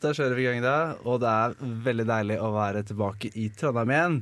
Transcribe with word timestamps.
da 0.00 0.12
kjører 0.16 0.36
vi 0.38 0.44
i 0.44 0.48
gang 0.48 0.62
da. 0.64 0.74
Og 1.04 1.18
det 1.22 1.30
er 1.30 1.56
veldig 1.88 2.06
deilig 2.08 2.38
å 2.42 2.50
være 2.54 2.82
tilbake 2.88 3.30
i 3.38 3.48
Trondheim 3.56 3.92
igjen. 3.94 4.16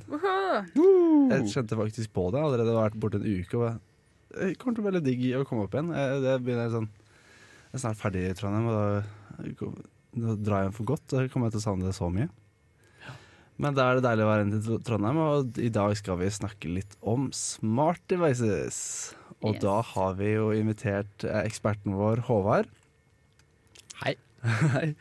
Jeg 1.29 1.50
kjente 1.53 1.79
faktisk 1.79 2.12
på 2.16 2.29
det 2.35 2.41
allerede. 2.43 2.71
Det 2.73 2.79
har 2.79 2.89
vært 2.89 2.98
borte 3.03 3.21
en 3.21 3.29
uke. 3.29 3.61
Og 3.61 4.39
det 4.39 4.57
kommer 4.61 4.75
til 4.77 4.82
å 4.82 4.86
bli 4.86 4.91
veldig 4.91 5.04
digg 5.07 5.25
å 5.39 5.45
komme 5.49 5.67
opp 5.68 5.77
igjen. 5.79 5.93
Det 6.25 6.35
begynner 6.45 6.72
sånn 6.75 6.89
Jeg 6.89 7.77
er 7.79 7.82
snart 7.85 8.00
ferdig 8.00 8.22
i 8.30 8.35
Trondheim, 8.39 8.68
og 8.72 8.77
da, 8.80 9.71
da 10.17 10.36
drar 10.41 10.62
jeg 10.62 10.68
hjem 10.71 10.77
for 10.79 10.89
godt. 10.95 11.07
Da 11.12 11.25
kommer 11.32 11.49
jeg 11.50 11.59
til 11.59 11.62
å 11.62 11.67
savne 11.68 11.89
det 11.90 11.96
så 11.99 12.08
mye. 12.13 12.29
Men 13.58 13.75
da 13.75 13.89
er 13.90 13.99
det 13.99 14.04
deilig 14.07 14.22
å 14.25 14.29
være 14.31 14.45
inne 14.46 14.61
til 14.63 14.79
Trondheim, 14.86 15.18
og 15.18 15.58
i 15.58 15.68
dag 15.75 15.93
skal 15.99 16.21
vi 16.21 16.29
snakke 16.32 16.71
litt 16.71 16.95
om 17.03 17.29
smart 17.35 18.00
devices. 18.08 18.79
Og 19.43 19.54
Yes. 19.57 19.63
da 19.63 19.76
har 19.93 20.14
vi 20.18 20.32
jo 20.32 20.49
invitert 20.54 21.25
eh, 21.26 21.43
eksperten 21.46 21.95
vår, 21.99 22.25
Håvard. 22.26 22.71
Hei. 24.03 24.14
Hei. 24.77 24.93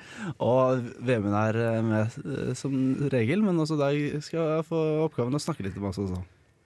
Og 0.42 0.88
Vemund 1.06 1.36
er 1.38 1.60
eh, 1.62 1.82
med 1.86 2.16
eh, 2.26 2.54
som 2.58 2.74
regel, 3.14 3.44
men 3.46 3.60
også 3.62 3.78
deg 3.80 4.18
skal 4.26 4.56
jeg 4.58 4.66
få 4.70 4.80
oppgaven 5.06 5.38
å 5.38 5.42
snakke 5.42 5.66
litt 5.68 5.78
om 5.78 5.90
oss 5.92 6.00
også. 6.02 6.22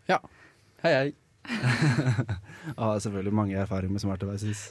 Ja. 0.10 0.22
Hei, 0.86 0.94
hei. 0.96 1.10
Har 2.80 3.02
selvfølgelig 3.04 3.36
mange 3.36 3.60
erfaringer 3.60 3.98
med 3.98 4.04
smart 4.04 4.24
devices. 4.24 4.70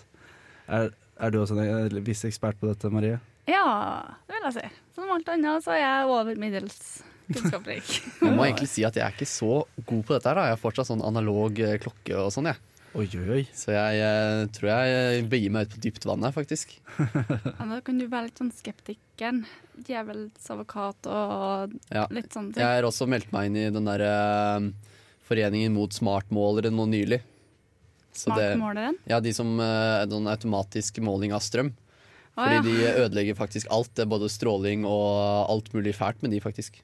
Er, 0.71 0.93
er 1.21 1.35
du 1.35 1.41
også 1.43 1.59
en 1.59 1.91
eh, 1.91 2.01
viss 2.07 2.25
ekspert 2.29 2.59
på 2.61 2.71
dette, 2.71 2.91
Marie? 2.93 3.21
Ja, 3.51 3.67
det 4.29 4.39
vil 4.39 4.48
jeg 4.48 4.57
si. 4.61 4.83
Som 4.97 5.12
alt 5.12 5.29
annet 5.33 5.65
så 5.67 5.75
er 5.77 5.83
jeg 5.83 6.11
over 6.15 6.41
middels 6.41 6.81
kunnskapsrik. 7.31 7.93
Jeg 8.25 8.35
må 8.35 8.43
egentlig 8.47 8.67
si 8.73 8.83
at 8.87 8.97
jeg 8.98 9.05
er 9.05 9.12
ikke 9.15 9.27
så 9.29 9.61
god 9.87 10.01
på 10.03 10.15
dette. 10.17 10.27
her 10.27 10.35
da 10.41 10.48
Jeg 10.48 10.57
har 10.57 10.62
fortsatt 10.65 10.89
sånn 10.89 11.05
analog 11.07 11.61
klokke 11.85 12.17
og 12.19 12.33
sånn. 12.35 12.48
jeg 12.51 12.59
Oi, 12.98 13.05
oi, 13.14 13.27
oi. 13.36 13.42
Så 13.55 13.70
jeg 13.70 14.00
eh, 14.02 14.44
tror 14.56 14.70
jeg 14.72 15.27
begir 15.30 15.52
meg 15.55 15.69
ut 15.69 15.74
på 15.77 15.83
dypt 15.84 16.06
vann 16.08 16.24
her, 16.27 16.33
faktisk. 16.34 16.72
Ja, 17.60 17.66
da 17.70 17.78
kan 17.86 18.00
du 18.00 18.06
være 18.10 18.27
litt 18.27 18.41
sånn 18.41 18.50
skeptikeren. 18.55 19.44
Djevelens 19.86 20.48
advokat 20.50 21.06
og 21.06 21.77
Ja. 21.94 22.08
litt 22.11 22.33
sånne 22.34 22.55
ting. 22.56 22.64
Jeg 22.64 22.80
har 22.80 22.88
også 22.88 23.06
meldt 23.11 23.30
meg 23.34 23.50
inn 23.50 23.61
i 23.62 23.68
den 23.70 23.86
der 23.86 24.02
eh, 24.08 24.66
foreningen 25.28 25.77
mot 25.77 25.94
smartmålere 25.94 26.72
nå 26.74 26.88
nylig. 26.91 27.20
Så 28.11 28.34
det, 28.34 28.56
Smartmåleren. 28.56 28.98
ja, 29.06 29.20
de 29.22 29.33
som 29.38 29.55
eh, 29.62 30.02
Noen 30.11 30.27
automatisk 30.33 30.98
måling 31.06 31.30
av 31.36 31.44
strøm. 31.46 31.70
Fordi 32.34 32.58
ja. 32.58 32.62
de 32.66 33.05
ødelegger 33.06 33.36
faktisk 33.38 33.70
alt. 33.70 33.92
Det 33.94 34.02
er 34.02 34.11
både 34.11 34.28
stråling 34.33 34.83
og 34.88 35.46
alt 35.50 35.70
mulig 35.77 35.94
fælt 35.98 36.22
med 36.24 36.34
de, 36.34 36.41
faktisk. 36.42 36.83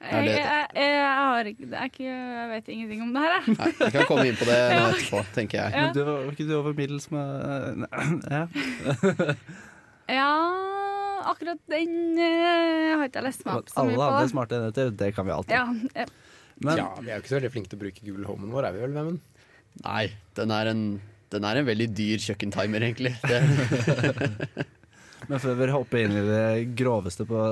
Jeg, 0.00 0.24
jeg, 0.30 0.36
jeg, 0.40 0.66
jeg, 0.80 1.08
har 1.20 1.48
ikke, 1.50 2.04
jeg 2.06 2.44
vet 2.50 2.68
ingenting 2.72 3.02
om 3.04 3.10
det 3.12 3.20
her, 3.20 3.34
jeg. 3.36 3.56
Nei, 3.58 3.66
jeg 3.82 3.92
kan 3.98 4.06
komme 4.08 4.22
inn 4.30 4.38
på 4.40 4.46
det 4.48 4.56
Ja. 4.72 4.86
etterpå, 4.88 5.20
tenker 5.36 5.58
jeg. 5.60 5.74
Ja. 5.76 5.82
Men 5.84 5.92
du 5.92 6.00
var 6.06 6.30
ikke 6.32 6.46
du 6.48 6.54
over 6.56 6.76
middels 6.78 7.10
med 7.14 7.84
ja. 8.30 8.46
Ja, 10.20 10.30
akkurat 11.30 11.60
den 11.70 12.16
jeg 12.18 12.96
har 12.96 13.04
ikke 13.06 13.20
jeg 13.20 13.26
lest 13.28 13.44
meg 13.46 13.60
opp 13.60 13.68
så 13.70 13.84
mye 13.84 13.92
Alle 13.94 14.06
andre 14.08 14.24
på. 14.24 14.32
smarte 14.32 14.56
enheter, 14.58 14.90
det 15.04 15.10
kan 15.14 15.28
vi 15.28 15.34
alltid. 15.36 15.54
Ja, 15.54 16.00
eh, 16.02 16.08
Men 16.64 16.80
ja, 16.80 16.88
vi 16.96 17.10
er 17.12 17.14
jo 17.18 17.22
ikke 17.22 17.32
så 17.34 17.38
veldig 17.38 17.52
flinke 17.54 17.70
til 17.74 17.78
å 17.78 17.82
bruke 17.84 18.06
Google 18.08 18.26
Homen 18.32 18.50
vår, 18.56 18.66
er 18.70 18.74
vi 18.78 18.82
vel, 18.86 18.96
Vemund? 18.96 19.20
Nei, 19.84 20.02
den 20.40 20.50
er 20.56 20.72
en, 20.72 20.82
den 21.30 21.46
er 21.46 21.60
en 21.60 21.68
veldig 21.68 21.86
dyr 21.94 22.24
kjøkkentimer, 22.24 22.88
egentlig. 22.88 23.12
Det, 23.22 23.38
Men 25.30 25.38
før 25.44 25.60
vi 25.60 25.68
hopper 25.76 26.02
inn 26.02 26.16
i 26.16 26.24
det 26.26 26.44
groveste 26.80 27.28
på 27.28 27.44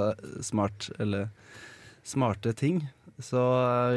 smart, 0.44 0.88
eller 0.98 1.28
smarte 2.09 2.55
ting, 2.56 2.83
så 3.19 3.42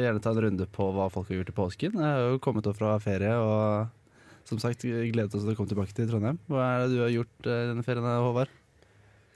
gjerne 0.02 0.22
ta 0.22 0.32
en 0.34 0.44
runde 0.46 0.66
på 0.74 0.88
hva 0.94 1.08
folk 1.12 1.30
har 1.30 1.40
gjort 1.40 1.52
i 1.52 1.58
påsken. 1.58 1.98
Jeg 1.98 2.16
har 2.18 2.32
jo 2.34 2.40
kommet 2.42 2.66
opp 2.68 2.78
fra 2.80 2.96
ferie 3.02 3.34
og 3.38 3.98
som 4.48 4.58
sagt 4.58 4.82
gledet 4.82 5.30
oss 5.30 5.44
til 5.44 5.52
å 5.52 5.56
komme 5.58 5.70
tilbake 5.70 5.94
til 5.96 6.08
Trondheim. 6.10 6.40
Hva 6.50 6.66
er 6.66 6.82
det 6.82 6.96
du 6.96 7.02
har 7.04 7.12
gjort 7.14 7.46
i 7.46 7.58
denne 7.70 7.84
ferien, 7.86 8.08
Håvard? 8.08 8.58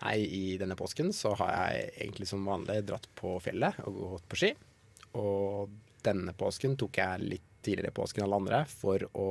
Nei, 0.02 0.16
i 0.20 0.56
denne 0.60 0.76
påsken 0.76 1.12
så 1.16 1.32
har 1.40 1.52
jeg 1.54 1.90
egentlig 1.94 2.28
som 2.28 2.44
vanlig 2.44 2.82
dratt 2.88 3.06
på 3.16 3.36
fjellet 3.40 3.78
og 3.86 4.00
gått 4.16 4.26
på 4.32 4.40
ski. 4.42 4.50
Og 5.16 5.70
denne 6.04 6.34
påsken 6.36 6.76
tok 6.78 6.98
jeg 7.00 7.22
litt 7.22 7.46
tidligere 7.64 7.94
påsken 7.94 8.22
enn 8.22 8.28
alle 8.28 8.40
andre 8.42 8.60
for 8.70 9.06
å 9.16 9.28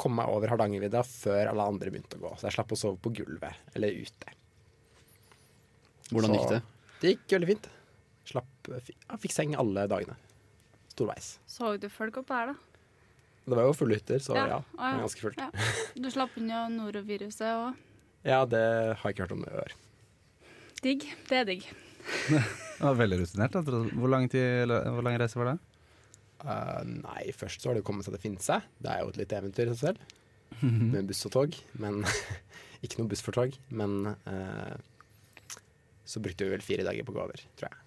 komme 0.00 0.22
meg 0.22 0.32
over 0.32 0.50
Hardangervidda 0.50 1.02
før 1.06 1.50
alle 1.50 1.66
andre 1.74 1.92
begynte 1.92 2.18
å 2.18 2.24
gå. 2.24 2.32
Så 2.38 2.48
jeg 2.48 2.56
slapp 2.56 2.72
å 2.74 2.78
sove 2.78 2.98
på 3.02 3.12
gulvet, 3.20 3.68
eller 3.76 4.00
ute. 4.02 4.32
hvordan 6.10 6.32
Så 6.32 6.38
gikk 6.38 6.54
det? 6.54 6.62
Det 7.02 7.12
gikk 7.12 7.36
veldig 7.36 7.50
fint. 7.52 7.68
Slapp, 8.32 8.72
jeg 8.72 9.22
fikk 9.22 9.34
seng 9.34 9.56
alle 9.60 9.86
dagene. 9.90 10.16
Storveis. 10.92 11.38
så 11.48 11.76
du 11.80 11.88
folk 11.92 12.18
opp 12.20 12.30
her, 12.32 12.52
da? 12.52 12.72
Det 13.42 13.56
var 13.58 13.66
jo 13.66 13.74
fulle 13.74 13.96
hytter, 13.98 14.20
så 14.22 14.36
ja, 14.38 14.44
Ja, 14.46 14.58
ah, 14.78 14.92
ja. 14.92 15.00
ganske 15.02 15.24
fullt. 15.24 15.40
Ja. 15.40 15.48
Du 15.98 16.10
slapp 16.14 16.36
unna 16.38 16.66
noroviruset 16.72 17.48
òg? 17.48 17.80
Ja, 18.22 18.44
det 18.46 18.58
har 19.00 19.02
jeg 19.02 19.16
ikke 19.16 19.24
hørt 19.24 19.32
om 19.34 19.40
i 19.42 19.54
år. 19.58 19.72
digg. 20.78 21.08
Det 21.26 21.40
er 21.40 21.48
digg. 21.48 21.64
Det 22.30 22.86
var 22.86 22.94
veldig 23.00 23.18
rutinert. 23.18 23.56
da. 23.56 23.62
Hvor 23.98 24.10
lang, 24.10 24.28
tid, 24.30 24.70
hvor 24.70 25.02
lang 25.02 25.18
reise 25.18 25.38
var 25.40 25.50
det? 25.50 25.56
Uh, 26.42 26.82
nei, 26.86 27.32
først 27.34 27.62
så 27.62 27.70
har 27.70 27.78
det 27.78 27.82
kommet 27.82 28.06
komme 28.06 28.06
seg 28.06 28.14
til 28.14 28.22
Finse. 28.22 28.60
Det 28.78 28.90
er 28.90 29.02
jo 29.02 29.10
et 29.10 29.18
lite 29.18 29.38
eventyr 29.38 29.70
i 29.70 29.74
seg 29.74 29.80
selv. 29.90 30.14
Med 30.62 31.10
buss 31.10 31.26
og 31.26 31.34
tog. 31.34 31.58
Men 31.82 32.02
ikke 32.82 33.00
noe 33.00 33.10
buss 33.10 33.22
for 33.26 33.34
tog. 33.34 33.58
Men 33.74 34.14
uh, 34.26 34.74
så 36.06 36.22
brukte 36.22 36.46
vi 36.46 36.54
vel 36.54 36.62
fire 36.62 36.86
dager 36.86 37.06
på 37.06 37.14
å 37.14 37.18
gå 37.18 37.26
over, 37.26 37.42
tror 37.58 37.70
jeg. 37.70 37.81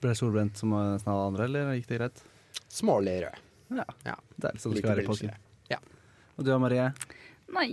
Ble 0.00 0.12
det 0.12 0.18
solbrent 0.18 0.58
som 0.60 0.72
nesten 0.76 1.12
alle 1.12 1.26
andre, 1.30 1.44
eller 1.48 1.74
gikk 1.78 1.88
det 1.90 1.98
greit? 2.00 2.22
Smålig 2.68 3.18
rød. 3.24 3.42
Ja, 3.76 3.84
Ja. 4.06 4.16
det 4.36 4.50
er 4.50 4.58
sånn 4.62 4.74
det 4.74 4.80
Lite 4.80 4.86
skal 4.86 4.94
være 4.94 5.04
i 5.04 5.08
påsken. 5.10 5.36
Ja. 5.72 5.78
Og 6.36 6.44
du 6.44 6.52
Marie? 6.60 6.90
Nei, 7.54 7.68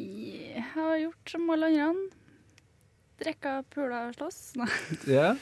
jeg 0.55 0.63
har 0.73 0.95
gjort 1.01 1.33
som 1.33 1.49
alle 1.53 1.69
andre. 1.73 2.09
Drikka, 3.23 3.63
pula 3.73 4.07
og 4.09 4.15
slåss. 4.17 4.39
Nei. 4.61 4.69
Ja? 5.07 5.33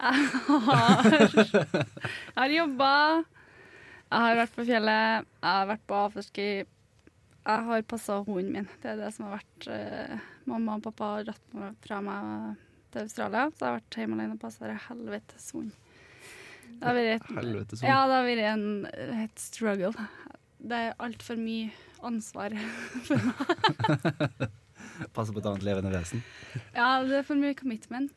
Jeg 0.00 0.28
har, 0.48 1.08
jeg 1.14 1.86
har 2.36 2.54
jobba. 2.54 2.92
Jeg 4.10 4.22
har 4.24 4.38
vært 4.38 4.54
på 4.56 4.64
fjellet. 4.68 5.26
Jeg 5.42 5.50
har 5.50 5.68
vært 5.72 5.84
på 5.90 5.98
afterski. 5.98 6.46
Jeg 7.44 7.66
har 7.68 7.82
passa 7.90 8.20
hunden 8.24 8.52
min. 8.54 8.68
Det 8.82 8.92
er 8.94 9.00
det 9.02 9.10
som 9.14 9.26
har 9.28 9.36
vært 9.40 9.68
uh, 9.68 10.22
Mamma 10.48 10.78
og 10.78 10.86
pappa 10.86 11.10
har 11.16 11.26
dratt 11.28 11.56
meg 11.56 11.76
fra 11.84 11.98
meg 12.04 12.62
til 12.94 13.04
Australia, 13.04 13.48
så 13.52 13.64
jeg 13.64 13.68
har 13.68 13.80
vært 13.80 13.98
hjemme 14.00 14.18
alene 14.18 14.36
og 14.36 14.42
passa 14.42 14.68
det 14.68 14.78
helvetes 14.88 15.48
hund. 15.56 15.72
Det 16.74 16.88
har 16.88 16.96
vært 16.96 17.12
et, 17.14 17.32
Helvete 17.38 17.78
ja, 17.82 18.00
det 18.08 18.18
har 18.18 18.26
vært 18.26 18.44
en, 18.50 18.66
et 19.24 19.40
struggle. 19.42 19.92
Det 20.64 20.80
er 20.88 21.00
altfor 21.04 21.38
mye 21.38 21.70
ansvar. 22.04 22.54
for 23.08 23.30
meg. 23.30 24.46
Passe 25.16 25.34
på 25.34 25.40
et 25.40 25.48
annet 25.50 25.64
levende 25.66 25.90
vesen. 25.90 26.22
Ja, 26.74 27.02
det 27.02 27.18
er 27.20 27.26
for 27.26 27.38
mye 27.38 27.56
commitment. 27.58 28.14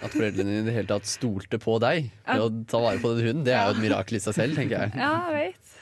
At 0.00 0.14
foreldrene 0.14 0.48
dine 0.48 0.62
i 0.62 0.66
det 0.68 0.74
hele 0.78 0.88
tatt 0.88 1.08
stolte 1.08 1.60
på 1.60 1.76
deg 1.82 2.08
til 2.24 2.44
å 2.46 2.48
ta 2.70 2.80
vare 2.80 3.02
på 3.02 3.12
den 3.12 3.26
hunden, 3.26 3.44
det 3.44 3.52
er 3.52 3.68
jo 3.68 3.76
et 3.76 3.82
mirakel 3.82 4.16
i 4.16 4.22
seg 4.24 4.36
selv, 4.38 4.56
tenker 4.56 4.86
jeg. 4.86 4.94
Ja, 4.96 5.12
jeg 5.28 5.52
vet. 5.52 5.74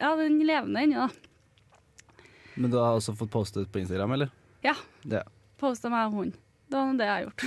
Ja, 0.00 0.14
den 0.16 0.38
levende 0.48 0.84
ennå, 0.84 1.06
da. 1.06 2.22
Men 2.56 2.72
du 2.72 2.78
har 2.80 2.96
også 2.96 3.12
fått 3.18 3.32
postet 3.34 3.68
på 3.72 3.82
Instagram, 3.82 4.16
eller? 4.16 4.32
Ja. 4.64 4.72
ja. 5.12 5.26
Posta 5.60 5.92
meg 5.92 6.08
og 6.08 6.20
hund. 6.22 6.38
Det 6.66 6.76
var 6.78 6.96
det 6.98 7.06
jeg 7.06 7.14
har 7.14 7.26
gjort. 7.26 7.42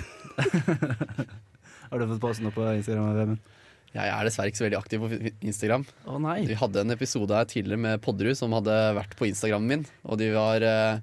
Har 1.89 1.99
du 1.99 2.05
fått 2.11 2.21
posten 2.21 2.47
opp 2.49 2.55
på 2.55 2.67
Instagram? 2.77 3.15
Vemund? 3.17 3.55
Jeg 3.89 4.11
er 4.13 4.27
dessverre 4.27 4.51
ikke 4.51 4.59
så 4.59 4.65
veldig 4.67 4.77
aktiv 4.77 5.01
på 5.01 5.31
Instagram. 5.49 5.85
Å 6.05 6.19
nei. 6.21 6.37
Vi 6.45 6.57
hadde 6.59 6.83
en 6.83 6.93
episode 6.93 7.33
her 7.33 7.47
tidligere 7.49 7.81
med 7.81 8.03
Podderud 8.05 8.37
som 8.37 8.53
hadde 8.53 8.75
vært 8.99 9.15
på 9.17 9.25
Instagrammen 9.25 9.71
min, 9.71 9.85
og 10.05 10.19
de 10.21 10.27
var 10.35 10.65
eh, 10.65 10.99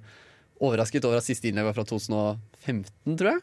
overrasket 0.63 1.09
over 1.09 1.19
at 1.19 1.27
siste 1.27 1.51
innlegg 1.51 1.67
var 1.67 1.77
fra 1.81 1.87
2015, 1.91 3.17
tror 3.19 3.33
jeg. 3.33 3.43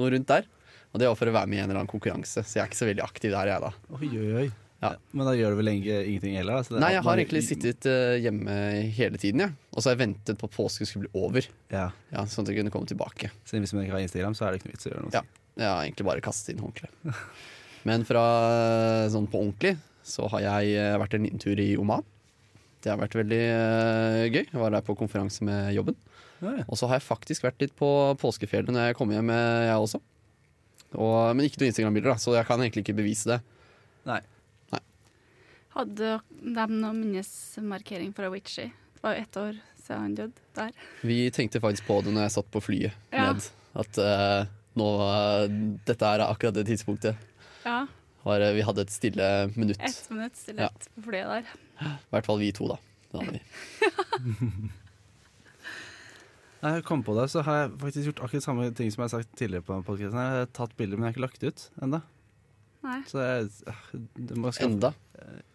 Noe 0.00 0.14
rundt 0.14 0.30
der. 0.32 0.48
Og 0.94 1.02
det 1.02 1.10
var 1.10 1.18
for 1.20 1.28
å 1.28 1.36
være 1.36 1.50
med 1.52 1.58
i 1.58 1.60
en 1.60 1.68
eller 1.68 1.82
annen 1.82 1.90
konkurranse, 1.92 2.40
så 2.40 2.58
jeg 2.58 2.64
er 2.64 2.70
ikke 2.72 2.80
så 2.80 2.88
veldig 2.88 3.04
aktiv 3.04 3.34
der, 3.36 3.52
jeg 3.52 3.64
da. 3.66 3.72
Oi, 3.98 4.08
oi, 4.08 4.30
oi. 4.40 4.48
Ja. 4.78 4.92
Men 5.10 5.26
da 5.26 5.32
gjør 5.34 5.54
du 5.54 5.58
vel 5.58 5.72
ingenting 5.72 6.36
heller? 6.38 6.60
Altså, 6.60 6.76
Nei, 6.78 6.92
jeg 6.94 7.02
har 7.02 7.18
egentlig 7.18 7.42
sittet 7.48 7.88
eh, 7.90 8.18
hjemme 8.22 8.54
hele 8.94 9.18
tiden, 9.18 9.42
Ja. 9.42 9.50
Og 9.74 9.82
så 9.82 9.90
har 9.90 9.96
jeg 9.96 10.04
ventet 10.04 10.38
på 10.38 10.46
at 10.48 10.54
påsken 10.54 10.86
skulle 10.86 11.06
bli 11.06 11.22
over, 11.22 11.48
Ja. 11.70 11.88
ja, 12.12 12.24
sånn 12.30 12.46
at 12.46 12.52
jeg 12.52 12.60
kunne 12.60 12.74
komme 12.74 12.90
tilbake. 12.90 13.32
Så 13.46 13.58
hvis 13.58 13.74
man 13.74 13.84
ikke 13.84 13.96
har 13.96 14.06
Instagram, 14.06 14.36
så 14.38 14.46
er 14.46 14.54
det 14.54 14.60
ikke 14.60 14.70
noe 14.70 14.76
vits 14.76 14.86
å 14.86 14.92
gjøre 14.92 15.04
noe. 15.06 15.14
Ja. 15.14 15.22
Jeg 15.58 15.66
har 15.66 15.82
egentlig 15.82 16.06
bare 16.06 16.22
kastet 16.22 16.54
inn 16.54 16.62
håndkleet. 16.62 17.16
Men 17.88 18.04
fra 18.06 18.24
sånn 19.10 19.26
på 19.30 19.40
ordentlig 19.42 19.74
så 20.06 20.28
har 20.32 20.44
jeg 20.44 20.78
eh, 20.78 20.96
vært 21.00 21.18
en 21.18 21.26
liten 21.26 21.42
tur 21.42 21.58
i 21.60 21.72
Oman. 21.80 22.06
Det 22.78 22.92
har 22.92 23.00
vært 23.00 23.16
veldig 23.18 23.40
uh, 23.42 24.24
gøy. 24.30 24.44
Jeg 24.44 24.60
var 24.60 24.70
der 24.70 24.84
på 24.86 24.94
konferanse 24.96 25.42
med 25.44 25.72
jobben. 25.74 25.96
Og 26.68 26.76
så 26.78 26.86
har 26.86 27.00
jeg 27.00 27.08
faktisk 27.08 27.42
vært 27.42 27.58
litt 27.64 27.74
på 27.78 27.88
påskefjellet 28.22 28.70
når 28.70 28.90
jeg 28.90 28.98
kom 28.98 29.10
hjem, 29.10 29.32
eh, 29.34 29.66
jeg 29.66 29.82
også. 29.82 30.00
Og, 30.94 31.16
men 31.34 31.48
ikke 31.48 31.60
noen 31.60 31.72
Instagram-bilder, 31.72 32.14
da, 32.14 32.22
så 32.22 32.36
jeg 32.36 32.46
kan 32.48 32.62
egentlig 32.62 32.84
ikke 32.86 32.96
bevise 33.00 33.32
det. 33.32 33.40
Nei. 34.08 34.20
Hadde 35.78 36.16
de 36.42 36.64
noen 36.74 36.98
minnesmarkering 37.04 38.10
for 38.16 38.28
Witchy. 38.34 38.66
Det 38.98 39.02
var 39.04 39.14
jo 39.14 39.22
ett 39.22 39.36
år 39.38 39.58
siden 39.78 40.00
han 40.02 40.14
døde 40.18 40.46
der. 40.58 40.72
Vi 41.06 41.18
tenkte 41.34 41.60
faktisk 41.62 41.86
på 41.86 42.00
det 42.02 42.12
når 42.16 42.26
jeg 42.26 42.34
satt 42.38 42.48
på 42.54 42.62
flyet 42.64 42.96
Ja. 43.14 43.28
ned. 43.32 43.46
At 43.78 44.00
uh, 44.02 44.48
nå 44.78 44.88
uh, 44.98 45.44
Dette 45.86 46.08
er 46.08 46.24
akkurat 46.26 46.56
det 46.58 46.66
tidspunktet. 46.66 47.14
Ja, 47.64 47.84
Var, 48.26 48.42
uh, 48.42 48.50
vi 48.58 48.64
hadde 48.66 48.82
et 48.82 48.90
stille 48.92 49.28
minutt. 49.54 49.78
ett 49.80 50.10
minutt 50.10 50.36
stillhet 50.36 50.88
på 50.96 51.06
flyet 51.06 51.30
der. 51.30 51.54
I 51.86 52.10
hvert 52.10 52.26
fall 52.26 52.42
vi 52.42 52.50
to, 52.52 52.66
da. 52.74 52.80
Det 53.12 53.22
hadde 53.22 53.38
vi. 53.38 53.42
Jeg 56.58 56.82
kom 56.88 57.04
på 57.06 57.14
det, 57.14 57.28
så 57.30 57.44
har 57.46 57.54
jeg 57.60 57.74
faktisk 57.78 58.08
gjort 58.10 58.20
akkurat 58.26 58.42
samme 58.42 58.64
ting 58.74 58.88
som 58.90 59.04
jeg 59.04 59.06
har 59.12 59.12
sagt 59.22 59.36
tidligere 59.38 59.62
på 59.62 59.76
podcasten. 59.86 60.18
Jeg 60.18 60.40
har 60.40 60.48
tatt 60.58 60.72
bilder, 60.74 60.98
men 60.98 61.06
jeg 61.06 61.12
har 61.12 61.14
ikke 61.14 61.22
lagt 61.28 61.44
det 61.44 61.52
ut 61.54 61.62
ennå. 61.86 62.00
Nei. 62.84 63.00
Så 63.10 63.18
jeg, 63.18 63.48
skaffe, 63.50 63.98
Enda. 64.62 64.92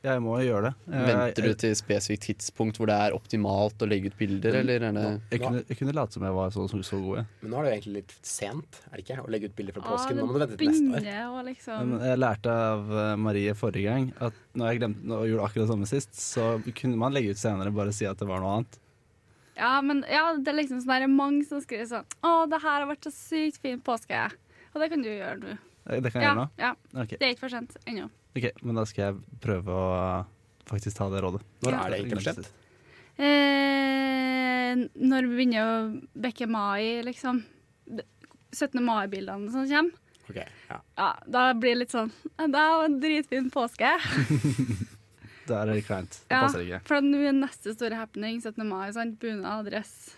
jeg 0.03 0.21
må 0.25 0.33
gjøre 0.43 0.67
det. 0.67 0.71
Jeg, 0.91 1.05
Venter 1.07 1.45
du 1.47 1.53
til 1.61 1.71
et 1.71 1.79
spesifikt 1.79 2.25
tidspunkt 2.27 2.79
hvor 2.81 2.89
det 2.91 2.97
er 2.99 3.15
optimalt 3.15 3.79
å 3.79 3.87
legge 3.87 4.11
ut 4.11 4.17
bilder, 4.19 4.57
eller 4.59 4.83
er 4.89 4.97
det 4.97 5.05
jeg, 5.31 5.39
kunne, 5.45 5.61
jeg 5.69 5.77
kunne 5.79 5.95
late 5.95 6.17
som 6.17 6.25
jeg 6.27 6.35
var 6.35 6.51
så, 6.51 6.65
så, 6.67 6.81
så 6.83 6.99
god. 6.99 7.21
jeg. 7.21 7.29
Men 7.45 7.53
nå 7.53 7.61
er 7.61 7.63
det 7.63 7.71
jo 7.71 7.75
egentlig 7.77 7.95
litt 8.01 8.13
sent, 8.27 8.81
er 8.89 8.97
det 8.99 9.05
ikke? 9.05 9.19
Å 9.23 9.31
legge 9.31 9.49
ut 9.49 9.55
bilder 9.61 9.77
fra 9.77 9.85
Ah, 9.85 9.89
påsken. 9.95 10.19
Nå 10.19 10.27
må 10.27 10.35
du 10.35 10.43
vente 10.43 10.59
til 10.59 10.75
neste 10.91 11.15
år. 11.31 11.41
liksom 11.47 11.89
Men 11.93 12.05
jeg 12.09 12.21
lærte 12.25 12.57
av 12.67 12.93
eh, 13.05 13.15
Marie 13.29 13.55
forrige 13.63 13.87
gang 13.95 14.11
at 14.19 14.43
når 14.53 14.69
jeg 14.73 14.83
glemte 14.83 15.17
og 15.23 15.27
gjorde 15.31 15.47
akkurat 15.47 15.63
det 15.63 15.71
samme 15.73 15.91
sist, 15.95 16.19
så 16.19 16.51
kunne 16.75 16.99
man 16.99 17.15
legge 17.15 17.31
ut 17.31 17.39
senere 17.39 17.71
bare 17.73 17.95
si 17.95 18.05
at 18.09 18.19
det 18.19 18.27
var 18.29 18.43
noe 18.43 18.57
annet. 18.59 18.79
Ja, 19.55 19.75
men 19.85 20.03
ja, 20.09 20.27
det 20.35 20.49
er 20.49 20.59
liksom 20.59 20.79
sånn 20.83 20.91
der, 20.97 21.07
mange 21.07 21.43
som 21.45 21.59
skriver 21.61 21.85
sånn 21.85 22.07
Å, 22.25 22.29
det 22.49 22.57
her 22.63 22.79
har 22.81 22.87
vært 22.89 23.05
så 23.07 23.11
sykt 23.15 23.61
fin 23.63 23.79
påske. 23.85 24.25
Og 24.73 24.81
det 24.81 24.87
kan 24.91 25.03
du 25.05 25.11
gjøre 25.13 25.37
nå. 25.39 25.55
Eh, 25.89 25.99
Det 26.01 26.11
kan 26.13 26.21
jeg 26.21 26.27
Ja, 26.29 26.33
gjøre 26.33 26.41
nå? 26.43 26.49
ja. 26.57 26.73
Okay. 27.03 27.17
Det 27.17 27.21
er 27.27 27.33
ikke 27.35 27.39
for 27.45 27.49
sent 27.49 27.77
ennå. 27.85 28.09
ok, 28.37 28.51
men 28.63 28.75
da 28.75 28.83
skal 28.85 29.03
jeg 29.13 29.39
prøve 29.41 29.67
å 29.67 30.25
faktisk 30.65 30.95
ta 30.97 31.09
det 31.09 31.21
rådet. 31.23 31.41
Når 31.63 31.71
Ja. 31.71 31.83
er 31.85 31.89
det 31.91 32.05
ikke 32.05 32.21
for 32.21 32.33
sent? 32.33 32.51
Eh, 33.17 34.73
når 35.05 35.27
vi 35.27 35.35
begynner 35.37 35.67
å 35.67 36.01
bekke 36.25 36.47
mai, 36.49 37.01
liksom. 37.05 37.43
17. 38.53 38.79
mai-bildene 38.85 39.51
som 39.51 39.67
kommer. 39.67 39.91
Okay, 40.29 40.45
ja. 40.69 40.77
Ja, 40.97 41.09
da 41.27 41.41
blir 41.53 41.73
det 41.75 41.79
litt 41.81 41.91
sånn 41.91 42.09
Det 42.39 42.47
var 42.53 42.85
en 42.85 42.99
dritfin 43.01 43.49
påske. 43.51 43.89
Da 45.45 45.57
er 45.65 45.73
det 45.73 45.81
kleint. 45.83 46.21
Det 46.29 46.31
Ja, 46.31 46.45
passer 46.45 46.61
ikke. 46.63 46.77
for 46.87 47.01
nå 47.03 47.17
er 47.27 47.33
neste 47.35 47.73
store 47.75 47.97
happening 47.99 48.37
17. 48.39 48.63
mai. 48.65 48.91
sant? 48.95 49.17
Bunad, 49.19 49.65
dress. 49.67 50.15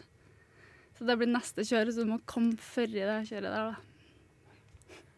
Så 0.99 1.07
det 1.07 1.15
blir 1.17 1.31
neste 1.33 1.65
kjør, 1.65 1.89
så 1.89 2.03
du 2.05 2.11
må 2.11 2.19
komme 2.29 2.53
før 2.61 2.85
i 2.93 3.01
det 3.01 3.15
kjøret 3.31 3.49
der, 3.49 3.71
da. 3.71 3.75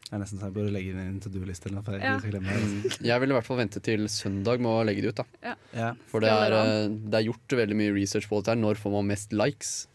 Jeg 0.07 0.15
er 0.15 0.21
nesten 0.21 0.39
så 0.39 0.47
jeg 0.47 0.55
burde 0.55 0.71
legge 0.71 0.93
inn 0.93 0.99
en 1.03 1.17
to 1.19 1.27
do-liste 1.29 1.67
eller 1.67 1.81
noe. 1.81 1.83
For 1.83 1.97
Ja. 1.99 2.13
Mm, 2.39 3.03
Jeg 3.03 3.19
vil 3.19 3.29
i 3.33 3.35
hvert 3.35 3.43
fall 3.47 3.57
vente 3.59 3.81
til 3.83 4.05
søndag 4.07 4.61
med 4.63 4.71
å 4.71 4.85
legge 4.87 5.01
det 5.03 5.09
ut. 5.11 5.19
da 5.19 5.55
Ja. 5.75 5.89
For 6.07 6.23
det 6.23 6.29
er, 6.31 6.55
det 6.55 7.13
eh, 7.13 7.19
er 7.19 7.25
gjort 7.27 7.55
veldig 7.59 7.75
mye 7.75 7.93
research 7.93 8.29
på 8.29 8.39
dette. 8.39 8.55
her 8.55 8.61
Når 8.61 8.79
får 8.79 8.91
man 8.95 9.07
mest 9.11 9.33
likes? 9.35 9.87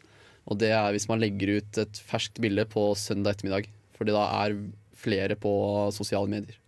Og 0.46 0.58
det 0.58 0.70
er 0.76 0.92
hvis 0.92 1.08
man 1.08 1.20
legger 1.22 1.56
ut 1.62 1.78
et 1.78 1.92
ferskt 2.04 2.40
bilde 2.44 2.64
på 2.68 2.92
søndag 2.94 3.36
ettermiddag. 3.38 3.70
Fordi 3.96 4.12
da 4.12 4.26
er 4.44 4.58
flere 4.94 5.34
på 5.34 5.52
sosiale 5.96 6.28
medier. 6.28 6.58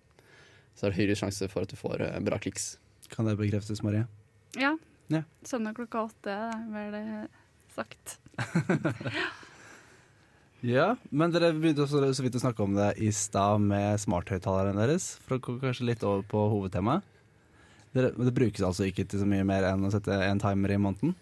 Så 0.74 0.86
er 0.86 0.90
det 0.94 0.98
høyere 1.02 1.18
sjanse 1.18 1.48
for 1.52 1.62
at 1.62 1.68
du 1.68 1.76
får 1.76 2.00
eh, 2.00 2.20
bra 2.24 2.38
kliks. 2.38 2.78
Kan 3.12 3.26
det 3.28 3.36
bekreftes, 3.36 3.82
Marie? 3.84 4.06
Ja. 4.56 4.76
Ja. 5.12 5.20
Søndag 5.44 5.76
klokka 5.76 6.06
åtte, 6.08 6.32
det 6.32 6.32
er 6.32 6.64
vel 6.72 6.94
eh, 6.94 7.26
sagt. 7.76 8.16
Ja, 10.64 10.94
men 11.12 11.32
dere 11.34 11.50
begynte 11.52 11.82
også 11.84 12.00
så 12.16 12.24
vidt 12.24 12.38
å 12.38 12.40
snakke 12.40 12.64
om 12.64 12.72
det 12.72 12.94
i 13.04 13.10
stad 13.12 13.60
med 13.60 14.00
smarthøyttaleren 14.00 14.78
deres. 14.80 15.10
For 15.26 15.36
å 15.36 15.42
gå 15.44 15.58
kanskje 15.60 15.90
litt 15.90 16.04
over 16.08 16.22
på 16.24 16.40
hovedtemaet. 16.54 17.04
Dere, 17.92 18.14
men 18.16 18.30
det 18.30 18.32
brukes 18.34 18.64
altså 18.64 18.86
ikke 18.88 19.04
til 19.04 19.20
så 19.20 19.28
mye 19.28 19.44
mer 19.44 19.66
enn 19.68 19.84
å 19.84 19.90
sette 19.92 20.16
en 20.24 20.40
timer 20.40 20.72
i 20.72 20.78
måneden? 20.80 21.12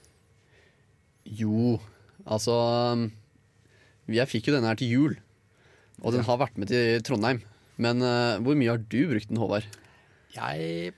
Jo, 1.27 1.75
altså 2.23 2.55
um, 2.94 3.03
Jeg 4.06 4.31
fikk 4.31 4.49
jo 4.49 4.55
denne 4.55 4.71
her 4.71 4.79
til 4.79 4.94
jul. 4.94 5.19
Og 6.06 6.15
den 6.15 6.23
har 6.29 6.39
vært 6.39 6.62
med 6.62 6.71
til 6.71 7.03
Trondheim. 7.03 7.43
Men 7.83 7.99
uh, 7.99 8.39
hvor 8.47 8.55
mye 8.55 8.77
har 8.77 8.87
du 8.94 9.00
brukt 9.11 9.27
den, 9.27 9.43
Håvard? 9.43 9.67
Jeg, 10.37 10.94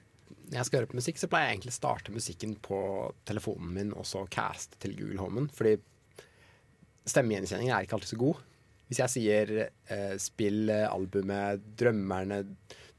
når 0.50 0.60
jeg 0.60 0.68
skal 0.68 0.82
høre 0.82 0.92
på 0.92 1.00
musikk, 1.00 1.16
så 1.16 1.32
pleier 1.32 1.48
jeg 1.48 1.56
egentlig 1.56 1.72
å 1.72 1.80
starte 1.80 2.12
musikken 2.12 2.54
på 2.60 2.84
telefonen 3.24 3.72
min 3.72 3.96
og 3.96 4.04
så 4.04 4.28
caste 4.28 4.76
til 4.84 4.98
Google 5.00 5.24
Homen. 5.24 5.48
Fordi 5.56 5.78
stemmegjenkjenningen 7.08 7.74
er 7.76 7.86
ikke 7.86 7.98
alltid 7.98 8.14
så 8.14 8.20
god. 8.20 8.42
Hvis 8.88 9.00
jeg 9.00 9.12
sier 9.14 9.52
eh, 9.64 10.14
'spill 10.20 10.68
eh, 10.72 10.88
albumet 10.88 11.62
'Drømmerne, 11.78 12.42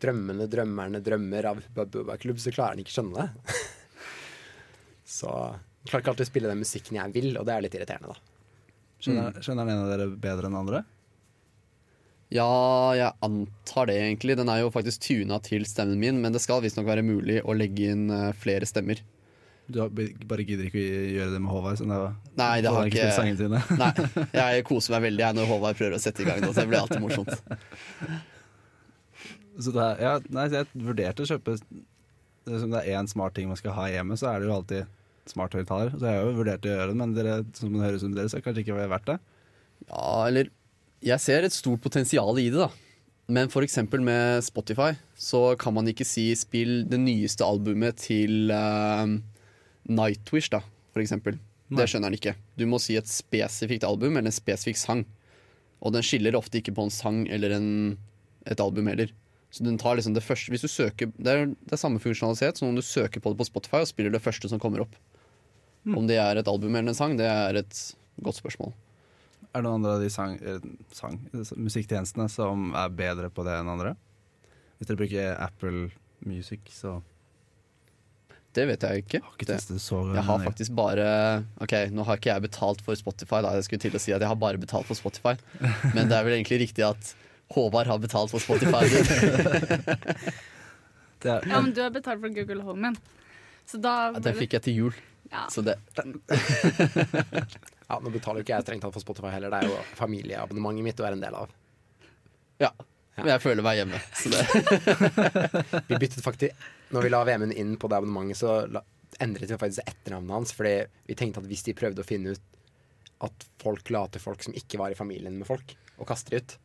drømmene, 0.01 0.47
drømmerne, 0.51 1.01
drømmer' 1.05 1.49
av 1.51 1.61
Hubba 1.61 1.85
Bubba 1.85 2.17
Klubb, 2.21 2.41
så 2.41 2.53
klarer 2.53 2.75
han 2.75 2.83
ikke 2.83 2.95
skjønne 2.97 3.21
det. 3.21 3.61
så 5.19 5.31
jeg 5.85 5.91
klarer 5.91 6.03
ikke 6.03 6.15
alltid 6.15 6.25
å 6.25 6.31
spille 6.31 6.49
den 6.49 6.63
musikken 6.63 6.97
jeg 6.97 7.13
vil, 7.13 7.31
og 7.37 7.45
det 7.45 7.53
er 7.53 7.65
litt 7.65 7.77
irriterende, 7.77 8.15
da. 8.15 8.31
Skjønner, 9.05 9.41
skjønner 9.43 9.67
den 9.67 9.75
ene 9.75 9.85
av 9.85 9.91
dere 9.93 10.07
bedre 10.17 10.49
enn 10.49 10.57
andre? 10.57 10.81
Ja, 12.33 12.49
jeg 12.97 13.13
antar 13.21 13.85
det 13.85 13.99
egentlig. 14.01 14.33
Den 14.39 14.49
er 14.49 14.63
jo 14.63 14.71
faktisk 14.73 15.03
tuna 15.05 15.37
til 15.45 15.67
stemmen 15.69 16.01
min, 16.01 16.21
men 16.23 16.33
det 16.33 16.41
skal 16.41 16.63
visstnok 16.63 16.87
være 16.87 17.05
mulig 17.05 17.37
å 17.45 17.53
legge 17.53 17.91
inn 17.93 18.07
eh, 18.09 18.31
flere 18.33 18.65
stemmer. 18.65 19.03
Du 19.65 19.79
bare 20.29 20.45
gidder 20.45 20.67
ikke 20.67 20.77
å 20.77 21.05
gjøre 21.15 21.31
det 21.33 21.39
med 21.41 21.49
Håvard? 21.49 21.79
Sånn 21.79 21.89
det 21.89 21.97
var, 21.97 22.17
Nei, 22.37 22.55
det 22.61 22.73
har 22.75 22.89
ikke 22.89 23.07
sine? 23.15 23.61
Nei, 23.79 23.91
jeg 24.39 24.65
koser 24.67 24.95
meg 24.95 25.07
veldig 25.07 25.25
jeg 25.25 25.37
når 25.39 25.49
Håvard 25.49 25.79
prøver 25.79 25.97
å 25.97 26.01
sette 26.03 26.21
i 26.21 26.27
gang 26.27 26.43
noe. 26.43 26.53
Så 26.53 26.61
det 26.61 26.69
blir 26.69 26.81
alltid 26.83 27.01
morsomt. 27.01 27.33
Så 29.55 29.73
det 29.73 29.81
er, 29.87 30.03
ja, 30.03 30.13
nei, 30.35 30.45
jeg 30.51 30.67
vurderte 30.83 31.23
å 31.23 31.29
kjøpe 31.29 31.53
Hvis 31.55 32.65
det 32.67 32.81
er 32.81 32.99
én 32.99 33.07
smart 33.09 33.37
ting 33.37 33.47
man 33.49 33.57
skal 33.57 33.73
ha 33.77 33.87
hjemme, 33.89 34.17
så 34.19 34.29
er 34.33 34.43
det 34.43 34.49
jo 34.49 34.57
alltid 34.59 34.91
smarthøyttaler. 35.31 35.95
Så 35.95 36.05
jeg 36.05 36.19
har 36.19 36.27
jo 36.27 36.37
vurdert 36.37 36.65
å 36.67 36.73
gjøre 36.73 36.89
det, 36.91 36.97
men 37.01 37.15
dere, 37.15 37.37
som 37.57 37.73
det 37.73 37.85
høres 37.87 38.03
ut 38.03 38.05
som 38.05 38.17
dere, 38.17 38.29
så 38.29 38.37
er 38.37 38.43
det 38.43 38.47
kanskje 38.49 38.65
ikke 38.65 38.89
verdt 38.93 39.09
det. 39.09 39.19
Ja, 39.89 40.09
eller 40.27 40.51
Jeg 41.05 41.21
ser 41.21 41.45
et 41.45 41.53
stort 41.53 41.81
potensial 41.83 42.37
i 42.41 42.49
det, 42.49 42.57
da. 42.57 42.69
Men 43.27 43.49
eksempel 43.49 44.01
med 44.05 44.43
Spotify 44.45 44.93
så 45.17 45.55
kan 45.57 45.73
man 45.73 45.87
ikke 45.89 46.05
si 46.05 46.31
'spill 46.33 46.85
det 46.89 46.99
nyeste 46.99 47.43
albumet 47.45 47.97
til 47.97 48.51
eh, 48.51 49.05
Nightwish', 49.89 50.51
da, 50.53 50.61
for 50.93 51.03
eksempel. 51.03 51.37
Nei. 51.69 51.79
Det 51.81 51.89
skjønner 51.89 52.11
han 52.11 52.17
ikke. 52.17 52.35
Du 52.57 52.65
må 52.69 52.79
si 52.81 52.97
et 52.97 53.09
spesifikt 53.09 53.85
album 53.87 54.17
eller 54.17 54.29
en 54.29 54.35
spesifikk 54.35 54.77
sang. 54.77 55.05
Og 55.81 55.93
den 55.95 56.05
skiller 56.05 56.37
ofte 56.37 56.59
ikke 56.59 56.73
på 56.75 56.85
en 56.85 56.93
sang 56.93 57.25
eller 57.29 57.55
en, 57.57 57.69
et 58.45 58.61
album 58.61 58.87
heller. 58.91 59.11
Så 59.55 59.63
den 59.63 59.77
tar 59.79 59.95
liksom 59.95 60.15
det 60.15 60.23
første 60.25 60.51
Hvis 60.51 60.65
du 60.65 60.67
søker 60.67 61.11
Det 61.15 61.31
er, 61.31 61.45
det 61.47 61.71
er 61.71 61.79
samme 61.79 62.01
funksjonalitet 62.03 62.57
som 62.59 62.67
om 62.67 62.75
du 62.75 62.81
søker 62.83 63.21
på 63.23 63.31
det 63.31 63.39
på 63.39 63.47
Spotify 63.47 63.83
og 63.85 63.87
spiller 63.87 64.11
det 64.11 64.19
første 64.23 64.49
som 64.51 64.59
kommer 64.59 64.83
opp. 64.83 64.97
Om 65.85 66.07
det 66.09 66.17
er 66.17 66.41
et 66.41 66.49
album 66.49 66.73
eller 66.75 66.91
en 66.91 66.97
sang, 66.97 67.13
det 67.17 67.27
er 67.29 67.61
et 67.61 67.79
godt 68.25 68.39
spørsmål. 68.41 68.73
Er 69.53 69.61
det 69.61 69.67
noen 69.67 69.77
andre 69.77 69.93
av 69.95 70.01
de 70.03 70.09
sang, 70.11 70.33
sang, 70.91 71.19
musikktjenestene 71.55 72.25
som 72.31 72.71
er 72.75 72.95
bedre 72.97 73.29
på 73.31 73.45
det 73.45 73.53
enn 73.59 73.69
andre? 73.71 73.93
Hvis 74.75 74.89
dere 74.89 74.99
bruker 74.99 75.37
Apple 75.37 75.85
Music, 76.25 76.65
så 76.73 76.97
Det 78.55 78.63
vet 78.69 78.81
jeg 78.87 79.03
ikke. 79.03 79.19
har 79.21 79.31
ikke 79.35 79.45
Det- 79.49 79.57
testet 79.59 79.81
så 79.83 79.99
Jeg 80.15 80.23
har 80.23 80.39
faktisk 80.45 80.71
bare 80.75 81.43
Ok, 81.61 81.73
nå 81.91 82.05
har 82.07 82.15
ikke 82.17 82.31
jeg 82.33 82.41
betalt 82.47 82.81
for 82.85 82.95
Spotify, 82.95 83.41
da. 83.43 83.51
Jeg 83.57 83.63
skulle 83.67 83.79
til 83.83 83.91
å 83.91 83.99
si 83.99 84.13
at 84.15 84.21
jeg 84.23 84.27
har 84.31 84.35
bare 84.39 84.57
betalt 84.61 84.85
for 84.87 84.95
Spotify. 84.95 85.35
Men 85.93 86.07
det 86.07 86.15
er 86.15 86.23
vel 86.23 86.37
egentlig 86.39 86.59
riktig 86.69 86.87
at 86.87 87.13
Håvard 87.51 87.85
har 87.87 87.99
betalt 87.99 88.31
for 88.31 88.39
Spotify. 88.39 88.87
det 91.21 91.29
er, 91.31 91.41
Ja, 91.49 91.61
men 91.61 91.73
du 91.75 91.81
har 91.83 91.89
betalt 91.93 92.21
for 92.23 92.29
Google 92.33 92.61
Home, 92.63 92.93
så 93.67 93.77
da 93.81 94.11
Ja, 94.13 94.19
Den 94.19 94.33
fikk 94.39 94.53
jeg 94.57 94.61
til 94.63 94.73
jul. 94.79 94.93
ja. 95.31 95.45
Så 95.49 95.61
det 95.65 95.75
Ja, 97.89 97.99
Nå 98.01 98.09
betaler 98.09 98.39
jo 98.41 98.45
ikke 98.47 98.55
jeg 98.55 98.63
strengt 98.65 98.81
tatt 98.81 98.93
for 98.95 98.99
Spotify 99.03 99.29
heller, 99.35 99.49
det 99.53 99.59
er 99.63 99.67
jo 99.69 99.77
familieabonnementet 99.99 100.83
mitt 100.87 100.99
å 101.01 101.05
være 101.05 101.17
en 101.19 101.25
del 101.27 101.35
av. 101.37 101.49
Ja. 102.59 102.71
Men 103.17 103.27
jeg 103.35 103.41
føler 103.45 103.63
meg 103.63 103.77
hjemme. 103.79 103.99
Så 104.17 104.27
det 104.33 104.41
Vi 105.87 105.93
byttet 106.01 106.23
faktisk 106.25 106.51
Når 106.93 107.05
vi 107.05 107.11
la 107.13 107.23
VM-en 107.25 107.53
inn 107.55 107.77
på 107.81 107.89
det 107.89 107.97
abonnementet, 107.97 108.39
så 108.41 108.57
la, 108.69 108.83
endret 109.23 109.51
vi 109.51 109.57
faktisk 109.61 109.87
etternavnet 109.87 110.35
hans. 110.35 110.53
Fordi 110.57 110.75
vi 111.09 111.17
tenkte 111.17 111.41
at 111.41 111.49
hvis 111.49 111.65
de 111.67 111.77
prøvde 111.77 112.03
å 112.03 112.07
finne 112.07 112.35
ut 112.35 112.59
at 113.25 113.47
folk 113.63 113.89
la 113.95 114.03
til 114.11 114.21
folk 114.21 114.43
som 114.43 114.55
ikke 114.57 114.79
var 114.81 114.93
i 114.93 114.97
familien 114.97 115.37
med 115.39 115.47
folk, 115.47 115.75
og 115.95 116.09
kaster 116.09 116.35
de 116.35 116.43
ut, 116.43 116.57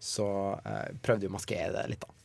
så 0.00 0.26
eh, 0.64 0.88
prøvde 1.04 1.26
vi 1.26 1.30
å 1.30 1.34
maskere 1.34 1.74
det 1.74 1.84
litt, 1.92 2.06
da. 2.06 2.16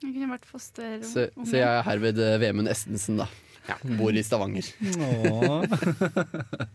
Jeg 0.00 0.16
kunne 0.16 0.32
vært 0.32 0.48
foster. 0.48 0.98
Så, 1.06 1.28
så 1.44 1.60
jeg 1.60 1.68
er 1.68 1.86
herved 1.86 2.18
eh, 2.24 2.38
Vemund 2.42 2.72
Estensen, 2.72 3.20
da. 3.20 3.28
Ja. 3.68 3.76
Bor 3.98 4.16
i 4.16 4.22
Stavanger. 4.26 4.66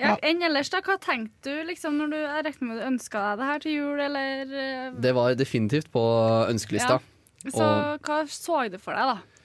Ja, 0.00 0.14
enn 0.24 0.40
ellers, 0.46 0.70
da? 0.72 0.78
Hva 0.80 0.94
tenkte 0.96 1.52
du 1.52 1.66
liksom 1.68 1.98
når 2.00 2.12
du 2.12 2.16
jeg 2.16 2.44
regner 2.46 2.68
med 2.70 2.78
du 2.80 2.84
ønska 2.86 3.20
deg 3.20 3.40
det 3.40 3.48
her 3.50 3.62
til 3.64 3.74
jul, 3.74 3.98
eller 4.00 4.54
eh, 4.62 4.94
Det 4.96 5.12
var 5.12 5.34
definitivt 5.36 5.90
på 5.92 6.04
ønskelista. 6.48 7.00
Så 7.48 7.64
hva 8.04 8.22
så 8.28 8.62
du 8.68 8.76
for 8.80 8.96
deg, 8.96 9.14
da? 9.14 9.40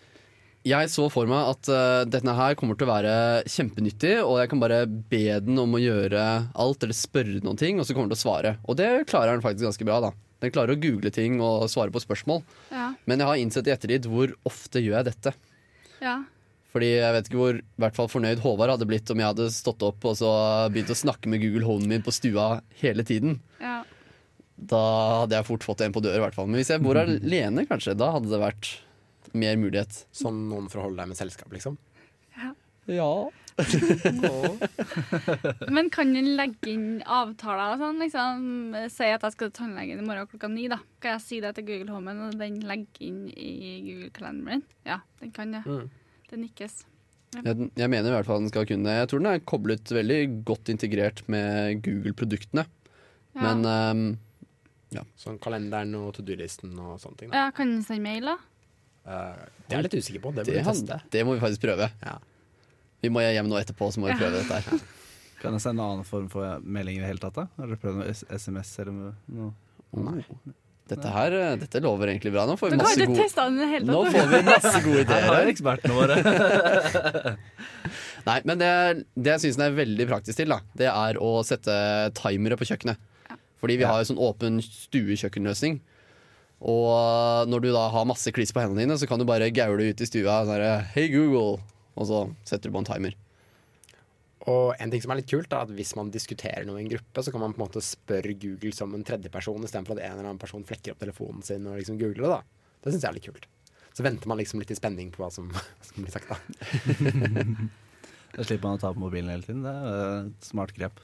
Jeg 0.65 0.89
så 0.89 1.05
for 1.13 1.29
meg 1.29 1.51
at 1.51 1.67
uh, 1.69 2.03
denne 2.09 2.33
her 2.33 2.55
kommer 2.57 2.77
til 2.77 2.87
å 2.87 2.93
være 2.95 3.15
kjempenyttig, 3.53 4.15
og 4.25 4.39
jeg 4.41 4.49
kan 4.49 4.61
bare 4.63 4.79
be 4.89 5.37
den 5.45 5.61
om 5.61 5.77
å 5.77 5.81
gjøre 5.81 6.23
alt, 6.57 6.81
eller 6.81 6.97
spørre 6.97 7.43
noen 7.45 7.59
ting, 7.61 7.77
og 7.77 7.85
så 7.85 7.93
kommer 7.93 8.09
den 8.09 8.15
til 8.15 8.23
å 8.23 8.25
svare. 8.25 8.55
Og 8.65 8.79
det 8.79 8.89
klarer 9.11 9.35
den 9.35 9.45
faktisk 9.45 9.67
ganske 9.67 9.85
bra, 9.85 9.99
da. 10.07 10.09
Den 10.41 10.51
klarer 10.55 10.73
å 10.73 10.81
google 10.81 11.11
ting 11.13 11.37
og 11.37 11.67
svare 11.71 11.93
på 11.93 12.01
spørsmål. 12.01 12.41
Ja. 12.73 12.89
Men 13.05 13.21
jeg 13.21 13.29
har 13.29 13.43
innsett 13.43 13.69
i 13.69 13.75
ettertid 13.75 14.09
hvor 14.09 14.33
ofte 14.49 14.81
gjør 14.81 14.99
jeg 14.99 15.11
dette. 15.13 15.35
ja. 16.03 16.23
Fordi 16.75 16.89
jeg 16.91 17.15
vet 17.15 17.27
ikke 17.29 17.37
hvor 17.39 17.55
i 17.55 17.79
hvert 17.79 17.95
fall 17.95 18.09
fornøyd 18.11 18.41
Håvard 18.43 18.73
hadde 18.73 18.85
blitt 18.89 19.07
om 19.13 19.21
jeg 19.21 19.29
hadde 19.29 19.45
stått 19.55 19.85
opp 19.87 20.03
og 20.09 20.17
så 20.19 20.31
begynt 20.73 20.89
å 20.91 20.97
snakke 20.99 21.29
med 21.31 21.39
Google 21.39 21.63
Home 21.69 21.87
min 21.87 22.03
på 22.03 22.11
stua 22.11 22.57
hele 22.81 23.05
tiden. 23.07 23.37
ja. 23.63 23.77
Da 24.55 24.81
hadde 25.21 25.35
jeg 25.35 25.47
fort 25.49 25.65
fått 25.67 25.81
en 25.83 25.95
på 25.95 26.03
dør, 26.03 26.19
i 26.19 26.23
hvert 26.23 26.37
fall. 26.37 26.47
Men 26.47 26.61
hvis 26.61 26.71
jeg 26.71 26.83
bor 26.83 26.95
alene, 26.99 27.67
kanskje, 27.67 27.97
da 27.99 28.13
hadde 28.15 28.31
det 28.31 28.39
vært 28.39 28.65
mer 29.35 29.57
mulighet. 29.59 30.05
Som 30.15 30.45
noen 30.49 30.69
for 30.71 30.79
å 30.79 30.83
holde 30.87 31.01
deg 31.01 31.11
med 31.11 31.19
selskap, 31.19 31.51
liksom. 31.53 31.75
Ja. 32.85 33.31
Men 35.75 35.89
kan 35.89 36.13
du 36.13 36.21
legge 36.21 36.69
inn 36.69 37.01
avtaler 37.01 37.73
og 37.73 37.79
sånn? 37.81 38.01
Liksom, 38.03 38.43
si 38.93 39.07
at 39.09 39.23
jeg 39.25 39.33
skal 39.33 39.49
til 39.49 39.55
tannlegen 39.57 40.01
i 40.01 40.05
morgen 40.05 40.27
klokka 40.29 40.47
ni. 40.51 40.67
da. 40.71 40.79
Kan 41.03 41.11
jeg 41.17 41.25
si 41.25 41.37
det 41.43 41.51
til 41.57 41.67
Google 41.69 41.91
Home, 41.95 42.11
og 42.27 42.33
den 42.39 42.55
legger 42.67 43.07
inn 43.07 43.21
i 43.31 43.33
Google-kalenderen 43.87 44.49
min? 44.49 44.63
Ja, 44.87 44.97
den 45.21 45.31
kan 45.35 45.47
det. 45.55 45.63
Mm. 45.65 45.87
Det 46.29 46.37
nikkes. 46.41 46.73
Jeg, 47.35 47.53
jeg 47.75 47.89
mener 47.91 48.11
i 48.11 48.15
hvert 48.15 48.29
fall 48.29 48.41
den 48.43 48.51
skal 48.51 48.69
kunne. 48.69 48.99
Jeg 48.99 49.07
tror 49.11 49.19
den 49.23 49.33
er 49.33 49.47
koblet 49.49 49.85
veldig 49.97 50.21
godt 50.47 50.65
integrert 50.71 51.19
med 51.31 51.55
Google-produktene. 51.87 52.63
Ja. 53.35 53.41
Men 53.41 53.59
ehm, 55.03 55.09
Sånn 55.19 55.39
kalenderen 55.43 55.93
og 55.99 56.13
to 56.15 56.23
do-listen 56.25 56.73
og 56.79 56.99
sånne 57.03 57.17
ting. 57.19 57.29
Da. 57.31 57.45
ja, 57.45 57.51
kan 57.55 57.71
den 57.73 57.83
sende 57.83 58.01
mail, 58.05 58.31
da? 58.31 58.37
Uh, 59.05 59.35
det 59.67 59.75
er 59.75 59.81
jeg 59.81 59.85
litt 59.89 59.97
usikker 60.01 60.21
på. 60.23 60.31
Det 60.35 60.45
det, 60.47 60.53
vi 60.57 60.63
han- 60.65 60.73
teste. 60.73 60.99
det 61.13 61.25
må 61.27 61.35
vi 61.35 61.43
faktisk 61.43 61.61
prøve. 61.67 61.91
Ja. 62.01 62.17
Vi 63.05 63.09
må 63.13 63.21
hjem 63.21 63.47
nå 63.51 63.59
etterpå, 63.61 63.91
så 63.93 64.01
må 64.01 64.09
vi 64.09 64.17
prøve 64.17 64.39
dette 64.41 64.61
her. 64.65 64.85
Kan 65.41 65.53
jeg 65.53 65.61
sende 65.61 65.83
en 65.83 65.89
annen 65.91 66.05
form 66.07 66.29
for 66.31 66.59
melding 66.63 66.97
i 66.97 67.01
det 67.03 67.09
hele 67.11 67.21
tatt? 67.21 67.35
da? 67.37 67.47
Har 67.59 67.67
dere 67.69 67.77
prøvd 67.77 67.99
noe 68.01 68.13
SMS 68.39 68.71
eller 68.81 68.95
noe? 69.29 69.51
Nei. 69.93 70.23
Dette 70.85 71.09
her, 71.09 71.33
eh, 71.33 71.55
dette 71.57 71.79
lover 71.81 72.11
egentlig 72.11 72.31
bra. 72.33 72.43
Nå 72.45 72.55
får 72.61 72.69
vi 72.71 72.77
masse 72.77 73.05
gode 73.09 73.17
testa 73.23 73.45
den 73.49 73.55
i 73.57 73.61
det 73.63 73.69
hele 73.71 73.85
Nå 73.89 74.01
får 74.13 74.27
vi 74.29 74.41
masse 74.45 74.81
gode 74.85 75.05
Her 75.05 75.05
ideer. 75.05 75.31
her. 75.33 75.47
ekspertene 75.49 75.95
våre. 75.97 77.35
Nei, 78.29 78.35
men 78.45 78.57
det, 78.61 78.69
det 79.17 79.33
jeg 79.35 79.41
syns 79.45 79.57
den 79.59 79.65
er 79.67 79.77
veldig 79.77 80.07
praktisk 80.09 80.37
til, 80.41 80.49
da, 80.53 80.59
det 80.77 80.89
er 80.91 81.17
å 81.21 81.31
sette 81.45 81.73
timere 82.17 82.57
på 82.57 82.67
kjøkkenet. 82.69 83.01
Fordi 83.65 83.79
vi 83.81 83.85
har 83.89 83.97
jo 83.97 84.11
sånn 84.11 84.21
åpen 84.21 84.59
stuekjøkkenløsning. 84.61 85.79
Og 86.69 87.49
når 87.49 87.63
du 87.63 87.71
da 87.73 87.87
har 87.89 88.03
masse 88.05 88.29
kliss 88.29 88.53
på 88.53 88.61
hendene 88.61 88.83
dine, 88.83 88.97
så 89.01 89.07
kan 89.09 89.17
du 89.17 89.25
bare 89.25 89.47
gaule 89.49 89.87
ut 89.89 90.01
i 90.01 90.05
stua 90.05 90.43
og 90.43 90.51
sånn 90.51 90.83
Hei, 90.93 91.07
Google! 91.09 91.63
Og 91.97 92.05
så 92.05 92.19
setter 92.45 92.69
du 92.69 92.75
på 92.75 92.83
en 92.83 92.87
timer. 92.91 93.15
Og 94.45 94.75
en 94.77 94.93
ting 94.93 95.01
som 95.01 95.15
er 95.15 95.23
litt 95.23 95.31
kult, 95.31 95.49
er 95.49 95.65
at 95.65 95.73
hvis 95.73 95.95
man 95.97 96.11
diskuterer 96.13 96.67
noe 96.67 96.77
i 96.77 96.83
en 96.83 96.91
gruppe, 96.91 97.23
så 97.25 97.33
kan 97.33 97.41
man 97.41 97.55
på 97.55 97.57
en 97.57 97.63
måte 97.63 97.81
spørre 97.81 98.35
Google 98.37 98.75
som 98.77 98.93
en 98.93 99.07
tredjeperson, 99.07 99.65
istedenfor 99.65 99.97
at 99.97 100.03
en 100.05 100.19
eller 100.19 100.27
annen 100.27 100.43
person 100.43 100.67
flekker 100.67 100.93
opp 100.93 101.01
telefonen 101.01 101.41
sin 101.47 101.65
og 101.65 101.79
liksom 101.79 101.97
googler 101.97 102.27
det. 102.27 102.35
da. 102.35 102.69
Det 102.85 102.93
syns 102.93 103.07
jeg 103.07 103.09
er 103.09 103.17
litt 103.17 103.29
kult. 103.31 103.49
Så 103.97 104.05
venter 104.05 104.29
man 104.29 104.37
liksom 104.43 104.61
litt 104.61 104.75
i 104.75 104.77
spenning 104.77 105.09
på 105.15 105.23
hva 105.23 105.31
som, 105.33 105.49
hva 105.55 105.89
som 105.89 106.05
blir 106.05 106.13
sagt, 106.13 106.29
da. 106.29 106.37
Da 108.35 108.43
slipper 108.43 108.67
man 108.67 108.77
å 108.77 108.83
ta 108.83 108.93
på 108.93 108.99
mobilen 108.99 109.31
hele 109.31 109.47
tiden. 109.47 109.65
Det 109.65 109.73
er 109.73 110.25
et 110.27 110.49
smart 110.53 110.75
grep. 110.75 111.01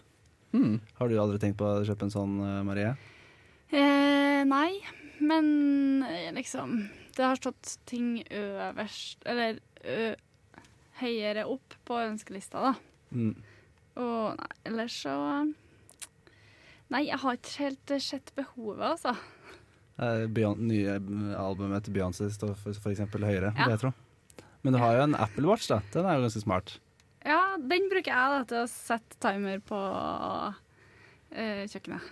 Hmm. 0.51 0.79
Har 1.00 1.08
du 1.10 1.15
aldri 1.20 1.39
tenkt 1.39 1.58
på 1.58 1.65
å 1.65 1.84
kjøpe 1.88 2.03
en 2.03 2.12
sånn, 2.13 2.34
eh, 2.43 2.63
Marie? 2.67 2.96
Eh, 3.72 4.41
nei, 4.43 4.81
men 5.24 6.03
eh, 6.03 6.31
liksom 6.36 6.89
Det 7.15 7.24
har 7.24 7.36
stått 7.39 7.77
ting 7.88 8.17
øverst 8.27 9.24
Eller 9.25 9.60
ø, 9.88 10.13
høyere 11.00 11.46
opp 11.48 11.75
på 11.88 11.96
ønskelista, 12.03 12.60
da. 12.62 12.74
Mm. 13.15 13.36
Og 13.96 14.36
nei, 14.38 14.50
ellers 14.65 14.98
så 15.05 15.15
Nei, 16.91 17.05
jeg 17.08 17.22
har 17.24 17.38
ikke 17.39 17.58
helt 17.63 17.91
eh, 17.96 18.03
sett 18.03 18.34
behovet, 18.36 18.84
altså. 18.98 19.15
Eh, 20.01 20.25
Beyon- 20.27 20.60
nye 20.67 20.98
albumet 21.39 21.86
til 21.88 21.93
Beyoncé 21.96 22.27
står 22.34 22.55
for, 22.60 22.74
for 22.84 22.91
eksempel 22.91 23.24
høyere, 23.24 23.53
Ja. 23.55 23.63
vil 23.70 23.77
jeg 23.77 23.79
tro. 23.86 23.93
Men 24.63 24.74
du 24.75 24.79
har 24.79 24.98
jo 24.98 25.03
en 25.08 25.15
Apple 25.15 25.48
Watch, 25.48 25.70
da. 25.72 25.79
Den 25.93 26.05
er 26.05 26.17
jo 26.20 26.25
ganske 26.27 26.43
smart. 26.43 26.74
Ja, 27.25 27.41
den 27.57 27.89
bruker 27.91 28.09
jeg 28.09 28.33
da 28.33 28.39
til 28.49 28.63
å 28.63 28.69
sette 28.71 29.17
timer 29.21 29.59
på 29.65 29.79
eh, 31.35 31.67
kjøkkenet. 31.69 32.07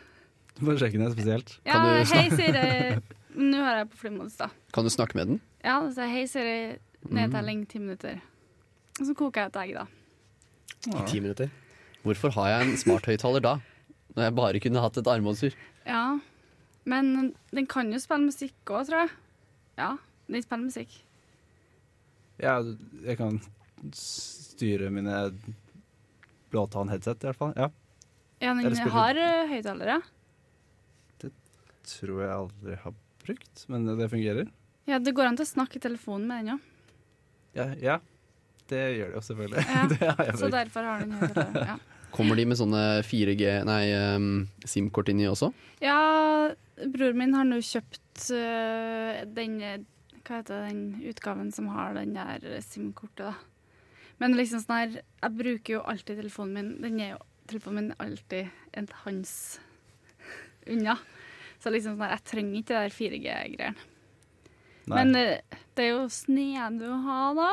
På 0.59 0.75
kjøkkenet 0.75 1.15
spesielt. 1.15 1.55
Ja, 1.65 1.77
Kan 1.79 1.87
du 1.87 2.13
hei 2.13 2.25
Siri. 2.35 2.65
Nå 3.49 3.61
har 3.63 3.81
jeg 3.81 3.89
på 3.93 4.01
flymodus, 4.03 4.35
da. 4.41 4.49
Kan 4.75 4.85
du 4.85 4.91
snakke 4.93 5.17
med 5.17 5.31
den? 5.31 5.41
Ja, 5.63 5.79
så 5.93 6.07
hei 6.09 6.25
Siri, 6.29 6.77
nedtelling 7.09 7.63
ti 7.69 7.81
minutter. 7.81 8.19
Og 8.99 9.07
så 9.07 9.15
koker 9.17 9.45
jeg 9.47 9.53
et 9.53 9.59
egg, 9.63 9.75
da. 9.79 9.85
I 10.99 11.05
ti 11.09 11.21
minutter. 11.23 11.51
Hvorfor 12.03 12.33
har 12.37 12.53
jeg 12.53 12.67
en 12.67 12.79
smarthøyttaler 12.79 13.43
da? 13.43 13.55
Når 14.15 14.25
jeg 14.27 14.35
bare 14.37 14.61
kunne 14.63 14.83
hatt 14.83 14.97
et 14.99 15.09
armbåndsur. 15.11 15.55
Ja, 15.87 16.03
men 16.89 17.33
den 17.53 17.67
kan 17.69 17.91
jo 17.93 17.99
spille 18.01 18.29
musikk 18.29 18.73
òg, 18.73 18.87
tror 18.89 19.03
jeg. 19.05 19.13
Ja, 19.79 19.93
den 20.29 20.45
spiller 20.45 20.65
musikk. 20.67 20.99
Ja, 22.39 22.59
jeg 23.05 23.17
kan 23.19 23.39
styre 23.95 24.89
mine 24.93 25.17
blåtann-headset, 26.51 27.23
i 27.23 27.29
hvert 27.29 27.39
fall. 27.39 27.53
Ja. 27.57 27.69
Ja, 28.39 28.53
den 28.55 28.65
Eller 28.69 28.93
har 28.93 29.19
høyttalere. 29.51 29.99
Det 31.19 31.31
Tror 31.89 32.21
jeg 32.23 32.31
aldri 32.31 32.77
har 32.85 32.93
brukt, 33.25 33.65
men 33.67 33.85
det 33.99 34.07
fungerer. 34.11 34.47
Ja, 34.89 34.97
det 34.99 35.13
går 35.17 35.27
an 35.29 35.37
til 35.37 35.45
å 35.45 35.49
snakke 35.51 35.77
i 35.77 35.83
telefonen 35.83 36.27
med 36.29 36.45
den 36.45 36.55
òg. 36.55 36.65
Ja, 37.57 37.65
ja. 37.81 37.95
det 38.69 38.79
gjør 38.95 39.11
det 39.11 39.17
jo 39.17 39.23
selvfølgelig. 39.27 39.65
Ja, 39.67 39.83
det 39.91 39.99
har 40.05 40.23
jeg 40.29 40.37
Så 40.37 40.45
brukt. 40.47 40.55
derfor 40.55 40.87
har 40.87 41.03
den 41.03 41.15
høyttalere. 41.19 41.65
Ja. 41.73 41.77
Kommer 42.15 42.39
de 42.39 42.45
med 42.49 42.57
sånne 42.57 42.81
4G, 43.05 43.43
nei, 43.69 43.83
um, 44.17 44.29
SIM-kort 44.65 45.11
inni 45.13 45.27
også? 45.29 45.51
ja, 45.83 45.99
bror 46.89 47.13
min 47.13 47.35
har 47.37 47.45
nå 47.45 47.59
kjøpt 47.61 48.23
uh, 48.33 49.19
den 49.35 49.59
øh, 49.61 49.83
Hva 50.25 50.39
heter 50.39 50.63
den 50.69 50.79
utgaven 51.09 51.51
som 51.53 51.67
har 51.75 51.93
den 51.99 52.15
der 52.17 52.47
SIM-kortet, 52.65 53.27
da. 53.29 53.33
Men 54.19 54.35
liksom 54.35 54.61
sånn 54.63 54.75
her 54.75 54.95
Jeg 54.99 55.35
bruker 55.39 55.73
jo 55.77 55.85
alltid 55.87 56.19
telefonen 56.19 56.55
min. 56.55 56.71
Den 56.83 56.99
er 57.03 57.13
jo 57.15 57.21
Telefonen 57.49 57.89
min 57.89 57.95
alltid 57.97 58.51
en 58.77 58.87
hans 59.03 59.31
unna. 60.69 60.99
Så 61.59 61.71
liksom 61.73 61.95
sånn 61.95 62.05
her, 62.05 62.13
jeg 62.13 62.27
trenger 62.29 62.59
ikke 62.59 62.75
det 62.75 62.83
der 62.83 62.93
4G-greiene. 62.93 63.87
Men 64.89 65.15
øh, 65.17 65.57
det 65.77 65.85
er 65.85 65.89
jo 65.95 66.05
snedig 66.13 66.85
å 66.85 66.99
ha, 67.07 67.17
da. 67.37 67.49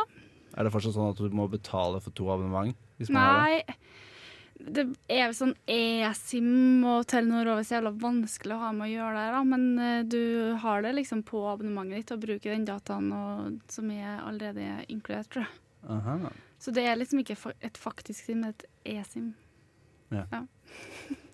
Er 0.57 0.69
det 0.69 0.73
fortsatt 0.73 0.97
sånn 0.97 1.15
at 1.15 1.21
du 1.21 1.33
må 1.37 1.49
betale 1.53 2.01
for 2.05 2.13
to 2.17 2.29
abonnement? 2.33 2.77
Hvis 3.01 3.13
man 3.13 3.25
har 3.25 3.57
det? 3.57 3.77
Det 4.57 4.85
er 5.13 5.35
sånn 5.37 5.53
eSIM 5.69 6.85
og 6.89 7.05
Telenor 7.11 7.51
over 7.53 7.67
så 7.67 7.77
jævla 7.77 7.93
vanskelig 8.01 8.55
å 8.57 8.63
ha 8.63 8.71
med 8.73 8.87
å 8.87 8.93
gjøre 8.95 9.19
der, 9.19 9.35
da. 9.37 9.43
Men 9.45 9.67
eh, 9.77 10.07
du 10.09 10.23
har 10.63 10.85
det 10.85 10.95
liksom 10.97 11.21
på 11.29 11.43
abonnementet 11.51 12.01
ditt 12.01 12.15
og 12.15 12.23
bruker 12.25 12.55
den 12.55 12.65
dataen 12.69 13.11
og, 13.13 13.59
som 13.73 13.91
er 13.93 14.23
allerede 14.25 14.87
inkludert, 14.93 15.29
tror 15.33 15.45
jeg. 15.45 15.63
Aha. 15.93 16.17
Så 16.63 16.73
det 16.75 16.87
er 16.89 16.97
liksom 16.99 17.21
ikke 17.21 17.37
et 17.61 17.79
faktisk 17.81 18.25
SIM, 18.25 18.43
men 18.43 18.55
et 18.55 18.67
e-sim. 18.97 19.35
Ja. 20.15 20.25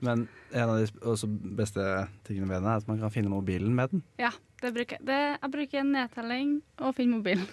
Men 0.00 0.28
en 0.56 0.70
av 0.72 0.78
de 0.80 1.26
beste 1.58 1.82
tingene 2.24 2.48
ved 2.48 2.62
den 2.62 2.68
er 2.72 2.78
at 2.80 2.86
man 2.88 3.00
kan 3.02 3.12
finne 3.12 3.28
mobilen 3.28 3.74
med 3.76 3.92
den. 3.92 4.00
Ja, 4.16 4.30
det 4.62 4.70
bruker. 4.72 4.96
Det, 5.04 5.18
jeg 5.34 5.52
bruker 5.52 5.84
nedtelling 5.84 6.54
og 6.80 6.94
finner 6.96 7.20
mobilen. 7.20 7.44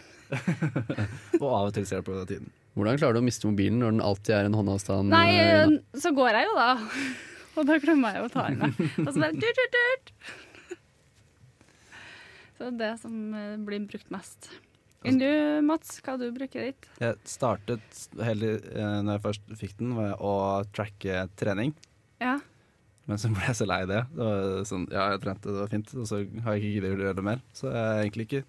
Og 1.41 1.50
av 1.50 1.67
og 1.67 1.74
til 1.75 1.88
ser 1.88 2.03
du 2.03 2.07
på 2.07 2.22
tiden. 2.29 2.48
Hvordan 2.77 3.00
klarer 3.01 3.17
du 3.17 3.19
å 3.19 3.25
miste 3.25 3.50
mobilen 3.50 3.81
når 3.81 3.96
den 3.96 4.03
alltid 4.05 4.34
er 4.38 4.48
en 4.48 4.55
håndavstand? 4.55 5.12
Nei, 5.12 5.27
eh, 5.36 5.63
unna? 5.65 5.81
eh, 5.81 6.00
så 6.00 6.13
går 6.15 6.38
jeg 6.38 6.48
jo, 6.48 6.55
da. 6.55 6.69
Og 7.57 7.67
da 7.67 7.77
glemmer 7.84 8.15
jeg 8.15 8.25
å 8.27 8.31
ta 8.31 8.48
den 8.48 8.60
med. 8.62 8.81
Og 9.03 9.10
så 9.12 9.24
bare 9.24 9.34
dut, 9.36 9.60
dut, 9.60 9.77
dut. 9.77 10.12
Så 12.57 12.63
det 12.63 12.69
er 12.69 12.79
det 12.84 12.91
som 13.01 13.15
eh, 13.36 13.55
blir 13.65 13.88
brukt 13.91 14.13
mest. 14.13 14.51
Enn 15.08 15.20
du, 15.22 15.28
Mats, 15.68 15.98
hva 16.06 16.18
du 16.20 16.26
bruker 16.36 16.68
ditt? 16.70 16.88
Jeg 17.02 17.18
startet 17.30 18.04
hele, 18.24 18.54
eh, 18.74 19.00
når 19.06 19.18
jeg 19.18 19.24
først 19.26 19.56
fikk 19.62 19.78
den, 19.80 19.94
med 19.98 20.14
å 20.20 20.34
tracke 20.76 21.26
trening. 21.40 21.74
Ja. 22.24 22.38
Men 23.08 23.22
så 23.22 23.30
ble 23.32 23.46
jeg 23.48 23.56
så 23.62 23.68
lei 23.70 23.82
det. 23.88 24.02
det 24.12 24.26
var 24.28 24.66
sånn, 24.68 24.88
ja, 24.92 25.06
jeg 25.14 25.22
trente, 25.24 25.48
det 25.54 25.62
var 25.64 25.72
fint. 25.72 25.94
Og 25.96 26.08
så 26.10 26.20
har 26.44 26.58
jeg 26.58 26.64
ikke 26.64 26.74
giddet 26.76 26.92
å 26.98 27.06
gjøre 27.06 27.20
det 27.22 27.28
mer. 27.30 27.44
Så 27.56 27.70
jeg 27.72 27.84
er 27.86 28.02
egentlig 28.04 28.28
ikke 28.28 28.44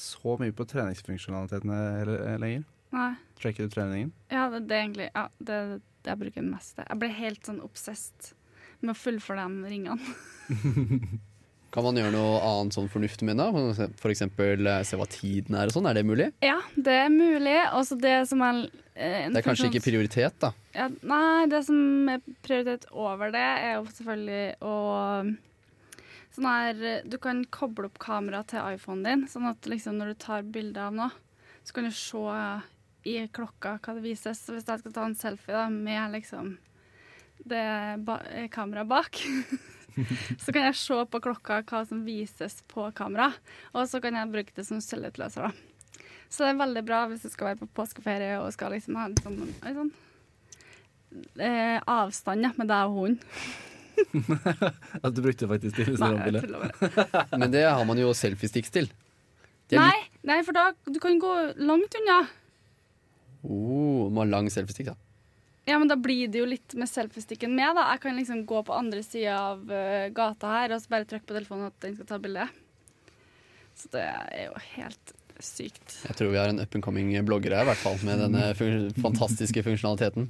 så 0.00 0.36
mye 0.40 0.54
på 0.54 0.66
treningsfunksjonalitetene 0.70 1.78
heller- 2.00 2.38
lenger. 2.42 2.66
Nei. 2.94 3.12
Tracker 3.38 3.68
du 3.68 3.72
treningen? 3.76 4.10
Ja, 4.34 4.48
det, 4.50 4.64
det 4.68 4.74
er 4.76 4.82
egentlig 4.84 5.08
ja, 5.14 5.24
det, 5.38 5.58
det 6.02 6.10
jeg 6.12 6.20
bruker 6.24 6.42
mest. 6.50 6.78
Jeg 6.82 6.98
ble 6.98 7.12
helt 7.14 7.46
sånn 7.46 7.62
obsessed 7.62 8.32
med 8.80 8.94
å 8.94 8.98
fullføre 8.98 9.46
de 9.46 9.70
ringene. 9.70 10.14
Kan 11.70 11.86
man 11.86 11.98
gjøre 12.00 12.10
noe 12.14 12.38
annet 12.42 12.74
sånn 12.74 12.88
fornuft 12.90 13.22
med 13.26 13.38
den? 13.38 13.90
F.eks. 13.94 14.24
Eh, 14.26 14.70
se 14.86 14.98
hva 14.98 15.06
tiden 15.10 15.54
er 15.58 15.70
og 15.70 15.76
sånn. 15.76 15.86
Er 15.86 16.00
det 16.00 16.06
mulig? 16.08 16.30
Ja, 16.42 16.56
det 16.74 16.96
er 17.04 17.12
mulig. 17.14 17.54
Også 17.78 17.98
det 18.00 18.16
som 18.30 18.42
er 18.42 18.64
eh, 18.94 19.28
Det 19.30 19.38
er 19.38 19.46
kanskje 19.46 19.70
ikke 19.70 19.84
prioritet, 19.86 20.40
da. 20.42 20.50
Ja, 20.74 20.88
nei, 21.06 21.46
det 21.52 21.62
som 21.68 22.10
er 22.10 22.24
prioritet 22.42 22.88
over 22.90 23.30
det, 23.34 23.46
er 23.62 23.78
jo 23.78 23.86
selvfølgelig 23.86 24.42
å 24.66 24.74
Sånn 26.30 26.46
her 26.46 27.06
Du 27.10 27.16
kan 27.18 27.40
koble 27.50 27.88
opp 27.88 27.96
kameraet 28.02 28.52
til 28.52 28.76
iPhonen 28.76 29.06
din, 29.06 29.24
sånn 29.30 29.48
at 29.50 29.66
liksom 29.66 29.96
når 29.98 30.12
du 30.12 30.20
tar 30.22 30.46
bilde 30.46 30.78
av 30.78 30.94
noe, 30.94 31.10
så 31.66 31.74
kan 31.74 31.88
du 31.88 31.94
se 31.94 32.20
i 33.10 33.16
klokka 33.34 33.78
hva 33.82 33.94
det 33.96 34.04
vises. 34.04 34.38
Så 34.38 34.54
hvis 34.54 34.68
jeg 34.68 34.82
skal 34.82 34.94
ta 34.94 35.06
en 35.08 35.16
selfie 35.18 35.56
da, 35.56 35.66
med 35.72 36.14
liksom 36.14 36.54
det 37.50 37.64
ba 38.04 38.18
kameraet 38.52 38.90
bak, 38.90 39.20
så 40.42 40.54
kan 40.54 40.68
jeg 40.68 40.78
se 40.80 40.98
på 41.12 41.22
klokka 41.24 41.60
hva 41.68 41.82
som 41.88 42.04
vises 42.06 42.60
på 42.70 42.86
kamera, 42.96 43.30
og 43.74 43.88
så 43.90 44.02
kan 44.02 44.18
jeg 44.18 44.32
bruke 44.32 44.56
det 44.56 44.66
som 44.68 44.82
selvutløser. 44.84 45.48
da. 45.48 46.04
Så 46.30 46.44
det 46.44 46.52
er 46.52 46.60
veldig 46.60 46.84
bra 46.86 47.00
hvis 47.10 47.24
du 47.26 47.32
skal 47.32 47.50
være 47.50 47.64
på 47.64 47.72
påskeferie 47.80 48.38
og 48.38 48.52
skal 48.54 48.74
liksom 48.76 48.98
ha 49.00 49.08
en 49.08 49.18
sånn, 49.18 49.40
en 49.66 49.78
sånn 49.80 49.90
eh, 51.42 51.80
avstand 51.90 52.46
ja, 52.46 52.52
med 52.58 52.70
deg 52.70 52.86
og 52.86 53.00
hunden. 53.00 53.18
At 55.02 55.12
du 55.16 55.22
brukte 55.24 55.48
faktisk 55.50 55.80
til 55.80 55.98
bare. 55.98 56.42
Men 57.40 57.50
det 57.52 57.66
har 57.66 57.82
man 57.88 57.98
jo 57.98 58.14
selfiesticks 58.16 58.72
til. 58.74 58.90
Nei, 59.74 59.96
nei, 60.26 60.40
for 60.46 60.56
da 60.56 60.70
du 60.86 60.98
kan 61.02 61.18
gå 61.22 61.34
langt 61.62 61.94
unna. 61.98 62.22
Oh, 63.42 64.08
må 64.10 64.24
ha 64.24 64.28
lang 64.28 64.50
selfiestick, 64.52 64.90
da. 64.90 64.96
Ja, 65.70 65.78
men 65.78 65.90
da 65.90 65.94
blir 66.00 66.26
det 66.32 66.40
jo 66.40 66.48
litt 66.50 66.74
med 66.78 66.90
selfiesticken 66.90 67.52
med, 67.54 67.76
da. 67.78 67.86
Jeg 67.94 68.02
kan 68.02 68.18
liksom 68.18 68.42
gå 68.48 68.64
på 68.66 68.74
andre 68.74 69.04
sida 69.06 69.36
av 69.38 69.62
uh, 69.70 70.08
gata 70.16 70.50
her 70.56 70.74
og 70.74 70.82
så 70.82 70.90
bare 70.90 71.06
trykke 71.06 71.28
på 71.28 71.36
telefonen 71.36 71.70
at 71.70 71.78
den 71.84 71.94
skal 71.94 72.08
ta 72.10 72.18
bilde. 72.22 72.48
Så 73.78 73.92
det 73.94 74.02
er 74.02 74.48
jo 74.48 74.64
helt 74.74 75.14
sykt. 75.40 75.94
Jeg 76.08 76.18
tror 76.18 76.32
vi 76.34 76.40
har 76.40 76.50
en 76.52 76.60
up 76.60 76.74
and 76.74 76.84
coming 76.84 77.12
blogger 77.24 77.54
her, 77.54 77.64
i 77.64 77.70
hvert 77.70 77.80
fall, 77.80 77.96
med 78.04 78.20
denne 78.24 78.50
fun 78.58 78.90
fantastiske 78.98 79.62
funksjonaliteten. 79.68 80.28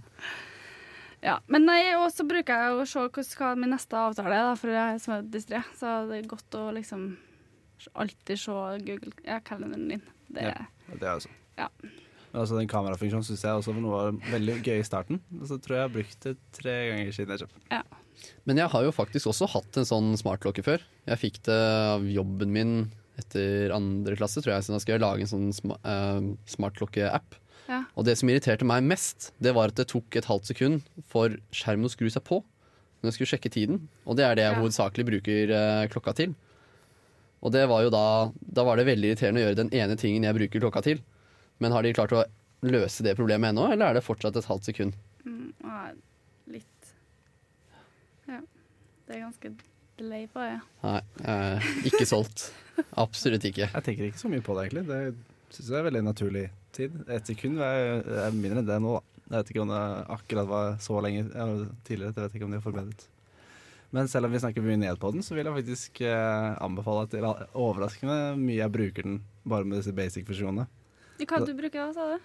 Ja, 1.21 1.39
Men 1.53 1.67
nei, 1.69 1.81
og 2.01 2.09
så 2.15 2.25
bruker 2.25 2.63
jeg 2.63 2.77
å 2.77 2.85
se 2.89 3.41
hva 3.41 3.55
min 3.59 3.75
neste 3.75 3.97
avtale 3.99 4.33
er, 4.33 4.47
da, 4.51 4.55
for 4.61 4.73
jeg 4.73 4.95
er 4.95 5.03
så 5.03 5.19
distré. 5.25 5.61
Så 5.77 5.97
det 6.09 6.21
er 6.21 6.31
godt 6.31 6.57
å 6.57 6.69
liksom 6.77 7.11
alltid 7.93 8.41
se 8.41 8.57
Google 8.87 9.13
ja, 9.25 9.41
kalenderen 9.45 9.89
din. 9.97 10.07
Det, 10.29 10.47
Ja. 10.49 10.69
Det 10.91 11.07
er 11.07 11.13
også. 11.17 11.33
Ja. 11.59 11.69
Altså, 12.31 12.55
den 12.59 12.69
kamerafunksjonen 12.71 13.27
syns 13.27 13.43
jeg 13.43 13.59
også 13.59 13.73
var 13.75 13.83
noe 13.83 14.03
veldig 14.31 14.59
gøy 14.63 14.79
i 14.79 14.87
starten. 14.87 15.19
Og 15.41 15.49
så 15.51 15.57
tror 15.59 15.75
jeg 15.77 15.81
jeg 15.81 15.89
har 15.89 15.95
brukt 15.97 16.27
det 16.29 16.37
tre 16.55 16.77
ganger 16.93 17.13
siden 17.17 17.35
jeg 17.35 17.43
kjøpte 17.43 17.61
den. 17.71 17.99
Men 18.47 18.61
jeg 18.61 18.71
har 18.71 18.85
jo 18.87 18.93
faktisk 18.95 19.31
også 19.33 19.49
hatt 19.51 19.79
en 19.81 19.89
sånn 19.89 20.11
smartklokke 20.21 20.63
før. 20.63 20.83
Jeg 21.09 21.19
fikk 21.23 21.41
det 21.49 21.57
av 21.91 22.05
jobben 22.07 22.53
min 22.55 22.75
etter 23.21 23.73
andre 23.75 24.15
klasse, 24.17 24.41
tror 24.45 24.55
jeg, 24.55 24.65
så 24.65 24.73
da 24.77 24.81
skal 24.81 24.95
jeg 24.97 25.03
lage 25.03 25.25
en 25.27 25.31
sånn 25.33 25.51
sma 25.53 25.77
uh, 25.85 26.21
smartklokke-app. 26.49 27.35
Ja. 27.71 27.83
Og 27.99 28.07
det 28.09 28.15
som 28.19 28.31
irriterte 28.33 28.67
meg 28.67 28.87
mest, 28.87 29.31
det 29.43 29.53
var 29.57 29.71
at 29.73 29.79
det 29.81 29.89
tok 29.91 30.17
et 30.19 30.29
halvt 30.31 30.49
sekund 30.53 30.87
for 31.11 31.35
skjermen 31.55 31.87
å 31.89 31.93
skru 31.93 32.09
seg 32.11 32.25
på 32.27 32.41
når 33.01 33.11
jeg 33.11 33.17
skulle 33.17 33.31
sjekke 33.35 33.53
tiden. 33.53 33.83
Og 34.05 34.17
det 34.19 34.25
er 34.27 34.35
det 34.37 34.45
jeg 34.45 34.55
Ja. 34.55 34.61
hovedsakelig 34.61 35.07
bruker 35.09 35.53
eh, 35.57 35.87
klokka 35.93 36.13
til. 36.17 36.35
Og 37.41 37.53
det 37.55 37.63
var 37.71 37.81
jo 37.87 37.89
da 37.93 38.31
Da 38.53 38.65
var 38.65 38.77
det 38.77 38.85
veldig 38.91 39.09
irriterende 39.15 39.41
å 39.41 39.45
gjøre 39.47 39.57
den 39.63 39.71
ene 39.73 39.97
tingen 39.97 40.27
jeg 40.27 40.37
bruker 40.37 40.61
klokka 40.61 40.83
til. 40.85 41.01
Men 41.61 41.75
har 41.77 41.85
de 41.85 41.95
klart 41.97 42.15
å 42.17 42.25
løse 42.67 43.05
det 43.05 43.17
problemet 43.19 43.53
ennå, 43.53 43.67
eller 43.73 43.91
er 43.91 43.99
det 43.99 44.05
fortsatt 44.05 44.37
et 44.37 44.49
halvt 44.49 44.71
sekund? 44.71 44.97
Mm, 45.25 45.53
ja, 45.65 45.81
litt 46.55 46.95
Ja. 48.29 48.41
Det 49.07 49.17
er 49.17 49.25
ganske 49.27 49.53
delay 50.01 50.27
på 50.31 50.41
det. 50.45 50.57
Nei, 50.85 51.01
eh, 51.29 51.71
ikke 51.91 52.07
solgt. 52.09 52.49
Absolutt 53.05 53.45
ikke. 53.49 53.69
Jeg 53.69 53.87
tenker 53.87 54.09
ikke 54.09 54.23
så 54.23 54.33
mye 54.33 54.45
på 54.45 54.57
det, 54.57 54.69
egentlig. 54.69 54.87
Det 54.89 55.55
syns 55.57 55.71
jeg 55.73 55.81
er 55.81 55.89
veldig 55.89 56.05
naturlig 56.07 56.45
tid. 56.77 56.97
Et 57.11 57.33
sekund 57.33 57.61
er, 57.65 58.01
er 58.27 58.37
mindre 58.37 58.63
enn 58.63 58.69
det 58.71 58.81
nå, 58.83 58.99
da. 58.99 59.07
Jeg 59.31 59.37
vet 59.37 59.51
ikke 59.53 59.63
om 59.63 59.71
det 59.71 59.81
akkurat 60.11 60.47
var 60.51 60.71
så 60.83 61.01
lenge 61.05 61.21
ja, 61.29 61.45
tidligere. 61.87 62.17
Jeg 62.17 62.25
vet 62.25 62.33
ikke 62.39 62.47
om 62.49 62.55
de 62.55 62.59
har 62.59 62.65
forbedret. 62.65 63.05
Men 63.95 64.09
selv 64.11 64.27
om 64.27 64.33
vi 64.35 64.41
snakker 64.43 64.65
mye 64.65 64.79
ned 64.79 64.99
på 65.03 65.11
den, 65.15 65.23
så 65.23 65.37
vil 65.37 65.47
jeg 65.47 65.55
faktisk 65.55 66.01
eh, 66.07 66.49
anbefale 66.63 67.05
at 67.07 67.15
det 67.15 67.21
er 67.23 67.47
overraskende 67.59 68.17
mye 68.39 68.59
jeg 68.59 68.75
bruker 68.75 69.07
den 69.07 69.21
bare 69.47 69.67
med 69.67 69.81
disse 69.81 69.95
basic-funksjonene. 69.95 70.67
Hva 71.27 71.41
du 71.47 71.53
bruker 71.55 71.81
da, 71.87 71.93
sa 71.93 72.07
du? 72.15 72.19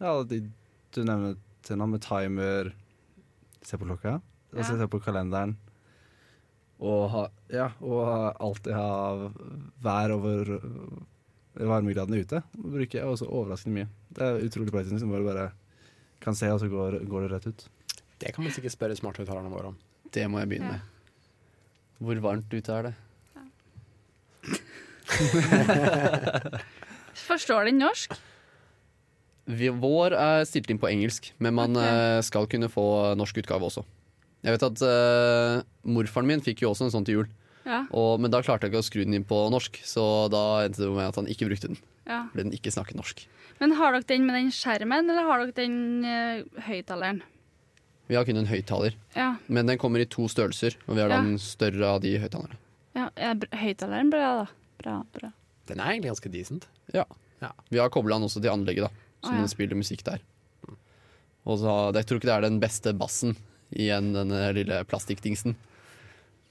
Ja, 0.00 0.12
de, 0.24 0.38
du 0.94 1.00
nevner 1.04 1.36
til 1.66 1.76
noe 1.76 1.86
med 1.92 2.00
timer, 2.04 2.72
se 3.62 3.76
på 3.76 3.84
klokka, 3.88 4.20
altså 4.54 4.72
Ja. 4.76 4.78
se 4.84 4.86
på 4.88 5.00
kalenderen. 5.04 5.56
Og, 6.80 7.10
ha, 7.12 7.26
ja, 7.52 7.66
og 7.84 8.36
alltid 8.40 8.72
ha 8.72 9.28
vær 9.84 10.14
over 10.16 10.48
varmegraden 11.60 12.16
ute. 12.16 12.40
bruker 12.56 12.98
jeg 13.02 13.04
også 13.04 13.28
overraskende 13.28 13.74
mye. 13.82 13.88
Det 14.16 14.22
er 14.24 14.40
utrolig 14.46 14.72
praktisk. 14.72 14.92
Liksom, 14.96 15.10
bare, 15.12 15.26
bare 15.26 15.50
kan 16.24 16.34
se, 16.34 16.48
og 16.48 16.60
så 16.62 16.68
går, 16.72 17.00
går 17.10 17.26
det 17.26 17.30
rett 17.34 17.46
ut. 17.52 17.66
Det 18.20 18.32
kan 18.34 18.44
man 18.44 18.52
sikkert 18.52 18.72
spørre 18.72 18.96
smarthøyttalerne 18.96 19.52
våre 19.52 19.66
om. 19.74 19.76
Det 20.12 20.24
må 20.30 20.38
jeg 20.40 20.48
begynne 20.54 20.72
Ja. 20.72 20.72
med. 20.72 20.80
Hvor 22.00 22.16
varmt 22.24 22.48
ute 22.54 22.72
er 22.72 22.82
det? 22.88 22.94
Forstår 27.28 27.64
den 27.68 27.78
norsk? 27.82 28.14
Vi, 29.46 29.68
vår 29.72 30.12
er 30.14 30.44
stilt 30.46 30.68
inn 30.70 30.78
på 30.78 30.88
engelsk, 30.90 31.32
men 31.38 31.54
man 31.54 31.76
Ok. 31.76 31.82
eh, 31.84 32.20
skal 32.22 32.46
kunne 32.46 32.68
få 32.70 33.14
norsk 33.16 33.38
utgave 33.42 33.62
også. 33.66 33.84
Jeg 34.44 34.52
vet 34.56 34.62
at 34.62 34.80
uh, 34.80 35.62
morfaren 35.84 36.26
min 36.26 36.40
fikk 36.40 36.62
jo 36.62 36.70
også 36.70 36.86
en 36.86 36.90
sånn 36.94 37.04
til 37.04 37.14
jul, 37.18 37.26
Ja. 37.66 37.82
og, 37.92 38.20
men 38.20 38.30
da 38.32 38.40
klarte 38.40 38.64
jeg 38.64 38.72
ikke 38.72 38.80
å 38.80 38.86
skru 38.86 39.04
den 39.04 39.14
inn 39.18 39.24
på 39.28 39.50
norsk, 39.52 39.76
så 39.84 40.30
da 40.32 40.64
endte 40.64 40.80
det 40.80 40.88
med 40.94 41.08
at 41.10 41.16
han 41.16 41.26
ikke 41.28 41.48
brukte 41.50 41.68
den. 41.68 41.76
ja. 42.06 42.22
Fordi 42.32 42.44
den 42.46 42.52
ikke 42.56 42.72
snakket 42.72 42.96
norsk. 42.96 43.26
Men 43.60 43.72
har 43.76 43.92
dere 43.92 44.06
den 44.08 44.24
med 44.26 44.34
den 44.38 44.48
skjermen, 44.50 45.10
eller 45.10 45.26
har 45.28 45.42
dere 45.44 45.52
den 45.58 46.04
uh, 46.04 46.62
høyttaleren? 46.64 47.20
Vi 48.08 48.16
har 48.16 48.24
kun 48.24 48.36
en 48.40 48.46
høyttaler, 48.48 48.94
Ja. 49.14 49.36
men 49.46 49.66
den 49.66 49.78
kommer 49.78 50.00
i 50.00 50.06
to 50.08 50.24
størrelser, 50.26 50.74
og 50.88 50.96
vi 50.96 51.00
har 51.02 51.08
da 51.12 51.16
Ja. 51.20 51.22
den 51.22 51.38
større 51.38 51.84
av 51.96 52.00
de 52.00 52.16
høyttalerne. 52.18 52.56
ja. 52.96 53.10
Er 53.16 53.34
høyttaleren 53.52 54.10
bra, 54.10 54.44
da? 54.44 54.46
Bra, 54.82 55.02
bra. 55.12 55.32
Den 55.66 55.80
er 55.80 55.92
egentlig 55.92 56.10
ganske 56.16 56.32
decent. 56.32 56.66
Ja. 56.94 57.04
Ja. 57.42 57.52
Vi 57.70 57.78
har 57.78 57.88
kobla 57.90 58.16
den 58.16 58.24
også 58.26 58.40
til 58.40 58.50
anlegget, 58.50 58.88
da, 58.88 58.90
så 59.20 59.32
Å, 59.32 59.40
ja. 59.42 59.48
spiller 59.52 59.78
musikk 59.78 60.04
der. 60.06 60.22
Og 61.48 61.58
så, 61.62 61.72
jeg 61.96 62.06
tror 62.06 62.20
ikke 62.20 62.28
det 62.28 62.36
er 62.36 62.46
den 62.46 62.60
beste 62.62 62.92
bassen 62.96 63.34
igjen, 63.70 64.12
denne 64.14 64.44
lille 64.56 64.82
plastikkdingsen. 64.90 65.56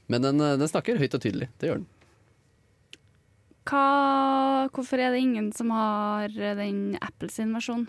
Men 0.10 0.26
den, 0.26 0.42
eh, 0.42 0.58
den 0.58 0.70
snakker 0.72 0.98
høyt 0.98 1.16
og 1.16 1.22
tydelig. 1.22 1.50
Det 1.62 1.70
gjør 1.70 1.82
den. 1.82 1.90
Hva, 3.70 4.70
hvorfor 4.74 4.98
er 4.98 5.14
det 5.14 5.22
ingen 5.22 5.52
som 5.54 5.70
har 5.76 6.34
eh, 6.34 6.56
den 6.58 6.98
Apple 7.02 7.30
sin 7.30 7.54
versjon? 7.54 7.86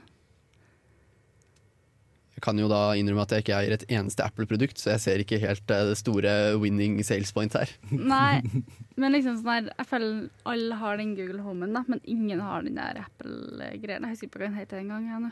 Jeg 2.41 2.45
kan 2.47 2.57
jo 2.63 2.71
da 2.73 2.95
innrømme 2.97 3.21
at 3.27 3.33
jeg 3.37 3.43
ikke 3.45 3.57
eier 3.59 3.75
et 3.77 3.83
eneste 3.93 4.25
Apple-produkt, 4.25 4.79
så 4.81 4.95
jeg 4.95 5.01
ser 5.03 5.21
ikke 5.21 5.37
helt 5.43 5.73
eh, 5.77 5.83
det 5.91 5.99
store 6.01 6.31
winning 6.57 6.95
sales 7.05 7.35
point 7.37 7.53
her. 7.53 7.69
Nei, 7.93 8.41
men 9.01 9.13
liksom 9.13 9.37
sånn 9.43 9.51
her 9.53 9.67
Jeg 9.75 9.89
føler 9.91 10.23
alle 10.49 10.79
har 10.81 10.97
den 11.03 11.13
Google 11.19 11.45
Homen, 11.45 11.77
da, 11.77 11.83
men 11.91 12.01
ingen 12.09 12.41
har 12.41 12.65
den 12.65 12.81
der 12.81 13.03
Apple-greia. 13.03 13.99
Jeg 14.01 14.09
husker 14.15 14.31
ikke 14.31 14.41
hva 14.41 14.47
den 14.49 14.57
heter 14.57 14.81
engang. 14.81 15.05
jeg. 15.13 15.31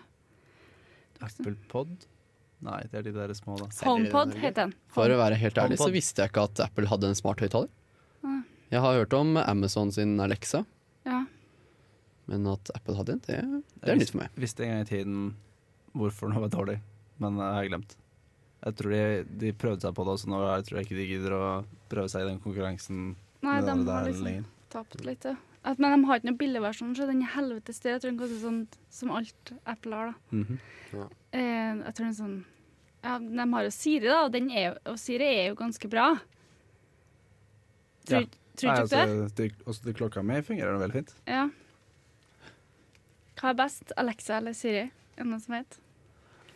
Apple 1.24 1.56
Pod? 1.72 1.96
Nei, 2.68 2.82
det 2.90 3.00
er 3.00 3.08
de 3.08 3.14
der 3.16 3.32
små, 3.38 3.56
da. 3.60 3.70
HomePod 3.86 4.36
heter 4.36 4.66
den. 4.68 4.76
For 4.92 5.08
å 5.08 5.18
være 5.20 5.38
helt 5.40 5.58
ærlig 5.62 5.78
så 5.80 5.88
visste 5.94 6.24
jeg 6.26 6.32
ikke 6.32 6.44
at 6.50 6.60
Apple 6.68 6.90
hadde 6.90 7.08
en 7.12 7.18
smart 7.18 7.40
høyttaler. 7.40 7.70
Ah. 8.26 8.40
Jeg 8.74 8.82
har 8.84 8.98
hørt 9.00 9.14
om 9.16 9.36
Amazon 9.40 9.92
sin 9.94 10.18
Alexa, 10.20 10.64
Ja. 11.08 11.22
men 12.28 12.46
at 12.52 12.68
Apple 12.76 12.98
hadde 12.98 13.16
en, 13.16 13.22
det, 13.24 13.38
det 13.80 13.92
er 13.94 14.00
nytt 14.02 14.10
for 14.12 14.20
meg. 14.26 14.34
visste 14.36 14.66
en 14.66 14.74
gang 14.74 14.84
i 14.84 14.90
tiden 14.92 15.20
hvorfor 15.96 16.28
den 16.34 16.42
var 16.44 16.50
dårlig, 16.52 16.78
men 17.18 17.38
jeg 17.42 17.54
har 17.58 17.68
glemt. 17.70 17.96
Jeg 18.64 18.74
tror 18.78 18.90
de, 18.90 19.02
de 19.38 19.52
prøvde 19.54 19.84
seg 19.86 19.94
på 19.94 20.04
det, 20.06 20.12
også 20.16 20.28
nå 20.32 20.38
jeg 20.44 20.64
tror 20.66 20.78
jeg 20.80 20.86
ikke 20.88 20.96
de 20.98 21.06
gidder 21.12 21.34
å 21.36 21.42
prøve 21.90 22.08
seg 22.10 22.24
i 22.24 22.28
den 22.32 22.40
konkurransen 22.42 23.02
Nei, 23.46 23.60
de 23.62 23.70
har 23.86 24.08
liksom 24.08 24.24
lenger. 24.26 24.48
tapt 24.74 25.04
litt, 25.06 25.24
ja. 25.28 25.36
At, 25.68 25.78
men 25.82 25.92
de 25.94 26.06
har 26.08 26.18
ikke 26.18 26.26
noen 26.30 26.38
billigversjon, 26.40 26.94
så 26.96 27.06
den 27.06 27.20
er 27.22 27.30
helvetes 27.34 27.78
dyr. 27.82 27.92
Jeg 27.96 28.00
tror 28.02 28.10
den 28.14 28.18
koster 28.18 28.40
sånn 28.42 28.58
som 28.94 29.10
alt 29.14 29.52
Apple 29.68 29.94
har, 29.98 30.10
da. 30.10 30.36
Mhm. 30.38 30.58
Eh, 31.32 31.82
jeg 31.84 31.94
tror 31.94 32.02
den 32.04 32.10
er 32.14 32.18
sånn 32.18 32.38
Ja, 33.04 33.18
de 33.22 33.46
har 33.54 33.62
jo 33.68 33.70
Siri, 33.74 34.08
da, 34.10 34.24
og, 34.26 34.32
den 34.34 34.50
er, 34.50 34.78
og 34.90 34.98
Siri 34.98 35.26
er 35.28 35.48
jo 35.52 35.58
ganske 35.60 35.88
bra. 35.90 36.08
Tror, 38.08 38.22
Ja. 38.24 38.26
tror 38.58 38.74
du 38.74 38.82
ikke 38.82 38.88
det? 38.90 39.02
altså, 39.02 39.34
til, 39.36 39.52
også 39.70 39.82
til 39.84 39.94
klokka 39.94 40.22
mi 40.26 40.40
fungerer 40.42 40.72
den 40.74 40.80
veldig 40.82 40.96
fint. 40.98 41.14
Ja. 41.30 41.44
Hva 43.38 43.50
er 43.52 43.58
best, 43.60 43.92
Alexa 43.96 44.38
eller 44.40 44.52
Siri? 44.58 44.86
Er 44.88 45.22
det 45.22 45.26
noen 45.30 45.40
som 45.44 45.54
vet? 45.54 45.78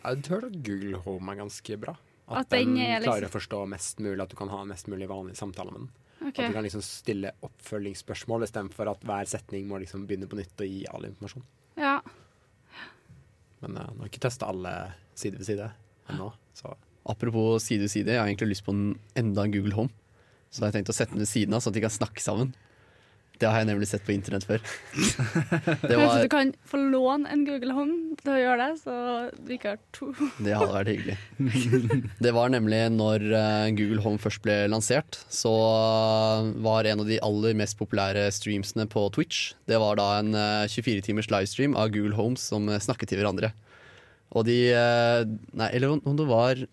Jeg 0.03 0.23
tror 0.27 0.47
at 0.47 0.55
Google 0.65 0.99
Home 1.05 1.31
er 1.31 1.39
ganske 1.43 1.77
bra. 1.79 1.95
At, 2.27 2.37
At 2.45 2.49
den 2.49 2.75
den, 2.75 2.77
liksom- 2.77 3.03
klarer 3.03 3.27
å 3.27 3.33
forstå 3.33 3.67
mest 3.67 3.99
mulig, 3.99 4.21
at 4.21 4.29
du 4.29 4.35
kan 4.35 4.49
ha 4.49 4.61
en 4.61 4.67
mest 4.67 4.87
mulig 4.87 5.07
vanlig 5.07 5.35
samtale 5.35 5.71
med 5.71 5.81
den. 5.81 5.89
Okay. 6.23 6.45
At 6.45 6.51
du 6.51 6.53
kan 6.53 6.63
liksom 6.63 6.81
stille 6.81 7.31
oppfølgingsspørsmål 7.43 8.43
istedenfor 8.43 8.89
at 8.91 9.01
hver 9.03 9.27
setning 9.27 9.67
må 9.67 9.79
liksom 9.79 10.07
begynne 10.07 10.29
på 10.31 10.39
nytt 10.39 10.55
og 10.59 10.67
gi 10.67 10.85
all 10.87 11.05
informasjon. 11.09 11.43
Ja. 11.77 11.99
Men 13.61 13.77
uh, 13.77 13.89
nå 13.91 14.05
har 14.05 14.11
ikke 14.11 14.23
testa 14.23 14.47
alle 14.47 14.93
side 15.15 15.39
ved 15.39 15.47
side 15.47 15.71
ennå, 16.11 16.31
så 16.55 16.75
Apropos 17.05 17.59
side 17.59 17.83
ved 17.83 17.91
side, 17.91 18.07
jeg 18.07 18.19
har 18.19 18.29
egentlig 18.29 18.53
lyst 18.53 18.63
på 18.63 18.71
en, 18.71 18.97
enda 19.19 19.43
en 19.43 19.51
Google 19.51 19.75
Home. 19.75 19.91
Så 20.49 20.61
jeg 20.61 20.69
har 20.69 20.75
tenkt 20.77 20.91
å 20.93 20.95
sette 20.95 21.11
den 21.11 21.19
ved 21.19 21.27
siden 21.27 21.55
av, 21.55 21.59
så 21.59 21.67
at 21.67 21.75
de 21.75 21.81
kan 21.83 21.91
snakke 21.91 22.23
sammen. 22.23 22.53
Det 23.41 23.49
har 23.49 23.63
jeg 23.63 23.67
nemlig 23.67 23.87
sett 23.89 24.03
på 24.05 24.13
internett 24.13 24.45
før. 24.47 24.61
Det, 24.93 25.89
Kanskje 25.89 25.97
var, 25.99 26.21
du 26.23 26.29
kan 26.31 26.51
få 26.69 26.79
låne 26.79 27.31
en 27.33 27.43
Google 27.47 27.73
Home 27.75 28.17
til 28.19 28.31
å 28.33 28.37
gjøre 28.39 28.67
det, 28.67 28.77
så 28.83 28.95
du 29.35 29.51
ikke 29.55 29.73
har 29.73 29.81
to. 29.95 30.11
det 30.43 30.53
hadde 30.55 30.75
vært 30.75 30.91
hyggelig. 30.93 32.03
Det 32.23 32.33
var 32.35 32.53
nemlig 32.53 32.81
når 32.93 33.25
eh, 33.39 33.71
Google 33.79 34.03
Home 34.05 34.21
først 34.21 34.43
ble 34.45 34.59
lansert, 34.71 35.19
så 35.33 35.51
eh, 35.51 36.53
var 36.65 36.87
en 36.89 37.03
av 37.03 37.09
de 37.09 37.19
aller 37.25 37.57
mest 37.59 37.79
populære 37.81 38.29
streamsene 38.35 38.87
på 38.91 39.07
Twitch. 39.17 39.51
Det 39.69 39.81
var 39.81 39.99
da 39.99 40.07
en 40.21 40.31
eh, 40.37 40.69
24 40.71 41.03
timers 41.09 41.31
livestream 41.33 41.75
av 41.79 41.91
Google 41.95 42.15
Homes 42.19 42.45
som 42.53 42.69
eh, 42.69 42.81
snakket 42.83 43.11
til 43.11 43.23
hverandre. 43.23 43.51
Og 44.33 44.47
de 44.47 44.61
eh, 44.73 45.25
Nei, 45.57 45.69
eller 45.73 45.97
om 45.99 46.17
det 46.17 46.29
var 46.29 46.63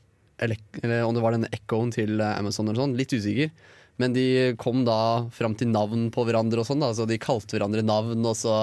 eller, 0.41 0.57
om 1.05 1.13
det 1.15 1.23
var 1.23 1.37
denne 1.37 1.51
ekkoen 1.53 1.93
til 1.95 2.17
eh, 2.21 2.39
Amazon 2.39 2.69
eller 2.71 2.81
sånn, 2.81 2.97
litt 2.99 3.13
usikker. 3.13 3.53
Men 4.01 4.15
de 4.17 4.25
kom 4.61 4.85
da 4.87 4.97
fram 5.35 5.55
til 5.61 5.69
navn 5.73 6.09
på 6.15 6.25
hverandre 6.25 6.63
og 6.63 6.69
sånn, 6.69 6.81
da, 6.83 6.93
så 6.97 7.05
de 7.09 7.19
kalte 7.21 7.57
hverandre 7.59 7.85
navn, 7.85 8.25
og 8.25 8.37
så 8.39 8.55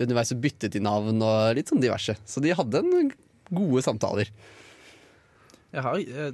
underveis 0.00 0.30
så 0.32 0.38
byttet 0.40 0.72
de 0.74 0.80
navn 0.82 1.20
og 1.22 1.52
litt 1.58 1.68
sånn 1.68 1.82
diverse. 1.82 2.14
Så 2.24 2.40
de 2.42 2.54
hadde 2.56 2.80
en 2.80 3.10
gode 3.52 3.82
samtaler. 3.84 4.30
Jeg 5.72 5.84
har 5.84 5.98
jeg, 6.00 6.32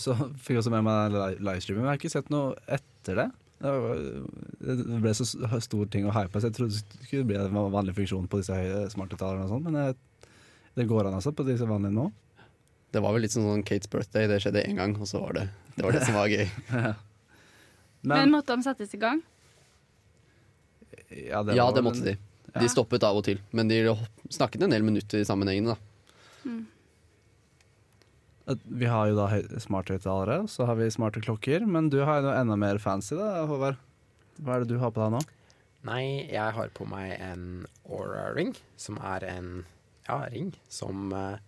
så 0.00 0.14
fikk 0.40 0.60
også 0.60 0.72
med 0.72 0.84
meg 0.86 1.12
li- 1.12 1.40
livestreamen, 1.44 1.82
men 1.84 1.90
jeg 1.90 1.94
har 1.96 2.00
ikke 2.02 2.12
sett 2.14 2.30
noe 2.32 2.54
etter 2.76 3.18
det. 3.22 3.26
Det 3.64 5.00
ble 5.04 5.12
så 5.16 5.24
stor 5.64 5.88
ting 5.92 6.08
å 6.08 6.12
hype, 6.16 6.36
så 6.40 6.48
jeg 6.50 6.56
trodde 6.58 6.76
det 6.80 7.06
skulle 7.08 7.28
bli 7.28 7.38
en 7.40 7.56
vanlig 7.72 7.94
funksjon 7.96 8.28
på 8.28 8.40
disse 8.40 8.56
høye 8.56 8.84
talerne 9.16 9.46
og 9.46 9.52
sånn, 9.54 9.64
men 9.68 9.80
jeg, 9.80 9.96
Det 10.74 10.88
går 10.90 11.06
an 11.06 11.14
altså 11.20 11.30
på 11.36 11.44
disse 11.46 11.68
vanlige 11.68 11.94
nå? 11.94 12.08
Det 12.92 13.00
var 13.02 13.14
vel 13.14 13.22
litt 13.24 13.32
sånn, 13.34 13.46
sånn 13.46 13.64
Kates 13.66 13.88
birthday, 13.90 14.26
det 14.30 14.40
skjedde 14.42 14.64
én 14.66 14.76
gang, 14.80 14.96
og 15.00 15.06
så 15.08 15.20
var 15.22 15.36
det 15.38 15.48
det, 15.76 15.84
var 15.84 15.94
det 15.94 16.04
som 16.06 16.16
var 16.18 16.28
gøy. 16.32 16.46
Men 18.04 18.18
Men, 18.20 18.30
måtte 18.36 18.52
de 18.54 18.62
settes 18.66 18.92
i 18.94 19.00
gang? 19.00 19.22
ja, 21.08 21.42
det, 21.42 21.54
Ja, 21.56 21.70
det 21.72 21.82
måtte 21.84 21.98
en- 22.04 22.04
de. 22.12 22.16
De 22.60 22.68
stoppet 22.70 23.02
av 23.02 23.16
og 23.18 23.24
til, 23.26 23.40
men 23.50 23.66
de 23.66 23.80
snakket 24.30 24.62
en 24.62 24.70
del 24.70 24.82
minutter 24.86 25.18
i 25.18 25.24
sammenhengen. 25.26 25.72
da. 25.72 25.76
at 28.46 28.58
Vi 28.68 28.84
har 28.86 29.08
jo 29.08 29.16
da 29.16 29.26
høy- 29.32 29.48
smarthøyttalere, 29.58 30.42
så 30.52 30.66
har 30.68 30.76
vi 30.76 30.90
smarte 30.92 31.22
klokker. 31.24 31.64
Men 31.66 31.88
du 31.88 32.02
har 32.04 32.20
jo 32.20 32.26
noe 32.28 32.36
enda 32.42 32.56
mer 32.60 32.76
fancy, 32.78 33.16
da, 33.16 33.46
Håvard. 33.48 33.78
Hva 34.42 34.56
er 34.56 34.64
det 34.64 34.68
du 34.74 34.78
har 34.82 34.90
på 34.92 35.00
deg 35.00 35.14
nå? 35.14 35.22
Nei, 35.84 36.26
jeg 36.30 36.52
har 36.56 36.68
på 36.76 36.86
meg 36.88 37.18
en 37.20 37.66
Aura-ring, 37.88 38.54
som 38.76 38.98
er 38.98 39.24
en 39.24 39.64
ja, 40.08 40.18
ring 40.28 40.52
som 40.68 41.12
eh, 41.12 41.38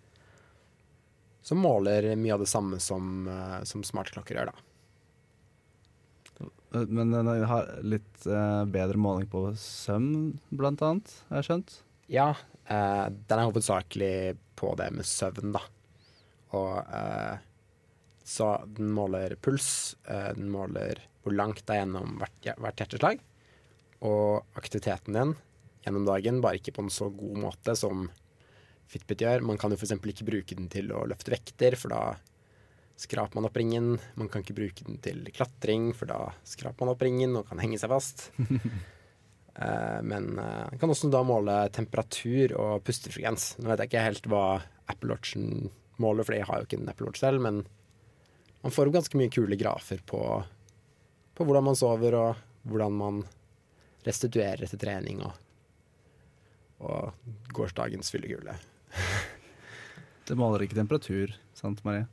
Som 1.47 1.59
måler 1.63 2.17
mye 2.19 2.33
av 2.35 2.41
det 2.41 2.49
samme 2.49 2.81
som, 2.81 3.29
eh, 3.29 3.61
som 3.65 3.83
smartklokker 3.85 4.35
gjør, 4.35 4.47
da. 4.47 4.53
Eh, 6.77 6.87
Men 6.89 7.15
den 7.15 7.31
har 7.51 7.71
litt 7.85 8.27
uh, 8.29 8.65
bedre 8.69 9.01
måling 9.01 9.29
på 9.33 9.49
søvn, 9.61 10.37
blant 10.51 10.85
annet, 10.85 11.13
har 11.31 11.41
jeg 11.41 11.49
skjønt. 11.51 11.75
Ja, 12.13 12.29
uh, 12.71 13.07
den 13.11 13.39
er 13.39 13.49
hovedsakelig 13.49 14.37
på 14.59 14.75
det 14.79 14.91
med 14.95 15.09
søvn, 15.09 15.55
da. 15.57 15.65
Og 16.57 16.93
uh, 16.93 17.37
så 18.27 18.57
den 18.75 18.91
måler 18.91 19.37
puls, 19.39 19.95
den 20.03 20.49
måler 20.51 20.99
hvor 21.23 21.35
langt 21.35 21.61
det 21.63 21.77
er 21.77 21.85
gjennom 21.85 22.17
hvert, 22.19 22.49
hvert 22.59 22.81
hjerteslag, 22.83 23.21
og 24.07 24.59
aktiviteten 24.59 25.15
din 25.15 25.35
gjennom 25.87 26.09
dagen, 26.09 26.41
bare 26.43 26.59
ikke 26.59 26.75
på 26.75 26.83
en 26.83 26.91
så 26.91 27.07
god 27.15 27.39
måte 27.45 27.77
som 27.79 28.09
Fitbit 28.91 29.23
gjør. 29.23 29.45
Man 29.47 29.59
kan 29.59 29.71
jo 29.71 29.79
f.eks. 29.79 29.95
ikke 29.95 30.27
bruke 30.27 30.59
den 30.59 30.67
til 30.71 30.91
å 30.95 31.05
løfte 31.07 31.33
vekter, 31.35 31.79
for 31.79 31.95
da 31.95 32.03
skraper 32.97 33.39
man 33.39 33.49
opp 33.49 33.57
ringen. 33.57 33.97
Man 34.17 34.29
kan 34.33 34.45
ikke 34.45 34.57
bruke 34.57 34.85
den 34.87 34.99
til 35.05 35.23
klatring, 35.37 35.91
for 35.97 36.09
da 36.11 36.31
skraper 36.49 36.85
man 36.85 36.95
opp 36.95 37.05
ringen 37.05 37.37
og 37.37 37.49
kan 37.51 37.61
henge 37.61 37.79
seg 37.81 37.93
fast. 37.93 38.29
uh, 38.41 40.01
men 40.11 40.33
man 40.37 40.71
den 40.73 40.81
kan 40.81 40.93
også 40.93 41.13
da 41.13 41.23
måle 41.27 41.59
temperatur 41.77 42.57
og 42.57 42.85
pustefrekvens. 42.87 43.55
Nå 43.61 43.71
vet 43.71 43.85
jeg 43.85 43.93
ikke 43.93 44.07
helt 44.09 44.31
hva 44.33 44.45
Apple 44.89 45.13
Watchen 45.13 45.71
måler, 46.03 46.27
for 46.27 46.37
jeg 46.37 46.49
har 46.49 46.61
jo 46.61 46.69
ikke 46.69 46.81
en 46.81 46.91
Apple 46.93 47.09
Watch 47.09 47.23
selv, 47.23 47.43
men 47.45 47.63
man 48.63 48.75
får 48.75 48.89
opp 48.89 48.99
ganske 48.99 49.19
mye 49.21 49.33
kule 49.33 49.59
grafer 49.61 50.01
på, 50.07 50.21
på 51.37 51.47
hvordan 51.47 51.69
man 51.69 51.79
sover, 51.79 52.17
og 52.19 52.69
hvordan 52.69 52.97
man 52.97 53.23
restituerer 54.07 54.65
etter 54.67 54.81
trening 54.81 55.23
og, 55.27 55.33
og 56.83 57.55
gårsdagens 57.55 58.13
fyllekule. 58.15 58.57
Det 60.27 60.35
måler 60.35 60.65
ikke 60.67 60.79
temperatur, 60.79 61.35
sant 61.55 61.85
Marie? 61.87 62.09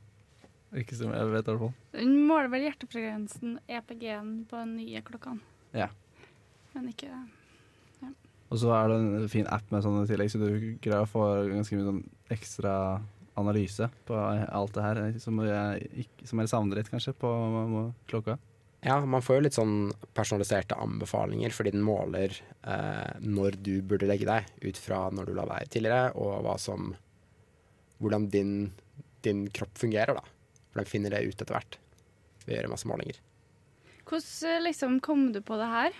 Ikke 0.74 0.96
som 0.98 1.12
jeg 1.14 1.30
vet, 1.30 1.46
i 1.46 1.52
hvert 1.52 1.62
fall. 1.62 1.74
Den 1.94 2.14
måler 2.26 2.50
vel 2.52 2.66
hjertefrekvensen, 2.66 3.58
EPG-en, 3.70 4.36
på 4.50 4.58
den 4.58 4.76
nye 4.80 5.02
klokka. 5.06 5.36
Ja. 5.74 5.88
Men 6.74 6.90
ikke 6.90 7.10
ja. 7.10 7.22
Og 8.52 8.60
så 8.60 8.70
er 8.76 8.90
det 8.90 8.96
en 9.00 9.28
fin 9.32 9.48
app 9.50 9.70
med 9.72 9.84
sånne 9.84 10.04
tillegg, 10.10 10.30
så 10.30 10.40
du 10.42 10.48
greier 10.82 11.04
å 11.06 11.10
få 11.10 11.24
ganske 11.50 11.78
mye 11.78 11.86
sånn 11.86 12.02
ekstra 12.34 12.74
analyse 13.40 13.88
på 14.06 14.14
alt 14.14 14.74
det 14.76 14.84
her, 14.84 15.00
som 15.22 15.40
jeg, 15.42 16.08
som 16.26 16.42
jeg 16.42 16.50
savner 16.52 16.78
litt, 16.78 16.90
kanskje, 16.92 17.16
på, 17.18 17.30
på 17.72 17.86
klokka. 18.12 18.36
Ja, 18.84 18.98
man 19.00 19.24
får 19.24 19.38
jo 19.38 19.44
litt 19.46 19.56
sånn 19.56 19.76
personaliserte 20.14 20.76
anbefalinger, 20.76 21.54
fordi 21.56 21.72
den 21.72 21.86
måler 21.86 22.34
eh, 22.36 23.14
når 23.24 23.56
du 23.64 23.78
burde 23.80 24.08
legge 24.10 24.28
deg, 24.28 24.50
ut 24.60 24.78
fra 24.78 25.06
når 25.14 25.30
du 25.30 25.38
la 25.38 25.46
deg 25.54 25.70
tidligere, 25.72 26.12
og 26.18 26.44
hva 26.46 26.58
som 26.60 26.92
Hvordan 28.02 28.24
din, 28.28 28.48
din 29.24 29.44
kropp 29.54 29.78
fungerer, 29.78 30.18
da. 30.18 30.33
For 30.74 30.82
de 30.82 30.90
finner 30.90 31.14
det 31.14 31.22
ut 31.22 31.38
etter 31.38 31.54
hvert 31.54 31.78
ved 32.44 32.50
å 32.52 32.58
gjøre 32.58 32.72
masse 32.74 32.88
målinger. 32.90 33.20
Hvordan 34.04 34.66
liksom 34.66 34.98
kom 35.00 35.28
du 35.32 35.38
på 35.46 35.56
det 35.56 35.68
her? 35.70 35.94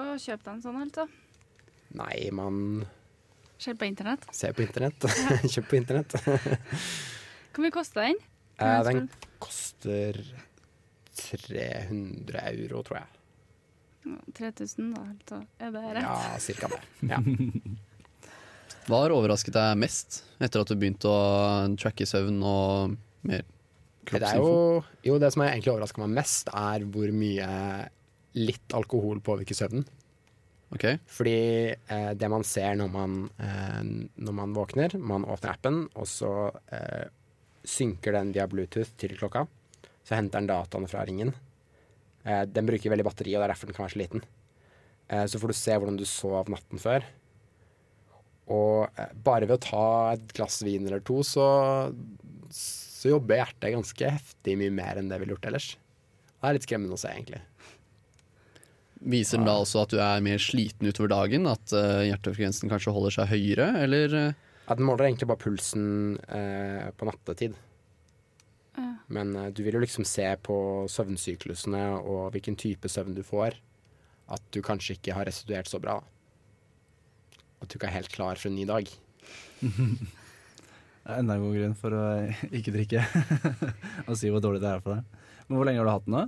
Å 0.00 0.06
kjøpe 0.18 0.42
deg 0.46 0.54
en 0.56 0.62
sånn, 0.64 0.80
altså? 0.80 1.04
Nei, 2.00 2.30
man 2.34 2.64
Ser 3.60 3.76
på 3.76 3.84
internett. 3.84 4.24
ser 4.34 4.54
på 4.56 4.64
internett. 4.64 5.04
Kjøp 5.52 5.66
på 5.68 5.76
internett. 5.76 6.14
Hvor 7.52 7.60
mye 7.66 7.74
kosta 7.74 8.06
den? 8.06 8.16
Eh, 8.56 8.78
den 8.86 9.10
koster 9.42 10.16
300 11.20 12.40
euro, 12.54 12.80
tror 12.86 13.02
jeg. 13.02 13.08
3000, 14.38 14.94
da. 14.94 15.02
Altså. 15.12 15.42
Er 15.60 15.74
det 15.76 15.82
rett? 15.98 16.08
Ja, 16.08 16.38
cirka 16.40 16.70
det. 16.72 16.80
Ja. 17.10 17.20
Hva 18.88 19.02
har 19.04 19.12
overrasket 19.14 19.54
deg 19.54 19.76
mest 19.78 20.22
etter 20.42 20.64
at 20.64 20.70
du 20.72 20.78
begynte 20.80 21.10
å 21.12 21.20
tracke 21.78 22.08
søvn 22.08 22.40
og 22.42 22.96
mer 23.28 23.46
Det 24.10 24.22
er 24.24 24.40
jo, 24.40 24.82
jo, 25.04 25.18
det 25.20 25.30
som 25.34 25.44
egentlig 25.44 25.72
overraska 25.74 26.02
meg 26.02 26.14
mest, 26.20 26.50
er 26.56 26.86
hvor 26.88 27.10
mye 27.14 27.48
litt 28.38 28.76
alkohol 28.76 29.20
påvirker 29.24 29.58
søvnen. 29.58 29.84
Okay. 30.70 31.00
Fordi 31.10 31.38
eh, 31.74 32.10
det 32.14 32.28
man 32.30 32.44
ser 32.46 32.76
når 32.78 32.90
man, 32.94 33.14
eh, 33.42 33.80
når 34.22 34.36
man 34.38 34.52
våkner, 34.54 34.94
man 35.02 35.26
åpner 35.26 35.52
appen, 35.52 35.80
og 35.98 36.06
så 36.06 36.32
eh, 36.70 37.08
synker 37.66 38.14
den 38.14 38.30
via 38.34 38.46
Bluetooth 38.50 38.94
til 39.00 39.16
klokka. 39.18 39.44
Så 40.06 40.16
henter 40.16 40.40
den 40.40 40.50
dataene 40.50 40.90
fra 40.90 41.02
ringen. 41.06 41.34
Eh, 42.24 42.44
den 42.46 42.68
bruker 42.68 42.92
veldig 42.92 43.06
batteri, 43.06 43.34
og 43.34 43.42
det 43.42 43.48
er 43.48 43.54
derfor 43.54 43.70
den 43.70 43.78
kan 43.78 43.86
være 43.86 43.96
så 43.96 44.02
liten. 44.02 44.24
Eh, 45.10 45.26
så 45.26 45.40
får 45.42 45.50
du 45.50 45.58
se 45.58 45.76
hvordan 45.76 45.98
du 45.98 46.06
sov 46.08 46.52
natten 46.52 46.82
før. 46.82 47.06
Og 48.50 48.86
eh, 48.94 49.14
bare 49.26 49.48
ved 49.50 49.58
å 49.58 49.64
ta 49.64 49.86
et 50.14 50.34
glass 50.36 50.60
vin 50.66 50.86
eller 50.86 51.02
to, 51.06 51.20
så, 51.26 51.46
så 53.00 53.14
jobber 53.14 53.38
hjertet 53.40 53.72
ganske 53.72 54.12
heftig 54.12 54.58
mye 54.60 54.72
mer 54.76 54.98
enn 55.00 55.08
det 55.08 55.16
ville 55.22 55.32
gjort 55.32 55.46
ellers. 55.48 55.70
Det 56.36 56.48
er 56.48 56.56
litt 56.56 56.66
skremmende 56.66 56.96
å 56.98 57.00
se, 57.00 57.12
egentlig. 57.14 57.40
Viser 59.00 59.40
den 59.40 59.48
da 59.48 59.54
også 59.62 59.86
at 59.86 59.94
du 59.94 60.00
er 60.04 60.20
mer 60.24 60.42
sliten 60.42 60.88
utover 60.90 61.08
dagen? 61.14 61.48
At 61.48 61.72
uh, 61.72 62.02
hjertefrekvensen 62.04 62.68
kanskje 62.68 62.92
holder 62.92 63.16
seg 63.16 63.32
høyere, 63.32 63.70
eller 63.80 64.16
eh, 64.18 64.38
Ja, 64.66 64.76
den 64.76 64.84
måler 64.84 65.08
egentlig 65.08 65.30
bare 65.30 65.40
pulsen 65.40 66.18
uh, 66.28 66.92
på 67.00 67.08
nattetid. 67.08 67.56
Ja. 68.76 68.90
Men 69.08 69.32
uh, 69.38 69.48
du 69.48 69.64
vil 69.64 69.78
jo 69.78 69.84
liksom 69.86 70.04
se 70.08 70.28
på 70.44 70.60
søvnsyklusene 70.92 71.84
og 72.02 72.34
hvilken 72.36 72.60
type 72.60 72.92
søvn 72.92 73.16
du 73.16 73.24
får, 73.24 73.56
at 74.30 74.44
du 74.52 74.60
kanskje 74.64 74.98
ikke 74.98 75.16
har 75.16 75.28
restituert 75.28 75.72
så 75.72 75.80
bra. 75.80 76.02
At 77.64 77.72
du 77.72 77.80
ikke 77.80 77.88
er 77.88 77.96
helt 78.02 78.12
klar 78.12 78.36
for 78.36 78.52
en 78.52 78.60
ny 78.60 78.68
dag. 78.68 78.92
Enda 81.18 81.34
en 81.36 81.42
god 81.44 81.56
grunn 81.58 81.76
for 81.78 81.96
å 81.96 82.04
ikke 82.58 82.74
drikke 82.74 83.02
og 84.08 84.14
si 84.18 84.30
hvor 84.32 84.42
dårlig 84.44 84.62
det 84.62 84.70
er 84.70 84.82
for 84.84 84.98
deg. 84.98 85.20
Men 85.48 85.58
hvor 85.58 85.66
lenge 85.68 85.82
har 85.82 85.88
du 85.88 85.92
hatt 85.94 86.06
den 86.08 86.16
nå? 86.16 86.24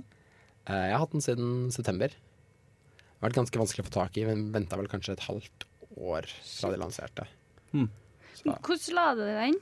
Eh, 0.67 0.85
jeg 0.89 0.95
har 0.95 1.03
hatt 1.03 1.13
den 1.15 1.23
siden 1.25 1.51
september. 1.75 2.13
Det 2.13 3.19
har 3.19 3.29
vært 3.29 3.39
ganske 3.41 3.61
vanskelig 3.61 3.85
å 3.85 3.87
få 3.89 3.95
tak 3.95 4.17
i, 4.19 4.25
men 4.27 4.49
venta 4.55 4.79
vel 4.79 4.89
kanskje 4.91 5.15
et 5.15 5.27
halvt 5.29 5.67
år 6.03 6.27
fra 6.43 6.71
de 6.73 6.79
lanserte. 6.81 7.27
Hmm. 7.71 7.87
Så, 8.33 8.49
Hvordan 8.49 8.97
lader 8.97 9.29
du 9.29 9.37
den? 9.37 9.59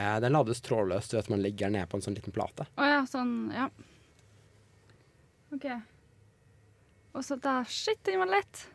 eh, 0.00 0.16
den 0.24 0.34
lades 0.34 0.60
trådløst 0.66 1.14
ved 1.14 1.22
at 1.22 1.30
man 1.32 1.40
legger 1.44 1.68
den 1.70 1.78
ned 1.78 1.88
på 1.92 1.96
en 1.98 2.04
sånn 2.04 2.16
liten 2.18 2.34
plate. 2.34 2.66
Å 2.76 2.88
ja, 2.90 3.00
sånn, 3.08 3.32
ja. 3.54 3.68
OK. 5.54 5.66
Og 7.16 7.24
så 7.26 7.36
da 7.42 7.60
Shit, 7.66 8.02
den 8.06 8.20
var 8.22 8.30
lett. 8.30 8.66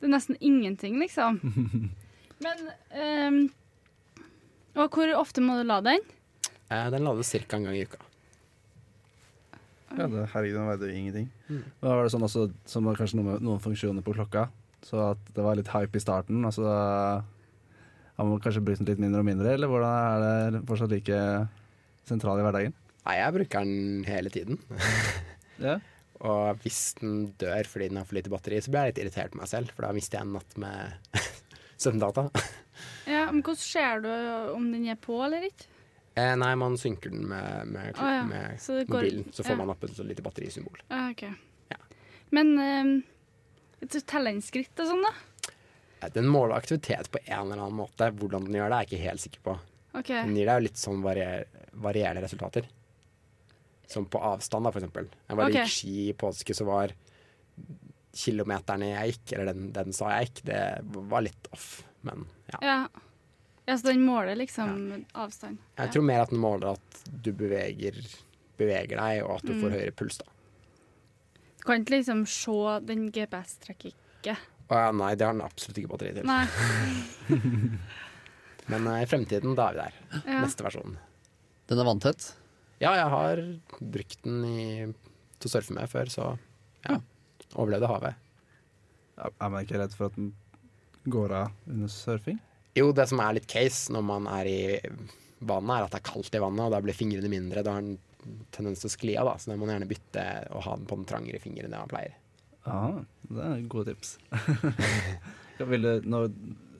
Det 0.00 0.08
er 0.08 0.14
nesten 0.14 0.38
ingenting, 0.40 0.96
liksom. 1.02 1.40
Men 2.44 2.62
ehm, 2.96 3.40
Og 4.78 4.94
hvor 4.94 5.10
ofte 5.18 5.42
må 5.42 5.56
du 5.58 5.64
lade 5.66 5.96
den? 5.96 6.06
Eh, 6.70 6.86
den 6.94 7.04
lades 7.06 7.32
ca. 7.32 7.56
en 7.56 7.66
gang 7.66 7.76
i 7.76 7.82
uka. 7.82 7.98
Ja, 9.90 10.06
det, 10.06 10.28
herregud, 10.30 10.60
nå 10.60 10.68
vet 10.68 10.82
du 10.84 10.90
ingenting. 10.92 11.26
Mm. 11.48 11.62
Da 11.82 11.94
var 11.96 12.06
det 12.06 12.12
sånn 12.14 12.26
også, 12.26 12.44
som 12.70 12.86
var 12.86 12.98
kanskje 12.98 13.18
noen, 13.18 13.40
noen 13.42 13.62
funksjoner 13.62 14.04
på 14.06 14.14
klokka, 14.14 14.44
så 14.86 15.00
at 15.08 15.32
det 15.34 15.42
var 15.42 15.58
litt 15.58 15.72
hype 15.72 15.98
i 15.98 16.02
starten. 16.02 16.44
Altså, 16.46 16.62
har 16.68 18.28
man 18.28 18.42
kanskje 18.44 18.62
brukt 18.62 18.78
den 18.84 18.86
litt 18.92 19.02
mindre 19.02 19.24
og 19.24 19.26
mindre, 19.26 19.56
eller 19.56 19.70
hvordan 19.70 19.96
er 19.98 20.54
det 20.54 20.62
fortsatt 20.68 20.94
like 20.94 21.18
sentral 22.06 22.38
i 22.38 22.46
hverdagen? 22.46 22.76
Nei, 23.08 23.16
jeg 23.18 23.34
bruker 23.40 23.66
den 23.66 24.06
hele 24.08 24.32
tiden. 24.34 24.62
Ja. 25.60 25.74
Og 26.24 26.56
hvis 26.62 26.94
den 26.96 27.34
dør 27.36 27.66
fordi 27.68 27.90
den 27.90 27.98
har 28.00 28.06
for 28.08 28.16
lite 28.16 28.30
batteri, 28.32 28.62
så 28.64 28.72
blir 28.72 28.86
jeg 28.86 28.94
litt 28.94 29.00
irritert 29.02 29.34
på 29.34 29.42
meg 29.42 29.48
selv, 29.50 29.68
for 29.76 29.84
da 29.84 29.90
mister 29.92 30.16
jeg 30.16 30.24
en 30.24 30.38
natt 30.38 30.54
med 30.56 31.20
søvndata. 31.84 32.22
Ja, 33.06 33.26
men 33.32 33.42
Hvordan 33.42 33.62
ser 33.62 34.02
du 34.04 34.10
om 34.54 34.70
den 34.72 34.88
er 34.90 34.98
på 35.00 35.18
eller 35.24 35.46
ikke? 35.48 35.68
Eh, 36.18 36.34
nei, 36.36 36.50
man 36.58 36.76
synker 36.78 37.12
den 37.12 37.28
med, 37.30 37.70
med, 37.70 37.94
ah, 37.96 38.14
ja, 38.16 38.24
med 38.26 38.60
så 38.60 38.80
går- 38.80 38.96
mobilen, 38.96 39.24
så 39.32 39.44
får 39.44 39.54
ja. 39.54 39.58
man 39.62 39.70
opp 39.70 39.84
et 39.86 39.96
så 39.96 40.04
lite 40.06 40.24
batterisymbol. 40.26 40.82
Ah, 40.88 41.10
ok. 41.12 41.22
Ja. 41.70 41.78
Men 42.34 42.52
um, 42.58 42.94
teller 43.88 44.32
den 44.32 44.42
skritt 44.44 44.82
og 44.82 44.90
sånn, 44.90 45.06
da? 45.06 45.52
Eh, 46.00 46.10
Den 46.12 46.28
måler 46.28 46.56
aktivitet 46.58 47.10
på 47.10 47.22
en 47.24 47.46
eller 47.46 47.60
annen 47.60 47.78
måte. 47.78 48.10
Hvordan 48.10 48.48
den 48.48 48.58
gjør 48.58 48.72
det, 48.72 48.76
er 48.76 48.84
jeg 48.84 48.90
ikke 48.90 49.08
helt 49.08 49.24
sikker 49.24 49.44
på. 49.46 49.56
Okay. 49.92 50.24
Den 50.24 50.36
gir 50.36 50.50
deg 50.50 50.58
jo 50.58 50.66
litt 50.66 50.80
sånn 50.80 51.04
varier, 51.04 51.46
varierende 51.72 52.24
resultater. 52.24 52.66
Som 53.90 54.06
på 54.10 54.20
avstand, 54.22 54.66
da, 54.66 54.74
for 54.74 54.82
eksempel. 54.82 55.08
Jeg 55.26 55.38
bare 55.38 55.50
okay. 55.50 55.62
gikk 55.62 55.76
ski 55.76 55.94
i 56.08 56.18
påske, 56.18 56.54
så 56.54 56.66
var 56.68 56.94
kilometerne 58.16 58.90
jeg 58.90 59.14
gikk, 59.14 59.32
eller 59.36 59.54
den, 59.54 59.70
den 59.74 59.94
sa 59.94 60.10
jeg 60.16 60.28
gikk, 60.28 60.44
det 60.50 60.60
var 61.10 61.22
litt 61.26 61.50
off. 61.54 61.68
Men 62.06 62.26
ja. 62.52 62.58
Ja. 62.66 62.88
Ja, 63.68 63.76
Så 63.76 63.84
den 63.92 64.00
måler 64.02 64.34
liksom 64.36 65.04
avstand? 65.14 65.58
Jeg 65.78 65.92
tror 65.94 66.02
mer 66.02 66.22
at 66.24 66.30
den 66.32 66.40
måler 66.42 66.72
at 66.72 67.02
du 67.22 67.30
beveger, 67.32 67.98
beveger 68.58 68.96
deg, 68.98 69.22
og 69.22 69.36
at 69.36 69.44
du 69.46 69.52
Mm. 69.54 69.60
får 69.62 69.70
høyere 69.76 69.92
puls. 69.94 70.18
da. 70.18 70.24
Du 71.60 71.64
kan 71.68 71.82
ikke 71.84 71.98
liksom 71.98 72.24
se 72.26 72.80
Den 72.86 73.10
GPS 73.12 73.58
trekker 73.60 73.92
ikke. 73.92 74.36
Å 74.70 74.74
ja, 74.86 74.90
nei, 74.92 75.14
det 75.14 75.26
har 75.26 75.32
den 75.34 75.42
absolutt 75.44 75.78
ikke 75.78 75.90
batteri 75.92 76.14
til. 76.14 76.24
Nei. 76.26 76.46
Men 78.70 78.86
eh, 78.86 79.02
i 79.02 79.06
fremtiden, 79.10 79.54
da 79.58 79.68
er 79.70 79.74
vi 79.74 79.80
der. 79.84 79.94
Ja. 80.26 80.40
Neste 80.44 80.64
versjon. 80.66 80.96
Den 81.70 81.78
er 81.82 81.88
vanntett. 81.88 82.32
Ja, 82.80 82.94
jeg 82.96 83.08
har 83.12 83.42
brukt 83.80 84.22
den 84.24 84.44
i, 84.46 84.60
til 85.38 85.50
å 85.50 85.52
surfe 85.52 85.74
med 85.76 85.90
før, 85.92 86.10
så 86.10 86.30
ja. 86.88 86.98
Overlevde 87.58 87.88
havet. 87.90 88.14
Er 89.20 89.32
er 89.36 89.50
man 89.52 89.64
ikke 89.66 89.78
redd 89.82 89.92
for 89.96 90.06
at 90.08 90.14
den 90.16 90.30
går 91.04 91.32
av 91.32 91.50
under 91.66 91.90
surfing? 91.92 92.38
Jo, 92.76 92.92
det 92.94 93.08
som 93.10 93.20
er 93.22 93.38
litt 93.38 93.48
case 93.50 93.92
når 93.92 94.06
man 94.06 94.28
er 94.30 94.48
i 94.50 94.62
vannet, 95.40 95.74
er 95.74 95.86
at 95.86 95.94
det 95.94 96.00
er 96.00 96.08
kaldt 96.10 96.36
i 96.36 96.42
vannet, 96.42 96.66
og 96.66 96.74
da 96.74 96.80
blir 96.84 96.96
fingrene 96.96 97.30
mindre. 97.32 97.64
Da 97.66 97.74
har 97.74 97.84
den 97.84 97.98
tendens 98.54 98.82
til 98.82 98.90
å 98.90 98.94
skli 98.94 99.16
av, 99.18 99.30
da, 99.30 99.36
så 99.40 99.50
da 99.50 99.56
må 99.56 99.64
man 99.66 99.74
gjerne 99.78 99.90
bytte 99.90 100.24
og 100.54 100.64
ha 100.66 100.76
den 100.76 100.88
på 100.88 100.98
den 101.00 101.08
trangere 101.08 101.40
fingeren 101.42 101.70
enn 101.70 101.76
det 101.76 101.82
man 101.82 101.92
pleier. 101.92 102.16
Aha, 102.68 102.90
det 103.30 103.46
er 103.46 103.68
gode 103.72 103.94
tips. 103.94 104.16
Ja, 105.60 105.66
vil 105.68 105.84
du, 105.84 106.06
nå, 106.08 106.22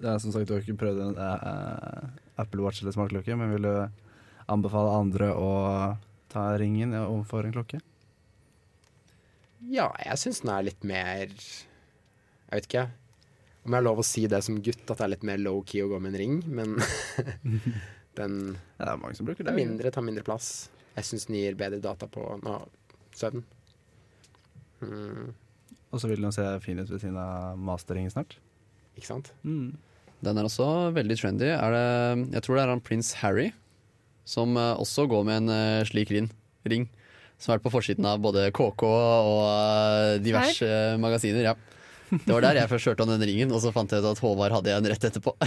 ja, 0.00 0.14
som 0.16 0.32
sagt, 0.32 0.48
du 0.48 0.54
har 0.54 0.62
ikke 0.62 0.78
prøvd 0.80 1.02
en 1.04 1.18
uh, 1.20 2.06
Apple 2.40 2.62
Watch 2.64 2.80
eller 2.80 2.94
smartklokke, 2.94 3.34
men 3.36 3.50
vil 3.52 3.66
du 3.68 3.74
anbefale 4.48 4.94
andre 4.96 5.26
å 5.36 5.50
ta 6.32 6.46
ringen 6.56 6.94
overfor 6.96 7.44
en 7.44 7.52
klokke? 7.52 7.82
Ja, 9.68 9.90
jeg 10.00 10.16
syns 10.22 10.40
den 10.40 10.52
er 10.54 10.64
litt 10.64 10.86
mer 10.88 11.28
Jeg 11.28 12.54
vet 12.54 12.70
ikke 12.70 12.86
om 13.64 13.74
jeg 13.74 13.76
har 13.76 13.84
lov 13.84 14.00
å 14.00 14.06
si 14.06 14.24
det 14.30 14.40
som 14.46 14.58
gutt, 14.64 14.82
at 14.88 14.96
det 14.96 15.04
er 15.06 15.12
litt 15.14 15.26
mer 15.28 15.40
low-key 15.42 15.82
å 15.84 15.90
gå 15.90 15.98
med 16.00 16.14
en 16.14 16.20
ring, 16.20 16.36
men 16.48 16.76
den 18.18 18.36
Ja, 18.78 18.84
det 18.86 18.92
er 18.94 19.00
mange 19.02 19.18
som 19.18 19.28
bruker 19.28 19.46
det 19.46 19.54
mindre, 19.56 19.92
tar 19.92 20.04
mindre 20.06 20.24
plass. 20.26 20.70
Jeg 20.96 21.06
syns 21.06 21.28
den 21.28 21.38
gir 21.38 21.58
bedre 21.58 21.80
data 21.84 22.08
på 22.10 22.24
nå, 22.42 22.56
søvn. 23.16 23.44
Mm, 24.80 25.30
Og 25.92 26.00
så 26.00 26.08
vil 26.08 26.22
den 26.24 26.32
se 26.34 26.44
fin 26.64 26.80
ut 26.80 26.88
ved 26.88 27.02
siden 27.02 27.18
av 27.20 27.58
masterringen 27.60 28.12
snart. 28.12 28.38
ikke 28.96 29.10
sant? 29.10 29.32
Mm. 29.44 29.76
Den 30.20 30.38
er 30.38 30.48
også 30.48 30.66
veldig 30.96 31.16
trendy. 31.20 31.48
Er 31.52 31.74
det, 31.74 31.86
jeg 32.36 32.44
tror 32.44 32.56
det 32.58 32.64
er 32.64 32.72
han 32.74 32.84
prins 32.84 33.14
Harry 33.22 33.50
som 34.28 34.56
eh, 34.56 34.74
også 34.80 35.06
går 35.10 35.24
med 35.26 35.42
en 35.42 35.52
eh, 35.54 35.84
slik 35.88 36.12
ring. 36.12 36.28
ring. 36.68 36.88
Som 37.40 37.52
har 37.52 37.58
vært 37.58 37.68
på 37.70 37.72
forsiden 37.72 38.04
av 38.04 38.20
både 38.20 38.50
KK 38.52 38.82
og 38.84 39.44
diverse 40.20 40.60
diverse 40.60 40.98
magasiner. 41.00 41.46
Ja. 41.52 41.54
Det 42.10 42.32
var 42.34 42.42
der 42.42 42.58
jeg 42.58 42.70
først 42.72 42.90
hørte 42.90 43.04
om 43.06 43.12
den 43.12 43.22
ringen, 43.28 43.52
og 43.54 43.62
så 43.62 43.70
fant 43.74 43.92
jeg 43.94 44.02
ut 44.02 44.10
at 44.10 44.22
Håvard 44.24 44.56
hadde 44.58 44.74
en 44.76 44.90
rett 44.90 45.04
etterpå. 45.10 45.36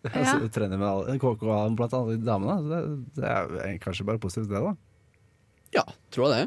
Ja. 0.00 0.08
altså, 0.16 0.38
Så 0.40 0.48
trener 0.54 0.78
med 0.80 0.88
alle, 0.88 1.18
KK 1.20 1.42
blant 1.76 1.92
alle 1.92 2.14
damene. 2.24 2.54
Så 2.62 2.70
det, 2.72 2.78
det 3.18 3.32
er 3.66 3.74
kanskje 3.82 4.06
bare 4.08 4.20
positivt, 4.22 4.48
det, 4.48 4.62
da. 4.64 4.70
Ja, 5.76 5.84
tror 6.14 6.30
jeg 6.30 6.46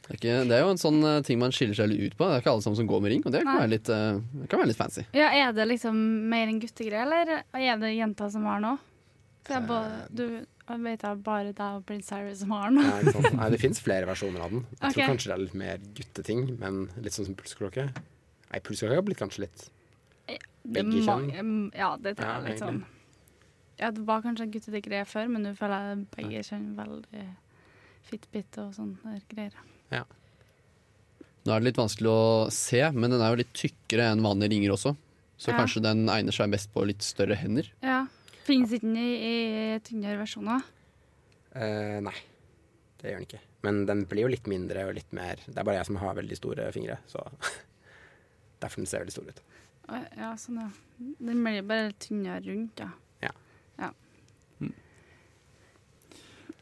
Det 0.00 0.08
er, 0.10 0.16
ikke, 0.18 0.32
det 0.50 0.56
er 0.56 0.64
jo 0.64 0.72
en 0.72 0.80
sånn 0.82 0.98
eh, 1.06 1.20
ting 1.22 1.38
man 1.38 1.54
skiller 1.54 1.78
seg 1.78 1.92
litt 1.92 2.02
ut 2.10 2.16
på. 2.18 2.26
Det 2.26 2.34
er 2.40 2.42
ikke 2.42 2.50
alle 2.56 2.64
sammen 2.64 2.80
som 2.80 2.88
går 2.90 3.04
med 3.04 3.12
ring, 3.14 3.22
og 3.22 3.30
det 3.30 3.44
kan 3.46 3.60
være 3.60 3.70
litt, 3.76 3.90
eh, 3.94 4.18
det 4.40 4.48
kan 4.50 4.58
være 4.58 4.72
litt 4.72 4.80
fancy. 4.80 5.04
Ja, 5.14 5.28
Er 5.38 5.54
det 5.54 5.68
liksom 5.70 6.00
mer 6.32 6.50
en 6.50 6.58
guttegreie, 6.64 7.04
eller 7.06 7.30
er 7.38 7.78
det 7.84 7.92
jenter 7.94 8.32
som 8.34 8.48
har 8.50 8.58
den 8.66 8.80
Både, 9.70 10.02
Du 10.10 10.24
jeg 10.70 10.82
vet 10.86 11.02
jeg 11.06 11.22
bare 11.26 11.52
deg 11.52 11.76
og 11.80 11.84
Prince 11.88 12.14
Harry 12.14 12.34
som 12.38 12.50
har 12.54 12.70
den. 12.70 12.80
Nei? 12.80 13.30
Nei, 13.40 13.48
det 13.54 13.60
fins 13.62 13.80
flere 13.82 14.06
versjoner 14.08 14.44
av 14.44 14.50
den. 14.54 14.64
Jeg 14.70 14.78
okay. 14.80 14.92
tror 14.94 15.10
kanskje 15.14 15.30
det 15.30 15.34
er 15.36 15.44
litt 15.44 15.58
mer 15.62 15.82
gutteting, 15.98 16.46
men 16.60 16.80
litt 17.02 17.16
sånn 17.16 17.26
som 17.30 17.36
pulsklokke. 17.38 17.88
Nei, 18.50 18.60
pulsklokke 18.66 18.96
har 18.98 19.04
blitt 19.06 19.20
kanskje 19.20 19.46
litt 19.46 19.68
Begge 20.64 20.84
må- 20.92 21.04
kjønn? 21.06 21.72
Ja, 21.74 21.94
det 21.96 22.16
tror 22.18 22.26
Ja, 22.28 22.38
jeg 22.40 22.50
litt 22.52 22.62
sånn. 22.62 22.82
Ja, 23.80 23.90
det 23.96 24.02
var 24.04 24.20
kanskje 24.22 24.44
en 24.44 24.50
guttegreie 24.52 25.06
før, 25.08 25.28
men 25.32 25.42
nå 25.46 25.54
føler 25.56 25.86
jeg 25.88 26.06
begge 26.16 26.42
kjønn 26.50 26.66
veldig 26.76 27.26
fitbit 28.10 28.58
og 28.60 28.74
sånne 28.76 29.20
greier. 29.30 29.54
Ja. 29.90 30.04
Nå 31.46 31.54
er 31.54 31.62
det 31.62 31.70
litt 31.70 31.80
vanskelig 31.80 32.10
å 32.12 32.50
se, 32.52 32.82
men 32.92 33.10
den 33.14 33.22
er 33.24 33.32
jo 33.32 33.40
litt 33.40 33.54
tykkere 33.56 34.10
enn 34.12 34.20
vanlige 34.24 34.52
ringer 34.52 34.74
også. 34.76 34.92
Så 35.40 35.48
Ja. 35.52 35.56
kanskje 35.56 35.80
den 35.82 36.04
egner 36.12 36.32
seg 36.36 36.50
best 36.52 36.68
på 36.74 36.84
litt 36.86 37.00
større 37.00 37.34
hender. 37.34 37.70
Ja. 37.82 38.06
Finnes 38.46 38.72
ikke 38.72 38.86
den 38.88 38.96
i, 38.98 39.10
i 39.20 39.78
tynnere 39.86 40.18
versjoner? 40.22 40.64
eh, 41.54 41.98
Nei, 42.04 42.16
det 43.00 43.10
gjør 43.10 43.18
den 43.20 43.26
ikke. 43.28 43.40
Men 43.66 43.82
den 43.88 44.04
blir 44.08 44.24
jo 44.24 44.30
litt 44.32 44.46
mindre 44.48 44.86
og 44.88 44.94
litt 44.96 45.10
mer 45.12 45.36
Det 45.44 45.58
er 45.60 45.66
bare 45.68 45.76
jeg 45.82 45.88
som 45.90 45.98
har 46.00 46.14
veldig 46.16 46.36
store 46.38 46.70
fingre, 46.72 46.96
så 47.10 47.20
derfor 48.62 48.80
den 48.80 48.88
ser 48.88 49.02
veldig 49.04 49.12
stor 49.16 49.28
ut. 49.28 49.42
Ja, 50.16 50.30
sånn, 50.38 50.60
ja. 50.62 50.68
Den 51.18 51.40
blir 51.44 51.62
bare 51.66 51.88
litt 51.90 51.98
tynnere 52.06 52.40
rundt, 52.46 52.78
ja. 52.80 52.90
Ja. 53.26 53.32
ja. 53.82 53.90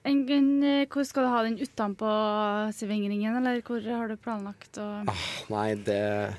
En, 0.09 0.23
en, 0.33 0.49
eh, 0.65 0.87
hvor 0.89 1.05
skal 1.05 1.27
du 1.27 1.31
ha 1.35 1.43
den 1.45 1.59
utenpå 1.61 2.09
svingringen, 2.73 3.37
eller 3.43 3.61
hvor 3.67 3.85
har 3.85 4.09
du 4.09 4.17
planlagt 4.17 4.79
å 4.81 4.87
Ah, 5.13 5.27
nei, 5.53 5.75
det 5.85 5.99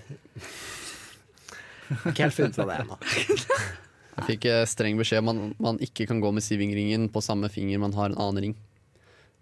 Jeg 1.89 1.97
har 2.03 2.11
ikke 2.11 2.25
helt 2.27 2.37
funnet 2.37 2.57
ut 2.57 2.63
av 2.65 2.69
det 2.69 2.79
ennå. 2.83 2.95
Jeg 4.19 4.27
fikk 4.27 4.49
eh, 4.51 4.65
streng 4.69 4.99
beskjed 4.99 5.23
om 5.23 5.31
at 5.31 5.61
man 5.63 5.79
ikke 5.83 6.07
kan 6.09 6.19
gå 6.23 6.31
med 6.35 6.43
sivingringen 6.45 7.07
på 7.13 7.23
samme 7.23 7.49
finger 7.51 7.81
man 7.81 7.95
har 7.95 8.11
en 8.11 8.19
annen 8.19 8.49
ring. 8.49 8.55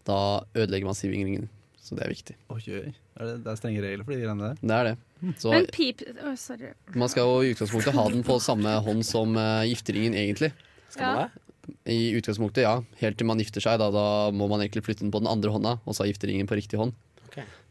Da 0.08 0.46
ødelegger 0.56 0.88
man 0.88 0.98
sivingringen, 0.98 1.50
så 1.82 1.98
det 1.98 2.06
er 2.06 2.14
viktig. 2.14 2.38
Oi, 2.54 2.62
oi. 2.70 2.94
Er 3.18 3.32
det, 3.32 3.36
det 3.44 3.52
er 3.52 3.58
strenge 3.58 3.82
regler 3.82 4.06
for 4.06 4.14
de 4.14 4.22
greiene 4.22 4.52
der. 4.52 4.62
Det 4.62 4.78
er 4.78 4.88
det. 4.92 4.96
Så 5.42 5.52
Men 5.56 5.68
pip 5.74 6.04
oh, 6.22 6.36
sorry. 6.38 6.72
man 6.94 7.10
skal 7.10 7.26
jo 7.26 7.42
i 7.42 7.56
utgangspunktet 7.56 7.98
ha 7.98 8.06
den 8.14 8.22
på 8.28 8.38
samme 8.44 8.76
hånd 8.86 9.02
som 9.08 9.34
uh, 9.34 9.66
gifteringen, 9.66 10.14
egentlig. 10.14 10.52
Skal 10.94 11.18
man 11.18 11.26
det? 11.26 11.44
I 11.92 12.14
utgangspunktet, 12.16 12.64
ja. 12.64 12.78
Helt 13.02 13.18
til 13.20 13.28
man 13.28 13.42
gifter 13.42 13.64
seg, 13.64 13.82
da, 13.82 13.90
da 13.92 14.06
må 14.32 14.48
man 14.48 14.62
egentlig 14.64 14.86
flytte 14.86 15.04
den 15.04 15.12
på 15.12 15.20
den 15.24 15.32
andre 15.32 15.52
hånda, 15.52 15.74
og 15.84 15.98
så 15.98 16.06
ha 16.06 16.12
gifteringen 16.12 16.48
på 16.48 16.56
riktig 16.60 16.80
hånd. 16.80 16.94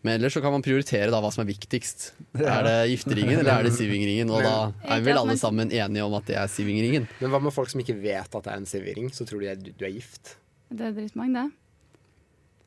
Men 0.07 0.21
ellers 0.21 0.37
så 0.37 0.41
kan 0.45 0.55
man 0.55 0.63
prioritere 0.63 1.11
da 1.11 1.19
hva 1.19 1.33
som 1.35 1.43
er 1.43 1.49
viktigst. 1.51 2.13
Er 2.39 2.63
det 2.63 2.75
gifteringen 2.93 3.41
eller 3.41 3.59
er 3.59 3.67
det 3.67 3.73
sivingringen? 3.75 4.31
Og 4.31 4.45
da 4.47 4.71
er 4.87 5.03
vel 5.03 5.19
alle 5.19 5.35
sammen 5.41 5.73
enige 5.75 6.05
om 6.07 6.15
at 6.15 6.29
det 6.31 6.37
er 6.39 6.47
sivingringen. 6.53 7.09
Men 7.19 7.33
hva 7.33 7.41
med 7.43 7.55
folk 7.55 7.73
som 7.73 7.83
ikke 7.83 7.97
vet 7.99 8.31
at 8.31 8.47
det 8.47 8.53
er 8.53 8.61
en 8.61 8.69
sivering? 8.71 9.11
Så 9.11 9.27
tror 9.27 9.43
de 9.43 9.51
at 9.57 9.65
du 9.67 9.83
er 9.83 9.95
gift. 9.97 10.37
Det 10.71 10.85
er 10.87 10.95
dritmange, 10.95 11.43
det. 11.43 11.49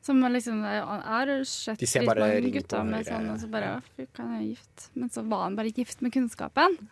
Som 0.04 0.20
liksom 0.32 0.62
Jeg 0.64 0.84
har 0.84 1.30
sett 1.44 1.80
De 1.80 1.88
ser 1.88 2.06
bare 2.08 2.28
dritmange 2.28 2.36
ring 2.40 2.52
på 2.52 2.58
gutter 2.58 2.84
med 2.88 3.08
sånn, 3.08 3.26
og 3.32 3.40
så 3.40 3.48
bare 3.52 3.72
Å, 3.76 3.80
fy, 3.96 4.06
kan 4.16 4.30
jeg 4.30 4.36
være 4.36 4.46
gift? 4.48 4.86
Men 4.96 5.08
så 5.16 5.24
var 5.32 5.42
han 5.46 5.56
bare 5.56 5.72
ikke 5.72 5.84
gift 5.84 6.04
med 6.04 6.12
kunnskapen. 6.16 6.76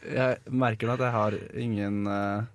Jeg 0.00 0.38
merker 0.48 0.88
nå 0.88 0.94
at 0.96 1.02
jeg 1.04 1.12
har 1.12 1.34
ingen 1.60 2.06
uh, 2.08 2.46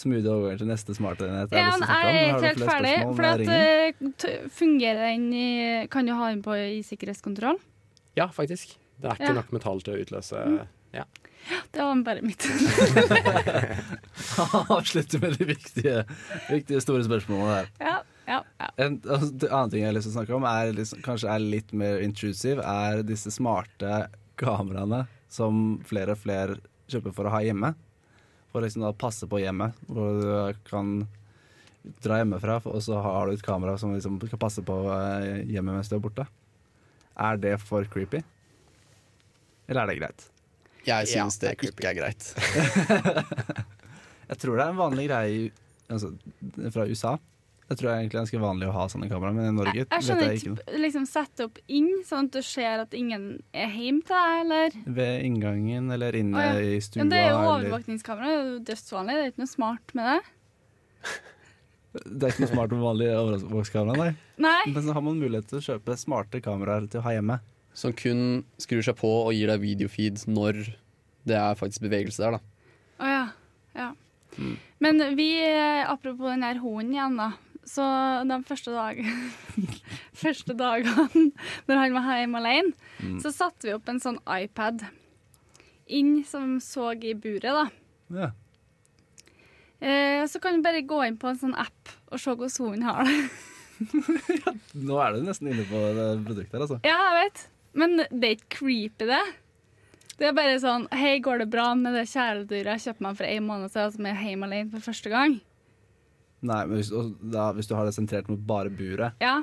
smooth 0.00 0.26
over 0.32 0.56
til 0.60 0.68
neste 0.70 0.94
smartenhet. 0.96 1.48
Ja, 1.54 1.68
jeg 1.76 2.10
er 2.10 2.34
ikke 2.34 2.48
helt 2.48 2.64
ferdig. 2.70 2.94
For 3.16 3.24
at, 3.30 3.40
eh, 3.54 3.88
t- 4.24 4.36
fungerer 4.56 5.00
den 5.12 5.24
i 5.36 5.48
Kan 5.92 6.08
du 6.08 6.12
ha 6.16 6.24
den 6.32 6.42
på 6.44 6.52
i 6.56 6.80
sikkerhetskontroll? 6.86 7.58
Ja, 8.18 8.26
faktisk. 8.32 8.66
Det 9.00 9.06
er 9.12 9.16
ikke 9.20 9.30
Ja. 9.30 9.36
nok 9.40 9.50
metall 9.54 9.78
til 9.84 9.92
å 9.96 10.00
utløse 10.04 10.36
ja. 10.92 11.04
Det 11.72 11.80
var 11.80 12.02
bare 12.04 12.20
mitt. 12.22 12.42
Avslutter 14.68 15.20
med 15.22 15.36
de 15.38 15.46
viktige, 15.48 16.02
viktige 16.50 16.80
store 16.84 17.04
spørsmålene 17.06 17.54
her. 17.54 17.68
ja, 17.80 17.94
ja, 18.28 18.40
ja. 18.60 18.68
En 18.84 18.98
altså, 19.06 19.30
annen 19.48 19.70
ting 19.72 19.82
jeg 19.84 19.88
har 19.90 19.96
lyst 19.96 20.08
til 20.08 20.14
å 20.14 20.18
snakke 20.18 20.36
om, 20.36 20.46
er 20.50 20.72
liksom, 20.76 21.00
kanskje 21.06 21.30
er 21.32 21.44
litt 21.44 21.72
mer 21.72 22.02
intrusive, 22.04 22.60
er 22.62 23.02
disse 23.06 23.32
smarte 23.34 24.04
kameraene 24.40 25.04
som 25.32 25.78
flere 25.86 26.16
og 26.16 26.20
flere 26.22 26.58
kjøper 26.90 27.14
for 27.16 27.30
å 27.30 27.34
ha 27.34 27.40
hjemme. 27.46 27.72
For 28.50 28.64
liksom 28.64 28.82
å 28.88 28.94
passe 28.98 29.28
på 29.30 29.38
hjemmet, 29.38 29.76
hvor 29.86 30.16
du 30.20 30.58
kan 30.66 30.88
dra 32.04 32.18
hjemmefra, 32.20 32.58
og 32.66 32.80
så 32.84 32.98
har 33.00 33.28
du 33.30 33.36
et 33.36 33.44
kamera 33.46 33.76
som 33.80 33.94
liksom 33.94 34.18
skal 34.26 34.40
passe 34.42 34.64
på 34.66 34.74
eh, 34.92 35.44
hjemmet 35.48 35.78
mens 35.78 35.88
du 35.88 35.94
er 35.96 36.02
borte. 36.02 36.26
Er 37.20 37.38
det 37.40 37.54
for 37.62 37.86
creepy? 37.88 38.20
Eller 39.70 39.84
er 39.84 39.92
det 39.92 39.98
greit? 40.00 40.26
Jeg 40.82 41.06
Ja, 41.12 41.22
syns 41.28 41.36
det 41.38 41.52
er 41.52 41.70
ikke 41.70 41.90
er 41.90 41.94
greit. 42.00 42.30
Jeg 44.30 44.38
tror 44.38 44.56
det 44.58 44.64
er 44.64 44.70
en 44.72 44.78
vanlig 44.78 45.04
greie 45.08 45.30
i- 45.30 45.52
altså, 45.90 46.10
fra 46.74 46.84
USA. 46.90 47.12
Jeg 47.70 47.78
tror 47.78 47.86
det 47.86 47.90
er 47.92 48.00
egentlig 48.00 48.18
ganske 48.18 48.38
vanlig 48.42 48.66
å 48.66 48.72
ha 48.74 48.84
sånne 48.90 49.06
kameraer, 49.06 49.34
men 49.36 49.44
i 49.46 49.54
Norge 49.54 49.76
Jeg, 49.76 49.84
jeg 49.86 49.94
vet 49.94 50.06
skjønner 50.08 50.32
jeg 50.32 50.38
ikke. 50.40 50.78
liksom 50.82 51.04
Sette 51.06 51.44
opp 51.46 51.58
inn, 51.70 51.90
sånn 52.06 52.26
at 52.26 52.34
du 52.34 52.42
ser 52.42 52.80
at 52.82 52.94
ingen 52.98 53.26
er 53.54 53.68
hjemme 53.70 54.02
til 54.08 54.16
deg, 54.16 54.38
eller 54.42 54.78
Ved 54.96 55.26
inngangen 55.28 55.92
eller 55.94 56.16
inne 56.18 56.40
oh, 56.40 56.48
ja. 56.58 56.64
i 56.66 56.80
stua. 56.82 57.04
Men 57.04 57.12
det 57.12 57.20
er 57.22 57.28
jo 57.30 57.44
overvåkningskamera. 57.44 58.26
Det 58.26 58.32
er 58.32 58.48
jo 58.48 58.56
dødsvanlig. 58.72 59.14
Det 59.14 59.22
er 59.22 59.30
ikke 59.30 59.42
noe 59.44 59.52
smart 59.52 59.94
med 59.94 60.10
det. 60.10 60.16
det 62.18 62.26
er 62.26 62.34
ikke 62.34 62.42
noe 62.42 62.50
smart 62.56 62.74
med 62.74 62.82
vanlig 62.82 63.10
overvåkningskamera, 63.20 63.98
nei. 64.02 64.08
Nei. 64.42 64.62
Men 64.72 64.88
så 64.88 64.96
har 64.96 65.04
man 65.06 65.20
mulighet 65.22 65.46
til 65.52 65.60
å 65.60 65.66
kjøpe 65.68 65.96
smarte 66.00 66.40
kameraer 66.42 66.88
til 66.90 66.98
å 66.98 67.04
ha 67.06 67.12
hjemme. 67.14 67.36
Som 67.78 67.94
kun 67.94 68.24
skrur 68.58 68.82
seg 68.82 68.98
på 68.98 69.12
og 69.20 69.30
gir 69.36 69.52
deg 69.52 69.62
videofeed 69.62 70.24
når 70.26 70.58
det 71.30 71.38
er 71.38 71.54
faktisk 71.60 71.86
bevegelse 71.86 72.24
der, 72.24 72.40
da. 72.40 72.74
Å 72.98 73.12
ja. 73.14 73.22
ja. 73.78 73.92
Men 74.82 75.04
vi, 75.14 75.28
eh, 75.44 75.84
apropos 75.86 76.32
den 76.32 76.42
der 76.42 76.58
hunden 76.58 76.90
igjen, 76.98 77.20
da. 77.20 77.30
Så 77.66 77.84
de 78.26 78.36
første, 78.48 78.72
dagene 78.72 79.30
første 80.22 80.54
dagene 80.56 81.26
når 81.68 81.76
han 81.82 81.94
var 81.98 82.08
hjemme 82.18 82.40
alene, 82.40 82.72
Mm. 83.00 83.18
så 83.22 83.30
satte 83.32 83.64
vi 83.68 83.72
opp 83.72 83.88
en 83.88 84.00
sånn 84.02 84.18
iPad 84.28 84.82
inn 85.88 86.22
som 86.28 86.58
så 86.60 86.90
i 87.00 87.14
buret, 87.16 87.42
da. 87.48 87.64
Ja. 88.12 88.30
Eh, 89.80 90.26
så 90.28 90.40
kan 90.42 90.56
du 90.58 90.62
bare 90.66 90.82
gå 90.84 90.98
inn 91.06 91.16
på 91.20 91.30
en 91.30 91.38
sånn 91.40 91.54
app 91.56 91.88
og 92.12 92.20
se 92.20 92.34
hvordan 92.36 92.66
hunden 92.66 92.84
har 92.84 93.08
det. 93.08 93.30
Nå 94.90 94.98
er 95.00 95.14
du 95.16 95.22
nesten 95.24 95.48
inne 95.48 95.64
på 95.68 95.80
det 95.96 96.08
produktet 96.26 96.52
her, 96.58 96.64
altså. 96.66 96.80
Ja, 96.84 96.98
jeg 97.08 97.22
vet. 97.30 97.44
Men 97.80 97.96
det 98.02 98.20
er 98.28 98.34
ikke 98.36 98.50
creepy, 98.58 99.06
det. 99.08 99.22
Det 100.20 100.28
er 100.28 100.34
bare 100.36 100.58
sånn 100.60 100.84
Hei, 100.92 101.14
går 101.24 101.40
det 101.44 101.48
bra 101.54 101.70
med 101.78 101.94
det 101.96 102.02
kjæledyret 102.10 102.74
jeg 102.76 102.84
kjøpte 102.90 103.06
meg 103.06 103.16
for 103.16 103.30
en 103.30 103.46
måned 103.48 103.72
siden, 103.72 103.94
som 103.96 104.08
er 104.10 104.20
hjemme 104.26 104.50
alene 104.50 104.68
for 104.74 104.84
første 104.90 105.12
gang? 105.12 105.38
Nei, 106.42 106.64
men 106.66 106.78
hvis, 106.80 106.90
da, 107.30 107.50
hvis 107.52 107.68
du 107.68 107.74
har 107.76 107.84
det 107.84 107.92
sentrert 107.94 108.28
mot 108.32 108.40
bare 108.46 108.70
buret, 108.72 109.12
Ja. 109.20 109.42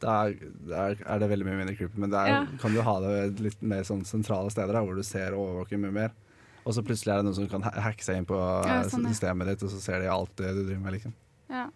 da 0.00 0.14
er, 0.26 0.34
da 0.66 0.86
er 0.94 1.18
det 1.20 1.28
veldig 1.30 1.44
mye 1.46 1.58
mindre 1.60 1.76
creepy. 1.76 1.98
Men 2.00 2.10
det 2.10 2.18
er, 2.18 2.28
Ja. 2.32 2.46
kan 2.58 2.72
du 2.74 2.80
ha 2.82 2.94
det 3.00 3.40
litt 3.40 3.60
mer 3.62 3.82
sånn 3.84 4.04
sentrale 4.08 4.50
steder, 4.50 4.72
da, 4.72 4.80
hvor 4.82 4.96
du 4.96 5.02
ser 5.02 5.34
og 5.34 5.44
overvåker 5.66 5.78
mye 5.78 5.92
mer. 5.92 6.10
Og 6.64 6.72
så 6.74 6.82
plutselig 6.82 7.12
er 7.12 7.16
det 7.22 7.24
noen 7.26 7.34
som 7.34 7.48
kan 7.48 7.62
ha- 7.62 7.80
hacke 7.90 8.02
seg 8.02 8.16
inn 8.16 8.24
på 8.26 8.38
Ja, 8.66 8.82
sånn, 8.88 9.02
ja. 9.04 9.10
systemet 9.12 9.46
ditt, 9.46 9.62
og 9.62 9.70
så 9.70 9.80
ser 9.80 10.00
de 10.00 10.06
alt 10.08 10.34
det 10.36 10.54
du 10.54 10.64
driver 10.64 10.80
med, 10.80 10.92
liksom. 10.94 11.12
ja. 11.50 11.68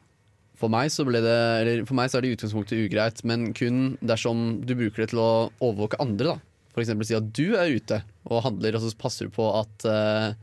For 0.57 0.71
meg, 0.73 0.89
så 0.89 1.05
ble 1.05 1.21
det, 1.21 1.37
eller 1.67 1.85
for 1.85 1.93
meg 1.95 2.09
så 2.09 2.17
er 2.17 2.23
det 2.23 2.31
i 2.31 2.37
utgangspunktet 2.37 2.89
ugreit, 2.91 3.23
men 3.25 3.53
kun 3.53 3.99
dersom 4.03 4.65
du 4.65 4.75
bruker 4.75 5.05
det 5.05 5.11
til 5.11 5.19
å 5.21 5.51
overvåke 5.61 6.01
andre. 6.01 6.25
da. 6.33 6.39
For 6.73 6.81
eksempel 6.81 7.05
si 7.05 7.15
at 7.15 7.31
du 7.33 7.55
er 7.57 7.69
ute 7.77 8.03
og 8.25 8.43
handler, 8.43 8.75
og 8.75 8.81
så 8.81 8.97
passer 8.97 9.27
du 9.27 9.31
på 9.37 9.45
at 9.61 9.85
eh, 9.85 10.35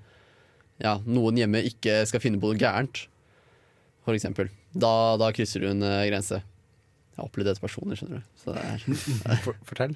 ja, 0.82 1.00
noen 1.08 1.36
hjemme 1.38 1.64
ikke 1.66 2.06
skal 2.06 2.20
finne 2.20 2.40
på 2.40 2.54
noe 2.54 2.60
gærent. 2.62 3.08
For 4.04 4.16
eksempel. 4.16 4.52
Da, 4.74 5.16
da 5.20 5.32
krysser 5.36 5.64
du 5.64 5.70
en 5.70 5.86
eh, 5.86 6.08
grense. 6.10 6.42
Jeg 7.14 7.22
har 7.22 7.30
opplevd 7.30 7.52
dette 7.52 7.64
personlig, 7.64 8.00
skjønner 8.00 8.20
du. 8.20 8.30
Så 8.42 8.56
det 8.56 8.66
er, 8.66 9.40
For, 9.46 9.58
fortell. 9.70 9.96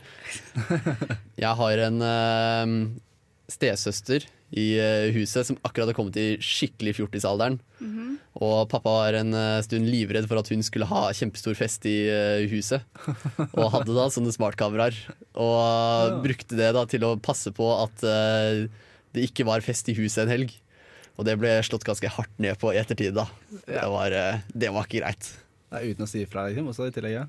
jeg 1.44 1.54
har 1.62 1.84
en 1.88 2.04
uh, 2.06 2.74
stesøster 3.52 4.28
i 4.56 4.68
uh, 4.80 5.10
huset 5.16 5.50
som 5.50 5.58
akkurat 5.66 5.90
har 5.90 5.98
kommet 5.98 6.20
i 6.22 6.28
skikkelig 6.40 6.94
fjortisalderen. 7.00 7.58
Og 8.38 8.70
pappa 8.70 8.94
var 8.94 9.18
en 9.18 9.34
uh, 9.34 9.64
stund 9.66 9.90
livredd 9.90 10.30
for 10.30 10.40
at 10.40 10.52
hun 10.54 10.62
skulle 10.64 10.88
ha 10.88 11.08
kjempestor 11.18 11.58
fest 11.58 11.90
i 11.90 11.98
huset. 12.54 12.86
Og 13.50 13.74
hadde 13.74 13.98
da 13.98 14.08
sånne 14.14 14.32
smartkameraer. 14.36 15.02
Og 15.42 16.22
brukte 16.24 16.60
det 16.60 16.70
da 16.78 16.86
til 16.88 17.04
å 17.10 17.18
passe 17.18 17.52
på 17.56 17.74
at 17.82 18.06
det 19.18 19.26
ikke 19.26 19.48
var 19.50 19.66
fest 19.66 19.90
i 19.90 19.98
huset 19.98 20.28
en 20.28 20.36
helg. 20.36 20.54
Og 21.18 21.26
det 21.26 21.36
ble 21.42 21.56
slått 21.66 21.86
ganske 21.88 22.10
hardt 22.14 22.40
ned 22.42 22.58
på 22.62 22.72
i 22.74 22.80
ettertid. 22.80 23.16
da 23.18 23.26
Det 23.66 23.84
var, 23.90 24.14
eh, 24.14 24.42
det 24.54 24.70
var 24.74 24.86
ikke 24.86 25.02
greit. 25.02 25.32
Er 25.74 25.90
uten 25.90 26.06
å 26.06 26.10
si 26.10 26.22
ifra, 26.24 26.46
liksom, 26.48 26.70
også 26.72 26.88
i 26.88 26.94
tillegg, 26.96 27.18
ja. 27.18 27.26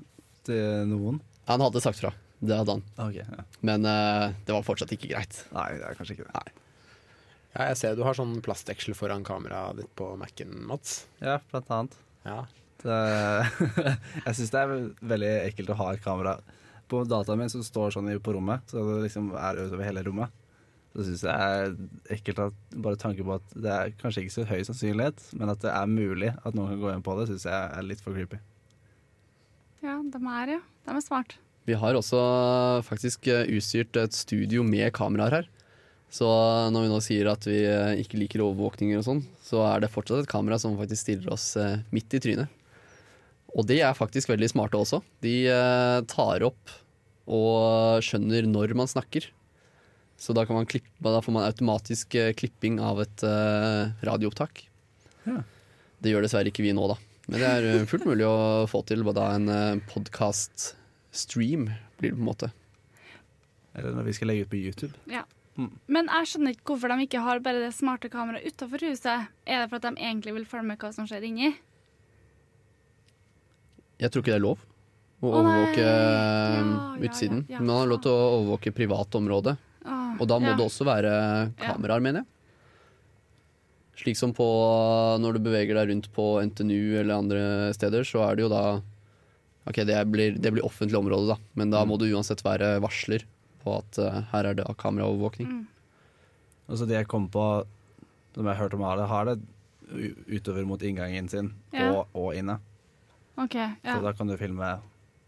Til 0.47 0.85
noen. 0.87 1.19
Han 1.49 1.65
hadde 1.65 1.81
sagt 1.81 1.99
fra. 1.99 2.13
Det 2.39 2.55
hadde 2.55 2.77
han. 2.77 2.83
Ok, 3.01 3.17
ja. 3.19 3.45
Men 3.65 3.83
uh, 3.83 4.31
det 4.45 4.55
var 4.55 4.63
fortsatt 4.63 4.93
ikke 4.95 5.09
greit. 5.11 5.41
Nei, 5.51 5.73
det 5.75 5.89
er 5.89 5.97
kanskje 5.97 6.15
ikke 6.15 6.29
det. 6.29 6.53
Ja, 7.57 7.65
jeg 7.71 7.79
ser 7.81 7.97
du 7.97 8.05
har 8.05 8.15
sånn 8.15 8.37
plastdeksel 8.45 8.95
foran 8.95 9.25
kameraet 9.27 9.81
ditt 9.81 9.91
på 9.99 10.13
Mac-en, 10.21 10.53
Mats. 10.69 11.01
Ja, 11.19 11.39
blant 11.49 11.73
annet. 11.73 11.97
Ja. 12.23 12.43
Det, 12.79 12.99
jeg 14.27 14.37
syns 14.37 14.53
det 14.53 14.61
er 14.61 14.75
veldig 15.11 15.33
ekkelt 15.49 15.73
å 15.73 15.79
ha 15.81 15.89
et 15.91 16.05
kamera 16.05 16.37
på 16.89 17.01
dataen 17.09 17.41
min 17.41 17.51
som 17.51 17.65
står 17.65 17.97
sånn 17.97 18.11
på 18.23 18.33
rommet, 18.37 18.63
så 18.71 18.85
det 18.85 19.01
liksom 19.09 19.33
er 19.35 19.59
utover 19.65 19.89
hele 19.89 20.05
rommet. 20.05 20.38
Så 20.89 21.05
syns 21.05 21.25
jeg 21.27 21.57
er 21.59 21.75
ekkelt 22.15 22.41
at 22.47 22.77
bare 22.81 22.97
tanken 22.99 23.27
på 23.27 23.35
at 23.37 23.51
det 23.53 23.73
er 23.73 23.91
kanskje 23.99 24.23
ikke 24.25 24.35
så 24.39 24.47
høy 24.49 24.63
sannsynlighet, 24.65 25.21
men 25.37 25.51
at 25.53 25.61
det 25.61 25.69
er 25.73 25.91
mulig 25.91 26.31
at 26.33 26.57
noen 26.57 26.73
kan 26.73 26.81
gå 26.81 26.95
inn 26.95 27.05
på 27.05 27.17
det, 27.19 27.27
syns 27.29 27.45
jeg 27.45 27.59
er 27.77 27.85
litt 27.85 28.01
for 28.01 28.17
creepy. 28.17 28.41
ja, 29.85 29.99
de 30.01 30.23
er 30.41 30.55
ja. 30.57 30.59
De 30.87 30.97
er 30.97 31.05
smart. 31.05 31.37
Vi 31.69 31.77
har 31.77 31.93
også 31.93 32.19
faktisk 32.87 33.27
eh, 33.29 33.45
utstyrt 33.53 33.97
et 34.01 34.15
studio 34.17 34.63
med 34.65 34.89
kameraer 34.95 35.35
her. 35.37 35.49
Så 36.09 36.25
når 36.73 36.87
vi 36.87 36.89
nå 36.89 36.99
sier 37.05 37.29
at 37.29 37.45
vi 37.45 37.59
eh, 37.69 37.99
ikke 38.01 38.17
liker 38.17 38.41
overvåkninger 38.41 38.97
og 38.97 39.05
sånn, 39.05 39.21
så 39.45 39.61
er 39.69 39.83
det 39.83 39.91
fortsatt 39.93 40.23
et 40.23 40.31
kamera 40.31 40.57
som 40.61 40.77
faktisk 40.79 41.05
stiller 41.05 41.33
oss 41.35 41.51
eh, 41.61 41.83
midt 41.93 42.15
i 42.17 42.21
trynet. 42.23 42.55
Og 43.53 43.65
de 43.69 43.79
er 43.85 43.97
faktisk 43.97 44.31
veldig 44.31 44.49
smarte 44.49 44.79
også. 44.81 45.03
De 45.25 45.35
eh, 45.49 45.99
tar 46.09 46.45
opp 46.49 46.73
og 47.29 48.01
skjønner 48.05 48.49
når 48.49 48.73
man 48.77 48.89
snakker. 48.89 49.29
Så 50.19 50.35
da, 50.35 50.43
kan 50.45 50.57
man 50.59 50.67
klippe, 50.67 50.91
da 51.05 51.21
får 51.23 51.31
man 51.31 51.47
automatisk 51.47 52.15
eh, 52.19 52.33
klipping 52.35 52.81
av 52.83 52.99
et 53.05 53.23
uh, 53.23 53.87
radioopptak. 54.03 54.65
Ja. 55.23 55.39
Det 55.99 56.11
gjør 56.11 56.25
dessverre 56.25 56.51
ikke 56.51 56.65
vi 56.65 56.73
nå, 56.75 56.89
da. 56.91 56.97
Men 57.29 57.43
det 57.43 57.49
er 57.49 57.67
eh, 57.69 57.87
fullt 57.87 58.07
mulig 58.09 58.25
å 58.25 58.65
få 58.69 58.81
til 58.89 59.03
da 59.13 59.25
en 59.35 59.49
eh, 59.53 59.81
podkast-stream, 59.91 61.69
blir 62.01 62.13
det 62.13 62.17
på 62.17 62.23
en 62.23 62.29
måte. 62.31 62.49
Eller 63.77 63.93
når 63.93 64.07
vi 64.09 64.15
skal 64.17 64.31
legge 64.31 64.47
ut 64.47 64.51
på 64.51 64.59
YouTube. 64.59 64.95
Ja. 65.11 65.23
Men 65.91 66.07
jeg 66.07 66.29
skjønner 66.31 66.55
ikke 66.55 66.71
hvorfor 66.71 66.91
de 66.93 67.05
ikke 67.05 67.21
har 67.21 67.41
bare 67.43 67.61
det 67.65 67.73
smarte 67.75 68.09
kameraet 68.11 68.47
utafor 68.47 68.81
huset. 68.87 69.27
Er 69.43 69.61
det 69.61 69.69
for 69.69 69.77
at 69.77 69.85
de 69.89 69.99
egentlig 69.99 70.33
vil 70.39 70.47
følge 70.47 70.71
med 70.71 70.79
hva 70.81 70.91
som 70.95 71.07
skjer 71.09 71.27
inni? 71.27 71.51
Jeg 73.99 74.09
tror 74.09 74.23
ikke 74.23 74.31
det 74.31 74.39
er 74.39 74.45
lov 74.47 74.63
å 75.19 75.31
overvåke 75.35 75.83
oh, 75.83 76.53
Ja, 76.55 76.67
utsiden. 77.03 77.41
ja, 77.49 77.57
ja, 77.57 77.59
Men 77.59 77.67
man 77.73 77.81
har 77.81 77.89
lov 77.91 77.99
til 78.05 78.15
å 78.15 78.29
overvåke 78.37 78.71
privat 78.71 79.17
område. 79.19 79.57
Og 80.19 80.27
da 80.27 80.39
må 80.41 80.49
ja. 80.51 80.55
det 80.57 80.65
også 80.65 80.85
være 80.87 81.11
kameraer, 81.59 82.01
mener 82.01 82.23
jeg. 82.23 82.27
Slik 83.99 84.15
som 84.17 84.31
på 84.33 84.45
når 85.19 85.35
du 85.35 85.39
beveger 85.43 85.75
deg 85.75 85.89
rundt 85.91 86.07
på 86.15 86.25
NTNU 86.47 86.95
eller 87.01 87.17
andre 87.19 87.41
steder, 87.75 88.05
så 88.07 88.23
er 88.29 88.37
det 88.39 88.45
jo 88.47 88.53
da 88.53 88.63
Ok, 89.69 89.75
det 89.85 89.97
blir, 90.09 90.37
det 90.39 90.49
blir 90.55 90.63
offentlig 90.65 90.97
område, 90.97 91.27
da, 91.29 91.35
men 91.59 91.69
da 91.69 91.83
må 91.85 91.93
Mm. 91.93 91.99
du 92.01 92.05
uansett 92.15 92.39
være 92.41 92.79
varsler 92.81 93.21
på 93.61 93.73
at 93.77 93.99
uh, 94.01 94.21
her 94.31 94.45
er 94.49 94.55
det 94.55 94.63
kameraovervåkning. 94.81 95.45
Mm. 95.45 95.67
Og 96.69 96.77
så 96.79 96.87
det 96.87 96.95
jeg 96.95 97.07
kom 97.11 97.27
på, 97.29 97.43
som 98.33 98.45
jeg 98.47 98.55
har 98.55 98.63
hørt 98.63 98.73
om 98.73 98.81
Arle, 98.87 99.05
har 99.05 99.25
det 99.29 99.35
utover 100.31 100.65
mot 100.65 100.81
inngangen 100.81 101.29
sin 101.29 101.51
Ja. 101.75 101.91
og, 101.91 102.07
og 102.15 102.33
inne. 102.39 102.55
OK. 103.37 103.53
Så 103.83 103.99
da 104.01 104.13
kan 104.13 104.27
du 104.31 104.37
filme 104.37 104.79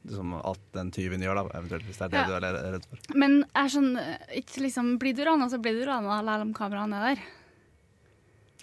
liksom, 0.07 0.33
alt 0.41 0.61
den 0.73 0.89
tyven 0.95 1.21
gjør, 1.25 1.35
da, 1.41 1.59
eventuelt 1.59 1.85
hvis 1.87 1.99
det 1.99 2.07
er 2.07 2.13
det 2.15 2.21
Ja. 2.21 2.39
du 2.39 2.47
er 2.47 2.73
redd 2.77 2.85
for. 2.89 2.97
Men 3.17 3.37
jeg 3.55 3.73
skjønner 3.75 4.17
ikke 4.41 4.63
liksom 4.65 4.97
Blir 5.01 5.13
du 5.17 5.23
rana, 5.27 5.49
så 5.49 5.59
blir 5.61 5.77
du 5.79 5.85
rana 5.89 6.19
selv 6.21 6.47
om 6.47 6.53
kameraene 6.57 6.97
er 7.01 7.15
der. 7.15 7.21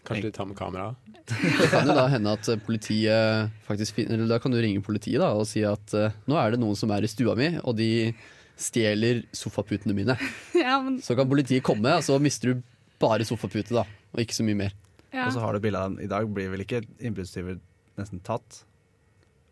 Kanskje 0.09 0.31
du 0.31 0.33
tar 0.33 0.46
med 0.48 0.57
kamera? 0.57 0.94
Det 1.29 1.68
kan 1.68 1.85
jo 1.87 1.92
da 1.98 2.07
hende 2.09 2.33
at 2.33 2.48
eh, 2.48 2.57
politiet 2.64 3.51
faktisk 3.66 3.98
finner 3.98 4.22
Da 4.31 4.38
kan 4.40 4.55
du 4.55 4.57
ringe 4.62 4.81
politiet 4.81 5.20
da 5.20 5.35
og 5.37 5.44
si 5.51 5.61
at 5.68 5.92
eh, 5.98 6.14
nå 6.31 6.38
er 6.40 6.55
det 6.55 6.61
noen 6.62 6.79
som 6.79 6.90
er 6.94 7.05
i 7.05 7.11
stua 7.11 7.35
mi, 7.37 7.51
og 7.61 7.77
de 7.77 8.14
stjeler 8.59 9.20
sofaputene 9.37 9.92
mine. 9.94 10.16
ja, 10.57 10.79
men 10.83 10.96
Så 11.05 11.14
kan 11.18 11.29
politiet 11.29 11.62
komme, 11.66 11.92
og 11.98 12.03
så 12.07 12.16
mister 12.22 12.55
du 12.55 12.62
bare 12.98 13.27
sofapute, 13.29 13.70
da. 13.77 13.85
Og 14.14 14.22
ikke 14.24 14.35
så 14.38 14.46
mye 14.46 14.57
mer. 14.64 14.72
ja. 15.12 15.27
Og 15.29 15.35
så 15.37 15.42
har 15.44 15.53
du 15.55 15.61
bilde 15.62 15.79
av 15.79 15.92
dem. 15.92 16.01
I 16.03 16.09
dag 16.11 16.27
blir 16.35 16.48
vel 16.55 16.64
ikke 16.64 16.81
innbruddstyver 16.98 17.61
nesten 18.01 18.22
tatt? 18.24 18.62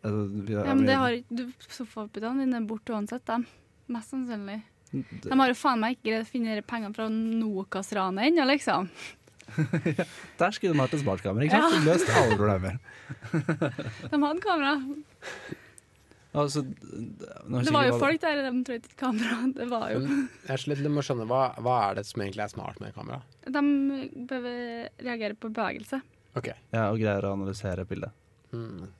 Altså, 0.06 0.22
vi 0.46 0.54
har- 0.54 0.66
ja, 0.70 0.74
men 0.78 0.86
det 0.86 0.96
har 1.00 1.16
ikke 1.18 1.36
du 1.40 1.44
Sofaputene 1.68 2.44
dine 2.44 2.60
er 2.62 2.66
borte 2.70 2.94
uansett, 2.94 3.24
dem. 3.28 3.46
Mest 3.90 4.12
sannsynlig. 4.14 4.60
De 4.94 5.34
har 5.40 5.50
jo 5.50 5.58
faen 5.58 5.80
meg 5.82 5.96
ikke 5.98 6.08
greid 6.12 6.24
å 6.24 6.30
finne 6.30 6.62
pengene 6.62 6.94
fra 6.94 7.08
Nokas-ranet 7.10 8.30
ennå, 8.30 8.46
liksom. 8.48 8.88
Der 10.40 10.50
skulle 10.54 10.74
de 10.74 10.80
hatt 10.80 10.94
et 10.96 11.02
smartkamera. 11.02 11.46
ikke 11.46 11.60
sant? 11.62 11.84
Løst 11.86 12.10
alle 12.18 12.38
problemer. 12.38 12.78
De 14.10 14.18
hadde 14.22 14.42
kamera. 14.42 14.74
Altså, 16.36 16.60
Det 16.66 17.72
var 17.72 17.86
jo 17.88 17.94
folk 17.96 18.20
der, 18.20 18.42
de 18.44 18.50
trengte 18.66 18.90
ikke 18.90 18.98
kamera. 19.00 19.38
Det 19.56 19.68
var 19.70 19.86
jo 19.94 20.00
jeg 20.04 20.52
er 20.52 20.60
så 20.60 20.68
litt 20.68 20.82
skjønne 21.06 21.24
hva, 21.30 21.44
hva 21.64 21.76
er 21.86 21.94
det 21.96 22.04
som 22.10 22.20
egentlig 22.20 22.44
er 22.44 22.52
smart 22.52 22.80
med 22.82 22.92
kamera? 22.96 23.22
De 23.46 23.62
bør 24.28 24.44
reagere 25.00 25.38
på 25.40 25.48
bevegelse. 25.48 26.02
Ok. 26.36 26.50
Ja, 26.74 26.90
og 26.90 26.98
greier 27.00 27.24
å 27.24 27.32
analysere 27.38 27.86
bildet. 27.88 28.12
Mm. 28.52 28.90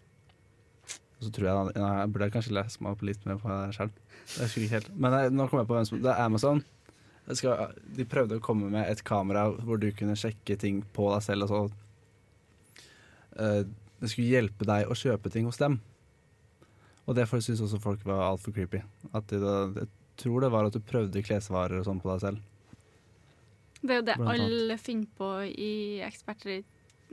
Så 1.23 1.33
tror 1.33 1.49
jeg, 1.49 1.75
jeg 1.81 2.13
burde 2.13 2.31
kanskje 2.35 2.55
lese 2.57 2.83
meg 2.85 2.93
opp 2.93 3.03
litt 3.09 3.23
mer 3.25 3.39
på 3.41 3.49
det 3.49 3.77
selv. 3.77 4.01
Jeg 4.35 4.43
husker 4.43 4.65
ikke 4.65 4.77
helt. 4.77 4.91
Men 5.01 5.17
jeg, 5.17 5.33
nå 5.33 5.47
kom 5.49 5.63
jeg 5.63 5.69
på 5.71 5.77
hvem 5.79 5.89
som 5.89 6.03
Det 6.05 6.13
er 6.13 6.25
Amazon. 6.27 6.63
Skal, 7.27 7.73
de 7.97 8.07
prøvde 8.07 8.39
å 8.39 8.45
komme 8.45 8.69
med 8.71 8.87
et 8.87 9.03
kamera 9.07 9.49
hvor 9.51 9.81
du 9.83 9.89
kunne 9.97 10.17
sjekke 10.19 10.59
ting 10.61 10.83
på 10.95 11.09
deg 11.15 11.25
selv. 11.25 11.47
Og 11.47 11.51
så 11.51 11.63
eh, 13.43 13.63
Det 14.03 14.13
skulle 14.13 14.35
hjelpe 14.35 14.69
deg 14.69 14.93
å 14.93 14.99
kjøpe 14.99 15.33
ting 15.33 15.49
hos 15.49 15.61
dem. 15.63 15.81
Og 17.07 17.17
det 17.17 17.27
syns 17.31 17.63
også 17.63 17.81
folk 17.81 18.05
var 18.07 18.27
altfor 18.27 18.53
creepy. 18.53 18.83
At 19.17 19.31
de, 19.31 19.41
jeg 19.41 19.89
tror 20.21 20.45
det 20.45 20.53
var 20.53 20.69
at 20.69 20.77
du 20.77 20.85
prøvde 20.85 21.25
klesvarer 21.25 21.81
og 21.81 21.89
sånn 21.89 22.03
på 22.03 22.13
deg 22.13 22.25
selv. 22.27 22.45
Det 23.81 23.93
er 23.93 24.01
jo 24.01 24.07
det 24.09 24.17
alle 24.35 24.77
finner 24.81 25.11
på 25.17 25.31
i 25.49 25.75
eksperter 26.05 26.59
i 26.59 26.63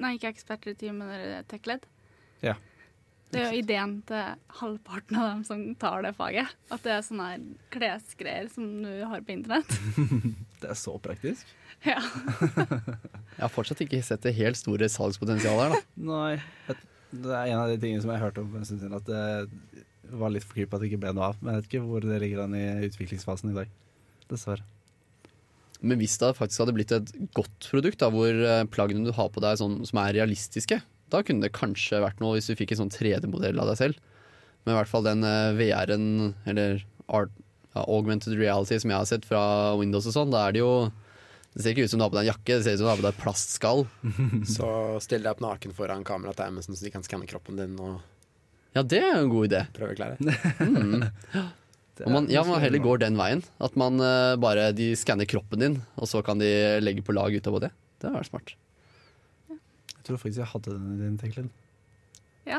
Nei, 0.02 0.16
ikke 0.18 0.32
eksperter 0.34 0.72
i 0.72 0.78
team, 0.78 1.04
men 1.04 1.44
tech-ledd. 1.46 1.84
Ja. 2.42 2.56
Det 3.34 3.42
er 3.42 3.52
jo 3.52 3.62
ideen 3.64 3.96
til 4.08 4.36
halvparten 4.60 5.18
av 5.20 5.28
dem 5.32 5.44
som 5.48 5.64
tar 5.82 6.06
det 6.06 6.14
faget. 6.18 6.54
At 6.74 6.86
det 6.86 6.94
er 6.96 7.06
sånne 7.06 7.30
her 7.32 7.44
klesgreier 7.74 8.50
som 8.54 8.70
du 8.86 8.92
har 9.10 9.24
på 9.26 9.36
internett. 9.36 9.78
Det 10.64 10.70
er 10.72 10.80
så 10.80 10.96
praktisk. 11.04 11.50
Ja. 11.84 12.00
Jeg 13.36 13.42
har 13.42 13.52
fortsatt 13.52 13.82
ikke 13.84 13.98
sett 14.08 14.24
det 14.24 14.32
helt 14.38 14.56
store 14.56 14.88
salgspotensialet 14.88 15.66
her, 15.66 15.74
da. 15.74 16.04
Nei. 16.08 16.76
Det 17.12 17.34
er 17.34 17.50
en 17.50 17.60
av 17.60 17.72
de 17.74 17.76
tingene 17.82 18.00
som 18.00 18.14
jeg 18.14 18.22
hørte 18.22 18.40
om 18.40 18.54
for 18.54 18.62
en 18.62 18.70
stund 18.70 18.80
siden, 18.86 18.96
at 18.96 19.10
det 19.10 20.16
var 20.22 20.32
litt 20.32 20.46
for 20.46 20.56
creepy 20.56 20.78
at 20.78 20.80
det 20.80 20.88
ikke 20.94 21.02
ble 21.04 21.12
noe 21.18 21.34
av. 21.34 21.42
Men 21.42 21.58
jeg 21.58 21.60
vet 21.60 21.68
ikke 21.68 21.84
hvor 21.90 22.08
det 22.08 22.22
ligger 22.24 22.46
an 22.46 22.56
i 22.56 22.64
utviklingsfasen 22.88 23.52
i 23.52 23.58
dag. 23.58 23.74
Dessverre. 24.32 24.64
Men 25.84 26.00
hvis 26.00 26.16
det 26.22 26.32
faktisk 26.38 26.64
hadde 26.64 26.76
blitt 26.78 26.96
et 26.96 27.12
godt 27.36 27.68
produkt, 27.68 28.00
da, 28.00 28.08
hvor 28.14 28.32
eh, 28.32 28.64
plaggene 28.72 29.04
du 29.04 29.12
har 29.18 29.28
på 29.34 29.44
deg 29.44 29.58
er 29.58 29.60
sånn, 29.60 29.82
som 29.90 30.00
er 30.00 30.16
realistiske, 30.22 30.80
da 31.14 31.22
kunne 31.26 31.46
det 31.46 31.54
kanskje 31.56 32.02
vært 32.04 32.20
noe 32.24 32.38
hvis 32.38 32.50
du 32.50 32.58
fikk 32.60 32.74
en 32.74 32.84
sånn 32.84 32.94
3D-modell 32.94 33.62
av 33.62 33.70
deg 33.72 33.80
selv. 33.80 34.02
Men 34.64 34.76
i 34.76 34.78
hvert 34.80 34.92
fall 34.92 35.06
den 35.06 35.24
eh, 35.28 35.54
VR-en, 35.60 36.10
eller 36.50 36.84
art, 37.12 37.32
ja, 37.74 37.84
augmented 37.84 38.36
reality 38.40 38.78
som 38.80 38.94
jeg 38.94 39.00
har 39.02 39.10
sett 39.10 39.26
fra 39.28 39.42
Windows 39.80 40.08
og 40.10 40.16
sånn, 40.16 40.34
da 40.34 40.48
er 40.48 40.56
det 40.56 40.62
jo 40.62 40.74
Det 41.54 41.62
ser 41.62 41.76
ikke 41.76 41.86
ut 41.86 41.92
som 41.92 42.00
du 42.02 42.04
har 42.06 42.10
på 42.14 42.18
deg 42.18 42.24
en 42.26 42.32
jakke, 42.32 42.56
det 42.56 42.64
ser 42.66 42.78
ut 42.78 42.82
som 42.82 42.88
du 42.88 42.92
har 42.92 43.02
på 43.02 43.06
deg 43.06 43.14
et 43.14 43.24
plastskall. 43.24 43.84
Så 44.56 44.70
still 45.06 45.22
deg 45.22 45.36
opp 45.36 45.44
naken 45.44 45.76
foran 45.78 46.06
kameraet 46.08 46.40
til 46.40 46.50
Amazon, 46.50 46.78
så 46.78 46.88
de 46.88 46.94
kan 46.96 47.06
skanne 47.06 47.30
kroppen 47.30 47.60
din 47.60 47.76
og 47.78 48.00
Ja, 48.74 48.82
det 48.82 49.04
er 49.04 49.20
en 49.20 49.30
god 49.30 49.52
idé. 49.52 49.68
prøve 49.76 49.94
å 49.94 50.00
klare. 50.00 50.18
Mm. 50.58 51.06
Og 52.02 52.10
man, 52.10 52.26
ja, 52.32 52.42
man 52.42 52.58
heller 52.58 52.82
går 52.82 53.04
den 53.04 53.20
veien. 53.20 53.44
At 53.62 53.76
man 53.78 54.02
uh, 54.02 54.34
bare 54.42 54.72
de 54.74 54.96
skanner 54.98 55.30
kroppen 55.30 55.62
din, 55.62 55.76
og 55.94 56.10
så 56.10 56.24
kan 56.26 56.42
de 56.42 56.50
legge 56.82 57.04
på 57.06 57.14
lag 57.14 57.30
utover 57.38 57.68
det. 57.68 57.70
Det 58.02 58.10
hadde 58.10 58.18
vært 58.18 58.32
smart. 58.32 58.56
Jeg 60.04 60.10
tror 60.10 60.20
faktisk 60.20 60.42
jeg 60.44 60.52
hadde 60.52 60.74
den 60.76 60.96
ideen, 60.98 61.18
Teklin. 61.22 61.50
Ja. 62.46 62.58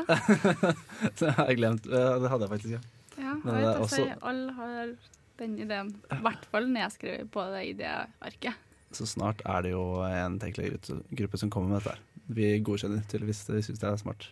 Så 1.19 1.29
jeg 1.29 1.57
glemt. 1.59 1.83
Det 1.85 2.29
hadde 2.31 2.47
jeg 2.47 2.51
faktisk, 2.55 2.71
ja. 2.73 2.79
Ja, 3.15 3.35
jeg 3.35 3.43
det 3.45 3.59
vet 3.61 3.83
også- 3.83 4.01
også... 4.01 4.15
Alle 4.31 4.55
har 4.57 4.95
den 5.37 5.53
ideen. 5.61 5.91
I 6.09 6.17
hvert 6.25 6.47
fall 6.51 6.65
nedskrevet 6.73 7.29
på 7.31 7.43
det 7.53 7.61
idéarket. 7.75 8.57
Så 8.95 9.05
snart 9.11 9.43
er 9.45 9.61
det 9.65 9.71
jo 9.75 9.83
en 10.07 10.39
Tekla-gruppe 10.41 11.37
som 11.37 11.51
kommer 11.53 11.69
med 11.75 11.83
dette. 11.83 11.93
her. 11.93 12.01
Vi 12.33 12.49
godkjenner 12.65 13.05
til 13.11 13.21
hvis 13.27 13.43
vi 13.51 13.61
syns 13.61 13.79
det 13.83 13.89
er 13.91 14.01
smart. 14.01 14.29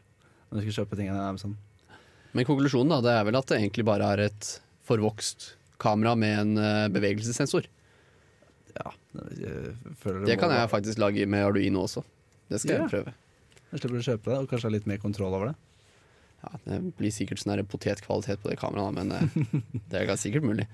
Når 0.50 0.62
vi 0.64 0.66
skal 0.72 0.80
kjøpe 0.86 0.98
ting 0.98 1.12
av 1.14 1.22
Amazon. 1.30 1.54
Men 2.34 2.48
konklusjonen 2.50 2.90
da, 2.96 3.02
det 3.06 3.14
er 3.14 3.28
vel 3.28 3.38
at 3.38 3.46
det 3.52 3.60
egentlig 3.60 3.86
bare 3.86 4.08
er 4.16 4.24
et 4.26 4.48
forvokst 4.88 5.52
kamera 5.84 6.16
med 6.18 6.40
en 6.40 6.58
eh, 6.58 6.88
bevegelsessensor. 6.90 7.68
Ja, 8.74 8.90
jeg 9.38 9.76
føler 10.02 10.26
Det 10.26 10.38
må 10.40 10.42
kan 10.48 10.56
jeg 10.56 10.72
faktisk 10.72 10.98
lage 11.04 11.28
med 11.30 11.46
Arduino 11.46 11.84
også. 11.86 12.02
Det 12.54 12.62
skal 12.62 12.76
Ja. 12.78 12.82
jeg 12.86 12.94
prøve. 12.94 13.14
Jeg 13.74 13.82
slipper 13.82 14.00
å 14.00 14.06
kjøpe 14.06 14.30
det, 14.30 14.40
og 14.40 14.50
kanskje 14.52 14.70
ha 14.70 14.74
litt 14.76 14.90
mer 14.90 15.00
kontroll 15.02 15.34
over 15.34 15.52
det. 15.52 15.56
Ja, 16.44 16.50
det 16.68 16.80
blir 17.00 17.14
sikkert 17.16 17.40
sånn 17.42 17.62
potetkvalitet 17.72 18.42
på 18.44 18.52
det 18.52 18.58
kameraet, 18.62 18.94
men 18.98 19.12
eh, 19.16 19.62
det 19.90 20.04
er 20.04 20.16
sikkert 20.20 20.46
mulig. 20.46 20.68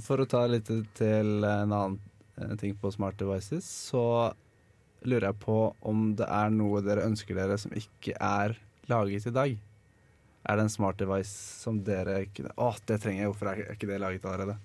For 0.00 0.22
å 0.22 0.28
ta 0.30 0.46
litt 0.48 0.70
til 0.96 1.44
en 1.44 1.72
annen 1.74 1.98
eh, 2.40 2.54
ting 2.60 2.76
på 2.80 2.92
smart 2.94 3.18
devices, 3.20 3.66
så 3.90 4.32
lurer 5.04 5.30
jeg 5.30 5.40
på 5.42 5.58
om 5.88 6.10
det 6.16 6.28
er 6.28 6.52
noe 6.54 6.80
dere 6.84 7.04
ønsker 7.08 7.36
dere 7.36 7.58
som 7.60 7.72
ikke 7.76 8.14
er 8.16 8.56
laget 8.90 9.26
i 9.28 9.34
dag. 9.34 9.58
Er 10.48 10.56
det 10.56 10.64
en 10.64 10.72
smart 10.72 10.96
device 11.00 11.32
som 11.60 11.82
dere 11.84 12.22
kunne 12.32 12.52
Å, 12.56 12.70
det 12.88 12.96
trenger 13.02 13.26
jeg, 13.26 13.32
hvorfor 13.32 13.50
er 13.52 13.74
ikke 13.74 13.88
det 13.90 13.98
laget 14.00 14.24
allerede? 14.24 14.56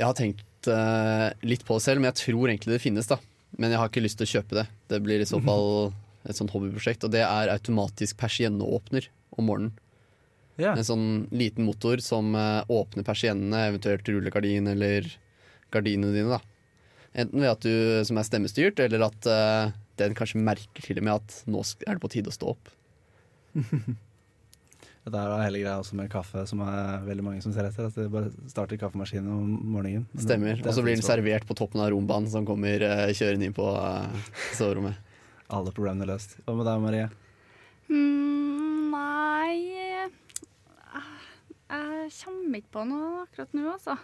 Jeg 0.00 0.06
har 0.08 0.16
tenkt 0.16 0.68
uh, 0.72 1.26
litt 1.44 1.64
på 1.68 1.76
det 1.76 1.84
selv, 1.84 2.00
men 2.00 2.08
jeg 2.08 2.20
tror 2.22 2.48
egentlig 2.48 2.72
det 2.72 2.80
finnes, 2.80 3.08
da. 3.10 3.18
Men 3.58 3.72
jeg 3.72 3.80
har 3.80 3.90
ikke 3.90 4.04
lyst 4.04 4.20
til 4.20 4.28
å 4.28 4.32
kjøpe 4.36 4.60
det. 4.60 4.66
Det 4.92 5.00
blir 5.04 5.22
i 5.22 5.28
så 5.28 5.40
fall 5.48 5.92
et 6.28 6.36
sånt 6.36 6.52
hobbyprosjekt. 6.54 7.06
Og 7.06 7.14
det 7.14 7.24
er 7.26 7.52
automatisk 7.52 8.18
persienneåpner 8.20 9.08
om 9.38 9.48
morgenen. 9.50 9.74
Yeah. 10.60 10.76
En 10.76 10.84
sånn 10.84 11.08
liten 11.32 11.64
motor 11.64 12.02
som 12.04 12.34
eh, 12.36 12.60
åpner 12.68 13.06
persiennene, 13.06 13.62
eventuelt 13.70 14.08
rullegardin 14.10 14.68
eller 14.68 15.08
gardinene 15.72 16.12
dine. 16.12 16.36
da. 16.36 16.40
Enten 17.16 17.40
ved 17.40 17.54
at 17.54 17.64
du 17.64 18.04
som 18.06 18.20
er 18.20 18.26
stemmestyrt, 18.28 18.82
eller 18.84 19.06
at 19.08 19.26
uh, 19.26 19.72
den 19.98 20.14
kanskje 20.18 20.42
merker 20.42 20.84
til 20.84 21.00
og 21.00 21.06
med 21.06 21.16
at 21.16 21.38
nå 21.50 21.62
er 21.86 21.96
det 21.96 22.02
på 22.04 22.10
tide 22.12 22.30
å 22.30 22.36
stå 22.36 22.52
opp. 22.52 22.70
Det 25.00 25.16
er 25.16 25.40
hele 25.46 25.62
greia 25.62 25.78
også 25.80 25.96
med 25.96 26.10
kaffe, 26.12 26.42
som 26.46 26.60
er 26.60 27.00
veldig 27.06 27.24
mange 27.24 27.40
som 27.42 27.54
ser 27.54 27.64
etter. 27.70 27.86
At 27.88 27.96
det 27.96 28.10
bare 28.12 28.28
starter 28.50 28.76
kaffemaskinen 28.80 29.30
om 29.32 29.54
morgenen. 29.72 30.04
Stemmer. 30.20 30.60
Og 30.60 30.74
så 30.76 30.84
blir 30.84 30.98
den 30.98 31.06
servert 31.06 31.46
på 31.48 31.56
toppen 31.56 31.80
av 31.80 31.88
rombanen 31.94 32.28
som 32.30 32.44
kommer 32.48 32.84
eh, 32.84 33.08
kjørende 33.16 33.48
inn 33.48 33.56
på 33.56 33.64
eh, 33.80 34.28
soverommet. 34.58 35.00
Alle 35.50 35.72
problemene 35.74 36.06
løst. 36.10 36.36
Hva 36.44 36.54
med 36.58 36.68
deg, 36.68 36.84
Marie? 36.84 37.08
Mm, 37.90 38.92
nei 38.92 39.56
Jeg 41.70 42.12
kommer 42.20 42.60
ikke 42.60 42.74
på 42.76 42.84
noe 42.92 43.24
akkurat 43.24 43.56
nå, 43.56 43.64
altså. 43.72 43.96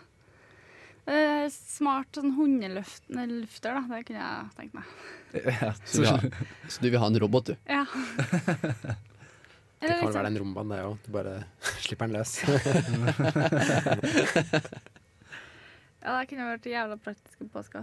Eh, 1.07 1.45
smart 1.53 2.17
sånn 2.19 2.33
hundelufter, 2.35 3.77
da. 3.77 3.85
Det 3.93 4.01
kunne 4.09 4.25
jeg 4.25 4.55
tenkt 4.57 4.81
meg. 4.81 4.97
Ja, 5.37 5.75
Så, 5.85 6.01
du 6.01 6.31
så 6.73 6.81
du 6.81 6.89
vil 6.89 6.99
ha 7.03 7.11
en 7.11 7.21
robot, 7.21 7.53
du? 7.53 7.55
Ja. 7.69 7.85
Det 9.81 9.89
kan 9.89 9.99
vel 9.99 10.07
liksom- 10.07 10.15
være 10.17 10.29
den 10.31 10.39
rombaen, 10.41 10.69
det 10.73 10.79
òg. 10.85 10.97
Du 11.05 11.11
bare 11.13 11.35
slipper 11.85 12.07
den 12.07 12.17
løs. 12.17 12.33
Ja, 16.07 16.21
det 16.21 16.29
kunne 16.31 16.45
vært 16.53 16.67
jævla 16.71 16.97
praktisk 17.03 17.39
på 17.41 17.49
påska. 17.51 17.81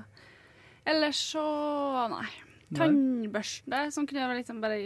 Eller 0.87 1.11
så 1.15 1.41
nei. 2.13 2.27
Tannbørste 2.73 3.81
som 3.93 4.05
kunne 4.07 4.21
jeg 4.23 4.37
liksom 4.39 4.61
bare 4.63 4.77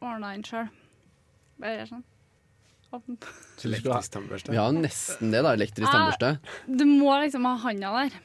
ordna 0.00 0.30
inn 0.36 0.44
sjøl. 0.46 0.68
Bare 1.60 1.74
gjøre 1.76 1.90
sånn. 1.90 2.04
Elektrisk 3.66 4.12
tannbørste. 4.14 4.54
Vi 4.54 4.56
har 4.60 4.72
nesten 4.72 5.30
det, 5.34 5.42
da. 5.44 5.52
Elektrisk 5.58 5.90
tannbørste. 5.92 6.30
Du 6.66 6.86
må 6.88 7.12
liksom 7.20 7.44
ha 7.44 7.52
handa 7.66 7.92
der. 7.98 8.16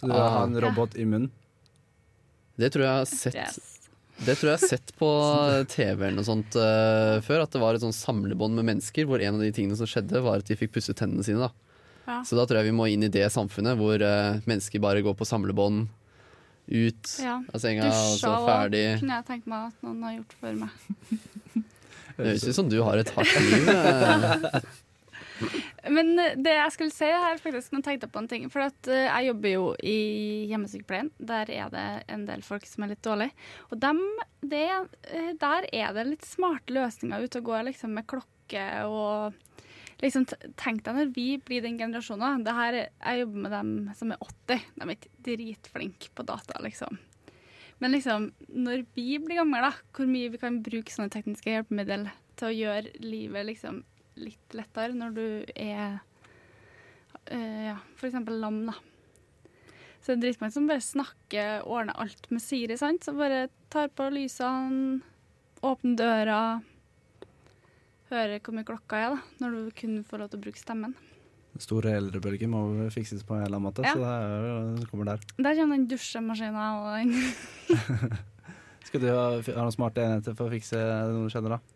Så 0.00 0.08
du 0.08 0.12
vil 0.12 0.18
ha 0.18 0.40
Ah. 0.40 0.44
en 0.48 0.58
robot 0.60 0.96
i 0.98 1.04
munnen? 1.06 1.30
Det 2.58 2.72
tror 2.72 2.82
jeg 2.82 2.92
har 2.98 3.04
sett 3.06 3.34
Yes. 3.36 3.71
Det 4.22 4.36
tror 4.38 4.48
jeg 4.48 4.54
jeg 4.54 4.60
har 4.62 4.68
sett 4.70 4.90
på 5.00 5.08
TV 5.72 5.98
eller 6.06 6.14
noe 6.20 6.26
sånt 6.26 6.54
uh, 6.54 7.16
før. 7.26 7.40
At 7.42 7.50
det 7.56 7.60
var 7.62 7.74
et 7.74 7.82
sånn 7.82 7.96
samlebånd 7.96 8.54
med 8.54 8.64
mennesker 8.68 9.02
hvor 9.08 9.18
en 9.24 9.34
av 9.38 9.42
de 9.42 9.50
tingene 9.56 9.74
som 9.78 9.86
skjedde, 9.90 10.20
var 10.22 10.38
at 10.42 10.46
de 10.50 10.54
fikk 10.60 10.70
pusse 10.76 10.94
tennene 10.94 11.24
sine. 11.26 11.42
da 11.48 11.50
Ja. 12.06 12.20
Så 12.26 12.32
da 12.38 12.42
tror 12.46 12.58
jeg 12.60 12.68
vi 12.70 12.76
må 12.78 12.86
inn 12.90 13.02
i 13.06 13.10
det 13.14 13.26
samfunnet 13.34 13.74
hvor 13.78 13.98
uh, 14.02 14.38
mennesker 14.46 14.78
bare 14.82 15.02
går 15.06 15.14
på 15.18 15.26
samlebånd 15.26 15.88
ut 16.72 17.04
Ja. 17.22 17.40
av 17.52 17.58
senga, 17.62 17.88
og 17.90 17.94
så 17.94 18.30
Dusja 18.30 18.46
ferdig. 18.46 18.84
kunne 19.02 19.14
jeg 19.18 19.26
tenkt 19.32 19.46
meg 19.50 19.60
at 19.72 19.76
noen 19.86 20.02
har 20.06 20.12
gjort 20.20 20.34
før 20.40 20.54
meg. 20.62 20.72
Det 22.12 22.26
høres 22.28 22.46
ut 22.46 22.54
som 22.58 22.68
du 22.70 22.78
har 22.86 22.96
et 23.02 23.10
hardt 23.16 23.34
liv. 23.42 23.64
Men 25.90 26.12
eh, 26.18 26.36
det 26.38 26.52
jeg 26.54 26.72
skulle 26.76 26.94
si 26.94 27.08
her, 27.10 27.38
faktisk, 27.42 27.72
nå 27.74 27.80
tenkte 27.82 28.06
jeg 28.06 28.12
på 28.14 28.20
en 28.22 28.28
ting. 28.30 28.44
For 28.52 28.62
at 28.68 28.88
eh, 28.92 29.08
jeg 29.08 29.30
jobber 29.32 29.54
jo 29.54 29.64
i 29.82 29.96
hjemmesykepleien. 30.52 31.10
Der 31.18 31.50
er 31.50 31.72
det 31.74 31.86
en 32.14 32.26
del 32.28 32.44
folk 32.46 32.66
som 32.70 32.84
er 32.86 32.92
litt 32.92 33.02
dårlige. 33.02 33.34
Og 33.70 33.80
dem, 33.82 34.02
det, 34.46 34.62
eh, 35.10 35.32
der 35.42 35.66
er 35.74 35.96
det 35.96 36.06
litt 36.12 36.26
smarte 36.28 36.74
løsninger 36.76 37.24
ute 37.26 37.42
og 37.42 37.48
går 37.50 37.66
liksom 37.72 37.96
med 37.98 38.06
klokke 38.10 38.66
og 38.88 39.40
Liksom, 40.02 40.24
Tenk 40.58 40.80
deg 40.82 40.96
når 40.96 41.10
vi 41.14 41.24
blir 41.38 41.62
den 41.62 41.76
generasjonen. 41.78 42.40
Det 42.42 42.50
her, 42.56 42.74
er- 42.74 42.88
jeg 43.06 43.20
jobber 43.20 43.42
med 43.44 43.52
dem 43.54 43.68
som 43.94 44.10
er 44.10 44.18
80. 44.18 44.64
De 44.74 44.82
er 44.82 44.90
ikke 44.96 45.12
dritflinke 45.28 46.08
på 46.18 46.24
data, 46.26 46.56
liksom. 46.58 46.98
Men 47.78 47.92
liksom, 47.94 48.24
når 48.50 48.82
vi 48.96 49.20
blir 49.22 49.38
gamle, 49.38 49.60
da, 49.62 49.70
hvor 49.94 50.10
mye 50.10 50.32
vi 50.34 50.40
kan 50.42 50.58
bruke 50.66 50.90
sånne 50.90 51.12
tekniske 51.14 51.52
hjelpemidler 51.54 52.10
til 52.34 52.48
å 52.48 52.56
gjøre 52.56 52.96
livet 52.98 53.46
liksom 53.46 53.84
litt 54.20 54.56
lettere 54.56 54.96
når 54.96 55.14
du 55.16 55.26
er 55.56 56.00
uh, 57.30 57.62
ja, 57.68 57.76
eksempel 58.02 58.40
lam, 58.42 58.64
da. 58.68 58.74
Så 60.02 60.12
det 60.12 60.16
er 60.16 60.22
dritmange 60.24 60.56
som 60.56 60.66
bare 60.66 60.82
snakker, 60.82 61.62
ordner 61.70 61.94
alt 62.02 62.26
med 62.34 62.42
Siri, 62.42 62.74
sant? 62.80 63.04
Så 63.06 63.14
bare 63.14 63.44
tar 63.70 63.92
på 63.94 64.08
lysene, 64.10 64.98
åpner 65.62 65.94
døra, 66.00 66.40
hører 68.10 68.40
hvor 68.42 68.56
mye 68.56 68.66
klokka 68.66 68.98
er, 68.98 69.14
da, 69.14 69.20
når 69.44 69.54
du 69.54 69.70
kun 69.78 70.00
får 70.08 70.24
lov 70.24 70.32
til 70.32 70.40
å 70.40 70.44
bruke 70.48 70.60
stemmen. 70.60 70.96
Den 71.52 71.62
store 71.62 71.92
eldrebølgen 72.00 72.50
må 72.50 72.62
fikses 72.92 73.22
på 73.28 73.36
en 73.36 73.44
eller 73.44 73.58
annen 73.60 73.68
måte, 73.68 73.84
Ja. 73.86 73.92
så 73.92 74.00
det 74.02 74.10
er 74.10 74.76
det 74.80 74.88
kommer 74.90 75.10
der. 75.12 75.22
Der 75.36 75.56
kommer 75.58 75.76
den 75.78 75.86
dusjemaskina 75.90 76.66
og 76.80 76.86
den 76.96 77.12
Skal 78.88 79.00
du 79.04 79.06
ha, 79.12 79.26
ha 79.38 79.62
noen 79.62 79.72
smarte 79.72 80.02
enheter 80.02 80.34
for 80.36 80.48
å 80.48 80.52
fikse 80.52 80.76
noe 81.12 81.28
du 81.28 81.32
kjenner, 81.32 81.54
da? 81.54 81.71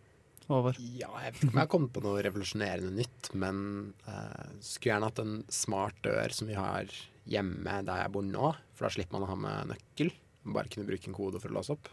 Håvard? 0.47 0.78
Ja, 0.78 1.11
jeg 1.24 1.34
vet 1.34 1.40
ikke 1.40 1.51
om 1.51 1.59
jeg 1.59 1.64
har 1.64 1.72
kommet 1.72 1.92
på 1.94 2.03
noe 2.05 2.22
revolusjonerende 2.22 2.92
nytt, 2.94 3.30
men 3.34 3.59
uh, 4.07 4.47
skulle 4.61 4.92
gjerne 4.92 5.11
hatt 5.11 5.22
en 5.22 5.36
smart 5.51 5.99
dør 6.07 6.34
som 6.34 6.51
vi 6.51 6.59
har 6.59 6.92
hjemme 7.26 7.80
der 7.86 8.05
jeg 8.05 8.12
bor 8.14 8.26
nå, 8.26 8.53
for 8.76 8.86
da 8.86 8.92
slipper 8.94 9.16
man 9.16 9.26
å 9.26 9.30
ha 9.32 9.38
med 9.42 9.72
nøkkel. 9.72 10.12
Bare 10.55 10.70
kunne 10.70 10.86
bruke 10.86 11.11
en 11.11 11.16
kode 11.16 11.42
for 11.42 11.51
å 11.51 11.59
låse 11.59 11.74
opp. 11.74 11.90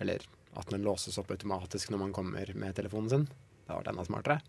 Eller 0.00 0.24
at 0.56 0.72
den 0.72 0.86
låses 0.86 1.18
opp 1.20 1.30
automatisk 1.30 1.92
når 1.92 2.02
man 2.06 2.16
kommer 2.16 2.54
med 2.56 2.74
telefonen 2.78 3.12
sin. 3.12 3.28
Det 3.28 3.70
har 3.70 3.82
vært 3.82 3.92
enda 3.92 4.06
smartere. 4.08 4.40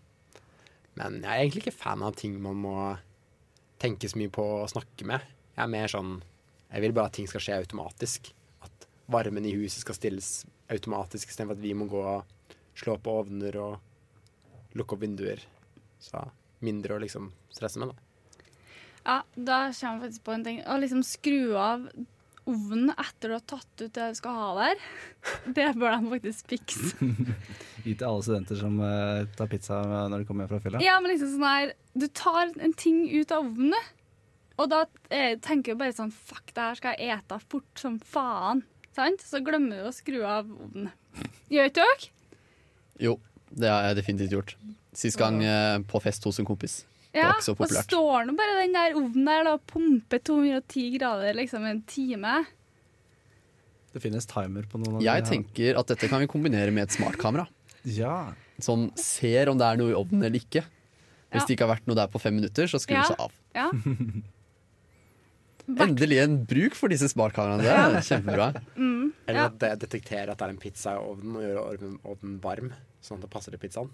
Men 0.96 1.20
jeg 1.22 1.30
er 1.30 1.44
egentlig 1.44 1.66
ikke 1.66 1.80
fan 1.84 2.04
av 2.04 2.16
ting 2.20 2.38
man 2.42 2.58
må 2.64 2.76
tenke 3.82 4.10
så 4.10 4.20
mye 4.20 4.32
på 4.34 4.46
å 4.62 4.70
snakke 4.72 5.08
med. 5.08 5.24
Jeg 5.56 5.64
er 5.66 5.72
mer 5.72 5.92
sånn 5.92 6.20
Jeg 6.72 6.86
vil 6.86 6.94
bare 6.96 7.12
at 7.12 7.18
ting 7.18 7.28
skal 7.28 7.44
skje 7.44 7.58
automatisk. 7.60 8.30
At 8.64 8.86
varmen 9.12 9.44
i 9.44 9.52
huset 9.58 9.84
skal 9.84 9.98
stilles 9.98 10.30
automatisk 10.72 11.34
istedenfor 11.34 11.58
at 11.58 11.64
vi 11.66 11.74
må 11.76 11.90
gå 11.92 12.00
og 12.00 12.30
slå 12.78 12.98
på 13.02 13.18
ovner 13.24 13.58
og 13.62 14.78
lukke 14.78 14.96
opp 14.96 15.04
vinduer. 15.04 15.44
Så 16.02 16.24
mindre 16.66 16.96
å 16.96 17.02
liksom 17.02 17.32
stresse 17.54 17.82
med, 17.82 17.92
da. 17.92 18.08
Ja, 19.02 19.20
da 19.36 19.60
kommer 19.74 19.98
jeg 19.98 20.02
faktisk 20.06 20.26
på 20.26 20.34
en 20.36 20.44
ting. 20.46 20.60
Å 20.66 20.78
liksom 20.82 21.06
skru 21.06 21.56
av 21.58 21.88
ovnen 22.50 22.90
etter 22.98 23.32
du 23.32 23.36
har 23.36 23.46
tatt 23.46 23.84
ut 23.84 23.94
det 23.94 24.08
du 24.12 24.18
skal 24.18 24.38
ha 24.38 24.50
der, 24.58 24.84
det 25.58 25.68
bør 25.80 25.98
de 25.98 26.12
faktisk 26.16 26.54
fikse. 26.56 27.10
Gi 27.86 27.96
til 27.96 28.08
alle 28.08 28.26
studenter 28.26 28.60
som 28.60 28.78
uh, 28.82 29.24
tar 29.38 29.50
pizza 29.52 29.82
når 29.86 30.22
de 30.22 30.30
kommer 30.30 30.46
hjem 30.46 30.54
fra 30.54 30.62
fylla. 30.66 30.84
Ja, 30.86 31.00
men 31.02 31.14
liksom 31.14 31.34
sånn 31.36 31.48
her 31.48 31.74
Du 31.98 32.06
tar 32.14 32.54
en 32.62 32.78
ting 32.78 33.04
ut 33.10 33.34
av 33.34 33.46
ovnen, 33.46 33.90
og 34.62 34.70
da 34.70 34.84
eh, 35.10 35.38
tenker 35.42 35.74
du 35.74 35.82
bare 35.82 35.96
sånn 35.96 36.12
Fuck, 36.14 36.52
det 36.54 36.62
her 36.62 36.78
skal 36.78 36.98
jeg 36.98 37.18
ete 37.18 37.40
fort 37.50 37.82
som 37.82 37.98
faen. 38.06 38.66
Sant? 38.94 39.24
Så 39.26 39.40
glemmer 39.42 39.82
du 39.82 39.90
å 39.90 39.96
skru 39.96 40.20
av 40.28 40.50
ovnen. 40.52 40.92
Gjør 41.52 41.72
ikke 41.72 41.86
dere? 41.86 42.12
Jo, 43.02 43.18
det 43.52 43.68
har 43.72 43.82
jeg 43.90 43.96
definitivt 44.00 44.32
gjort. 44.38 44.56
Sist 44.94 45.18
gang 45.20 45.40
eh, 45.44 45.80
på 45.88 46.00
fest 46.04 46.24
hos 46.28 46.40
en 46.42 46.48
kompis. 46.48 46.82
Ja, 47.12 47.26
var 47.28 47.34
ikke 47.40 47.48
så 47.50 47.54
og 47.56 47.60
populært. 47.60 47.88
står 47.90 48.26
nå 48.30 48.34
bare 48.40 48.54
den 48.62 48.74
der 48.78 48.94
ovnen 48.96 49.26
der 49.28 49.42
da, 49.48 49.52
og 49.58 49.64
pumper 49.68 50.20
210 50.24 50.86
grader 50.98 51.34
liksom 51.36 51.66
en 51.68 51.82
time. 51.90 52.36
Det 53.92 54.00
finnes 54.04 54.26
timer 54.30 54.64
på 54.72 54.80
noen 54.80 54.96
av 55.00 55.04
Jeg 55.04 55.24
de 55.26 55.28
her. 55.28 55.32
tenker 55.34 55.80
at 55.82 55.88
dette 55.92 56.08
kan 56.08 56.22
vi 56.24 56.28
kombinere 56.32 56.72
med 56.72 56.84
et 56.88 56.96
smartkamera. 56.96 57.48
Ja. 57.84 58.30
Som 58.62 58.92
ser 58.96 59.50
om 59.50 59.58
det 59.58 59.66
er 59.66 59.76
noe 59.82 59.90
i 59.90 59.96
ovnen 59.98 60.22
eller 60.24 60.38
ikke. 60.38 60.62
Hvis 61.34 61.42
Ja. 61.42 61.46
det 61.48 61.56
ikke 61.58 61.66
har 61.66 61.74
vært 61.76 61.88
noe 61.90 61.96
der 61.98 62.08
på 62.14 62.22
fem 62.22 62.36
minutter, 62.38 62.68
så 62.70 62.78
skrur 62.80 63.00
Ja. 63.00 63.02
det 63.02 63.10
seg 63.10 63.20
av. 63.26 63.32
Ja. 63.58 63.72
Endelig 65.82 66.20
en 66.22 66.36
bruk 66.46 66.76
for 66.78 66.88
disse 66.92 67.08
smartkameraene. 67.12 67.64
Det 67.64 67.72
er 67.74 68.02
kjempebra. 68.06 68.48
Mm, 68.76 69.01
Eller 69.28 69.44
ja. 69.44 69.50
at 69.52 69.60
det 69.62 69.74
detekterer 69.86 70.32
at 70.34 70.40
det 70.40 70.48
er 70.48 70.56
en 70.56 70.62
pizza 70.62 70.96
i 70.98 71.04
ovnen, 71.04 71.36
og 71.38 71.46
gjør 71.46 71.60
ovnen- 71.62 72.00
ovnen 72.14 72.40
varm, 72.44 72.72
sånn 73.04 73.20
at 73.20 73.28
det 73.28 73.34
passer 73.34 73.54
til 73.54 73.62
pizzaen. 73.62 73.92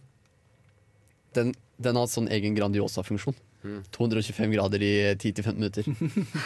Den, 1.35 1.51
den 1.83 1.99
har 1.99 2.07
sånn 2.09 2.29
egen 2.33 2.55
Grandiosa-funksjon. 2.57 3.35
Mm. 3.67 3.81
225 3.91 4.53
grader 4.53 4.83
i 4.85 4.93
10-15 5.17 5.57
minutter. 5.57 5.89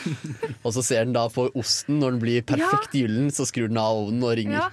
og 0.65 0.73
så 0.73 0.83
ser 0.83 1.05
den 1.05 1.15
da 1.15 1.27
på 1.31 1.49
osten, 1.59 1.99
når 2.01 2.15
den 2.15 2.23
blir 2.23 2.45
perfekt 2.47 2.97
gyllen, 2.97 3.29
så 3.33 3.45
skrur 3.47 3.69
den 3.71 3.79
av 3.81 4.05
ovnen 4.05 4.25
og 4.25 4.35
ringer. 4.39 4.57
ja. 4.65 4.69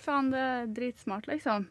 Faen, 0.00 0.30
det 0.32 0.40
er 0.40 0.68
dritsmart, 0.72 1.26
liksom. 1.28 1.66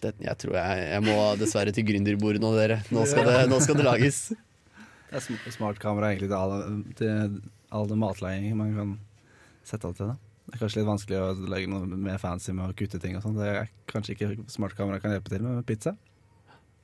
Det, 0.00 0.14
jeg 0.24 0.36
tror 0.42 0.56
jeg, 0.56 0.86
jeg 0.90 1.02
må 1.06 1.16
dessverre 1.38 1.74
til 1.76 1.84
gründerbordet 1.86 2.40
nå, 2.42 2.50
dere. 2.56 2.80
Nå 2.90 3.04
skal 3.06 3.28
det, 3.28 3.36
nå 3.52 3.60
skal 3.62 3.76
det 3.78 3.84
lages. 3.86 4.18
Det 5.10 5.18
er 5.18 5.22
smart 5.22 5.54
smartkamera 5.54 6.10
egentlig 6.10 6.30
til 6.32 6.38
all, 6.38 6.82
til 6.98 7.38
all 7.74 7.86
den 7.90 8.00
matlaging 8.00 8.56
man 8.58 8.74
kan 8.74 8.92
sette 9.66 9.86
opp 9.86 9.98
til 9.98 10.10
det. 10.12 10.16
Det 10.50 10.56
er 10.58 10.62
kanskje 10.64 10.80
litt 10.80 10.88
vanskelig 10.90 11.18
å 11.22 11.26
legge 11.52 11.68
noe 11.70 11.86
mer 11.94 12.18
fancy 12.18 12.50
med 12.56 12.72
å 12.72 12.74
kutte 12.76 12.98
ting 13.02 13.14
og 13.14 13.22
sånn. 13.22 13.36
Det 13.38 13.46
er 13.54 13.68
kanskje 13.90 14.16
ikke 14.16 14.30
smartkamera 14.50 14.98
kan 15.02 15.12
hjelpe 15.14 15.30
til 15.30 15.44
med, 15.44 15.60
med 15.60 15.66
pizza. 15.68 15.92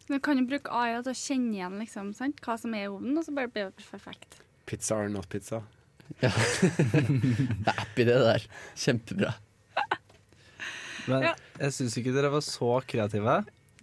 Du 0.06 0.14
kan 0.22 0.38
jo 0.38 0.44
bruke 0.46 0.70
AI 0.70 1.00
til 1.02 1.10
å 1.10 1.18
kjenne 1.18 1.56
igjen 1.56 1.80
liksom, 1.82 2.12
sant? 2.14 2.38
hva 2.46 2.54
som 2.62 2.74
er 2.78 2.84
i 2.86 2.90
ovnen, 2.92 3.16
og 3.18 3.26
så 3.26 3.34
bare 3.34 3.50
blir 3.50 3.72
det 3.72 3.88
perfekt. 3.90 4.38
Pizza 4.70 4.94
or 5.02 5.10
not 5.10 5.26
pizza. 5.32 5.64
Det 6.22 6.30
er 6.30 7.72
app 7.82 7.98
i 7.98 8.04
det 8.06 8.14
der. 8.22 8.44
Kjempebra. 8.78 9.32
Men 11.10 11.22
Ja. 11.26 11.32
jeg 11.58 11.74
syns 11.74 11.96
ikke 11.98 12.14
dere 12.14 12.30
var 12.30 12.42
så 12.46 12.70
kreative. 12.86 13.40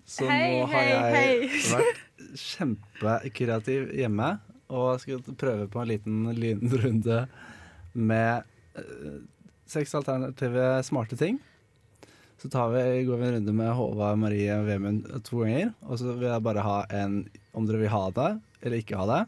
Så 0.08 0.28
Hei, 0.28 0.40
nå 0.62 0.66
har 0.72 0.80
hei, 0.80 0.88
jeg 0.88 1.50
hei. 1.50 1.60
vært 1.76 2.02
kjempekreativ 2.40 3.92
hjemme 3.96 4.32
og 4.74 5.00
skal 5.04 5.22
prøve 5.40 5.68
på 5.72 5.80
en 5.84 5.88
liten 5.92 6.24
lynrunde 6.36 7.22
med 7.96 8.44
eh, 8.80 9.20
seks 9.74 9.96
alternative 9.98 10.68
smarte 10.88 11.18
ting. 11.20 11.42
Så 12.42 12.50
tar 12.52 12.74
vi, 12.74 13.04
går 13.08 13.20
vi 13.20 13.28
en 13.28 13.36
runde 13.38 13.54
med 13.56 13.72
Håvard, 13.78 14.18
Marie 14.20 14.52
og 14.58 14.66
Vemund 14.68 15.06
to 15.24 15.44
ganger. 15.44 15.72
Og 15.88 16.00
så 16.02 16.12
vil 16.12 16.28
jeg 16.28 16.44
bare 16.44 16.66
ha 16.66 16.80
en 17.04 17.22
om 17.54 17.68
dere 17.70 17.84
vil 17.84 17.94
ha 17.94 18.08
det 18.16 18.30
eller 18.64 18.82
ikke 18.82 19.00
ha 19.00 19.06
det. 19.10 19.22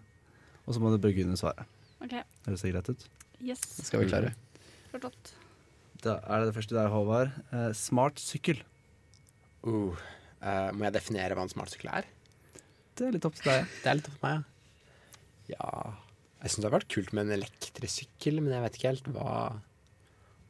Og 0.66 0.76
så 0.76 0.82
må 0.82 0.92
dere 0.92 1.04
begrunne 1.04 1.38
svaret. 1.40 1.68
svare. 2.00 2.24
Høres 2.48 2.64
det 2.66 2.74
greit 2.74 2.90
ut? 2.90 3.06
Yes. 3.40 3.62
Det 3.78 3.86
skal 3.88 4.02
vi 4.02 4.10
klare. 4.10 4.34
Forstått. 4.92 5.32
Da 6.04 6.18
er 6.24 6.42
det 6.42 6.50
det 6.50 6.56
første 6.58 6.78
der, 6.78 6.90
Håvard. 6.94 7.32
Eh, 7.52 7.70
smart 7.78 8.20
sykkel. 8.22 8.60
Uh, 9.66 9.96
uh, 10.44 10.70
må 10.76 10.86
jeg 10.88 10.96
definere 10.98 11.38
hva 11.38 11.46
en 11.46 11.54
smart 11.54 11.74
sykkel 11.74 11.90
er? 12.02 12.10
Det 12.96 13.08
er 13.08 13.16
litt 13.16 13.28
opp 13.28 13.38
til 13.38 13.50
deg. 13.50 13.72
Det 13.84 13.92
er 13.92 14.00
litt 14.00 14.10
opp 14.12 14.20
til 14.20 14.26
meg, 14.26 14.36
ja. 14.36 14.52
Ja 15.56 15.72
Jeg 16.42 16.52
syns 16.52 16.60
det 16.60 16.68
hadde 16.68 16.78
vært 16.80 16.94
kult 16.94 17.12
med 17.14 17.28
en 17.28 17.38
elektrisk 17.40 18.04
sykkel, 18.04 18.42
men 18.42 18.54
jeg 18.54 18.66
vet 18.66 18.78
ikke 18.78 18.92
helt 18.92 19.10
hva 19.16 19.34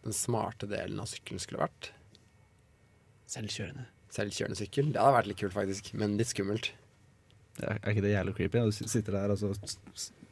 den 0.06 0.14
smarte 0.16 0.66
delen 0.70 1.00
av 1.02 1.08
sykkelen 1.10 1.42
skulle 1.42 1.64
vært. 1.66 1.90
Selvkjørende. 3.32 3.86
Selvkjørende 4.16 4.58
sykkel. 4.60 4.86
Det 4.94 5.02
hadde 5.02 5.18
vært 5.18 5.30
litt 5.32 5.42
kult, 5.42 5.56
faktisk, 5.56 5.84
men 5.98 6.18
litt 6.20 6.32
skummelt. 6.32 6.66
Er 7.64 7.80
er 7.80 7.90
ikke 7.94 8.04
det 8.04 8.14
jævlig 8.14 8.34
creepy? 8.38 8.58
Du 8.68 8.72
sitter 8.92 9.12
der, 9.18 9.28
og 9.34 9.38
så, 9.40 9.48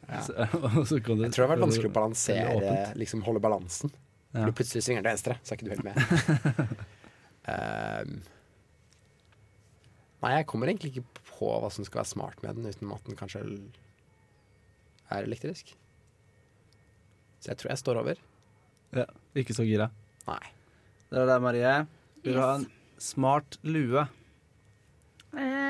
Ja. 0.04 0.20
og 0.78 0.84
så 0.86 0.98
kan 1.00 1.16
du 1.16 1.22
Jeg 1.24 1.32
tror 1.32 1.44
det 1.44 1.48
har 1.48 1.54
vært 1.54 1.64
vanskelig 1.64 1.90
å 1.90 1.96
balansere, 1.96 2.92
liksom 3.00 3.22
holde 3.24 3.40
balansen. 3.40 3.90
Ja. 4.34 4.40
For 4.42 4.48
du 4.50 4.56
plutselig 4.58 4.82
svinger 4.84 5.00
den 5.02 5.08
til 5.08 5.14
venstre, 5.14 5.34
så 5.42 5.48
er 5.52 5.56
ikke 5.58 5.66
du 5.66 5.72
helt 5.72 5.86
med. 5.86 5.94
um, 7.48 8.10
nei, 10.24 10.32
jeg 10.36 10.48
kommer 10.50 10.66
egentlig 10.70 10.90
ikke 10.92 11.08
på 11.30 11.48
hva 11.62 11.70
som 11.72 11.82
skal 11.86 12.00
være 12.02 12.12
smart 12.12 12.38
med 12.44 12.52
den, 12.58 12.68
uten 12.68 12.94
at 12.94 13.04
den 13.08 13.18
kanskje 13.18 13.40
er 15.14 15.22
elektrisk. 15.24 15.66
Så 17.40 17.46
jeg 17.52 17.58
tror 17.60 17.70
jeg 17.72 17.82
står 17.82 18.00
over. 18.00 18.16
Ja, 18.94 19.06
ikke 19.42 19.56
så 19.56 19.64
gira. 19.66 19.88
Nei. 20.28 20.42
Det 21.10 21.18
er 21.20 21.26
det, 21.30 21.38
Marie. 21.42 21.72
Vil 22.24 22.36
du 22.36 22.40
ha 22.40 22.52
en 22.60 22.66
smart 23.02 23.58
lue? 23.66 24.04
Eh, 25.34 25.60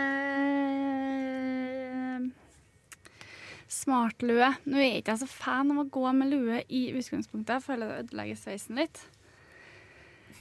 Smartlue. 3.75 4.49
Nå 4.69 4.79
er 4.79 4.85
jeg 4.87 5.03
ikke 5.03 5.17
så 5.21 5.27
fan 5.29 5.73
av 5.75 5.83
å 5.83 5.89
gå 5.93 6.05
med 6.17 6.31
lue 6.33 6.61
i 6.69 6.87
utgangspunktet. 6.95 7.57
Jeg 7.59 7.67
føler 7.67 7.91
det 7.91 7.99
ødelegger 8.05 8.39
sveisen 8.41 8.79
litt. 8.81 8.99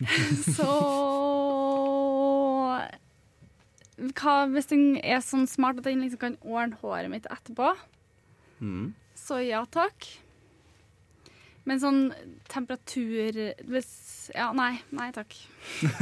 Så 0.58 0.68
hva, 4.18 4.34
Hvis 4.52 4.68
den 4.72 4.98
er 5.00 5.22
sånn 5.24 5.46
smart 5.48 5.80
at 5.80 5.86
den 5.88 6.02
liksom 6.04 6.20
kan 6.24 6.36
ordne 6.42 6.80
håret 6.82 7.12
mitt 7.14 7.28
etterpå, 7.32 7.74
Mm. 8.64 8.94
så 9.20 9.42
ja 9.44 9.60
takk. 9.68 10.06
Men 11.70 11.80
sånn 11.80 12.02
temperatur 12.52 13.38
Ja, 14.34 14.50
nei. 14.56 14.74
Nei 14.96 15.10
takk. 15.16 15.36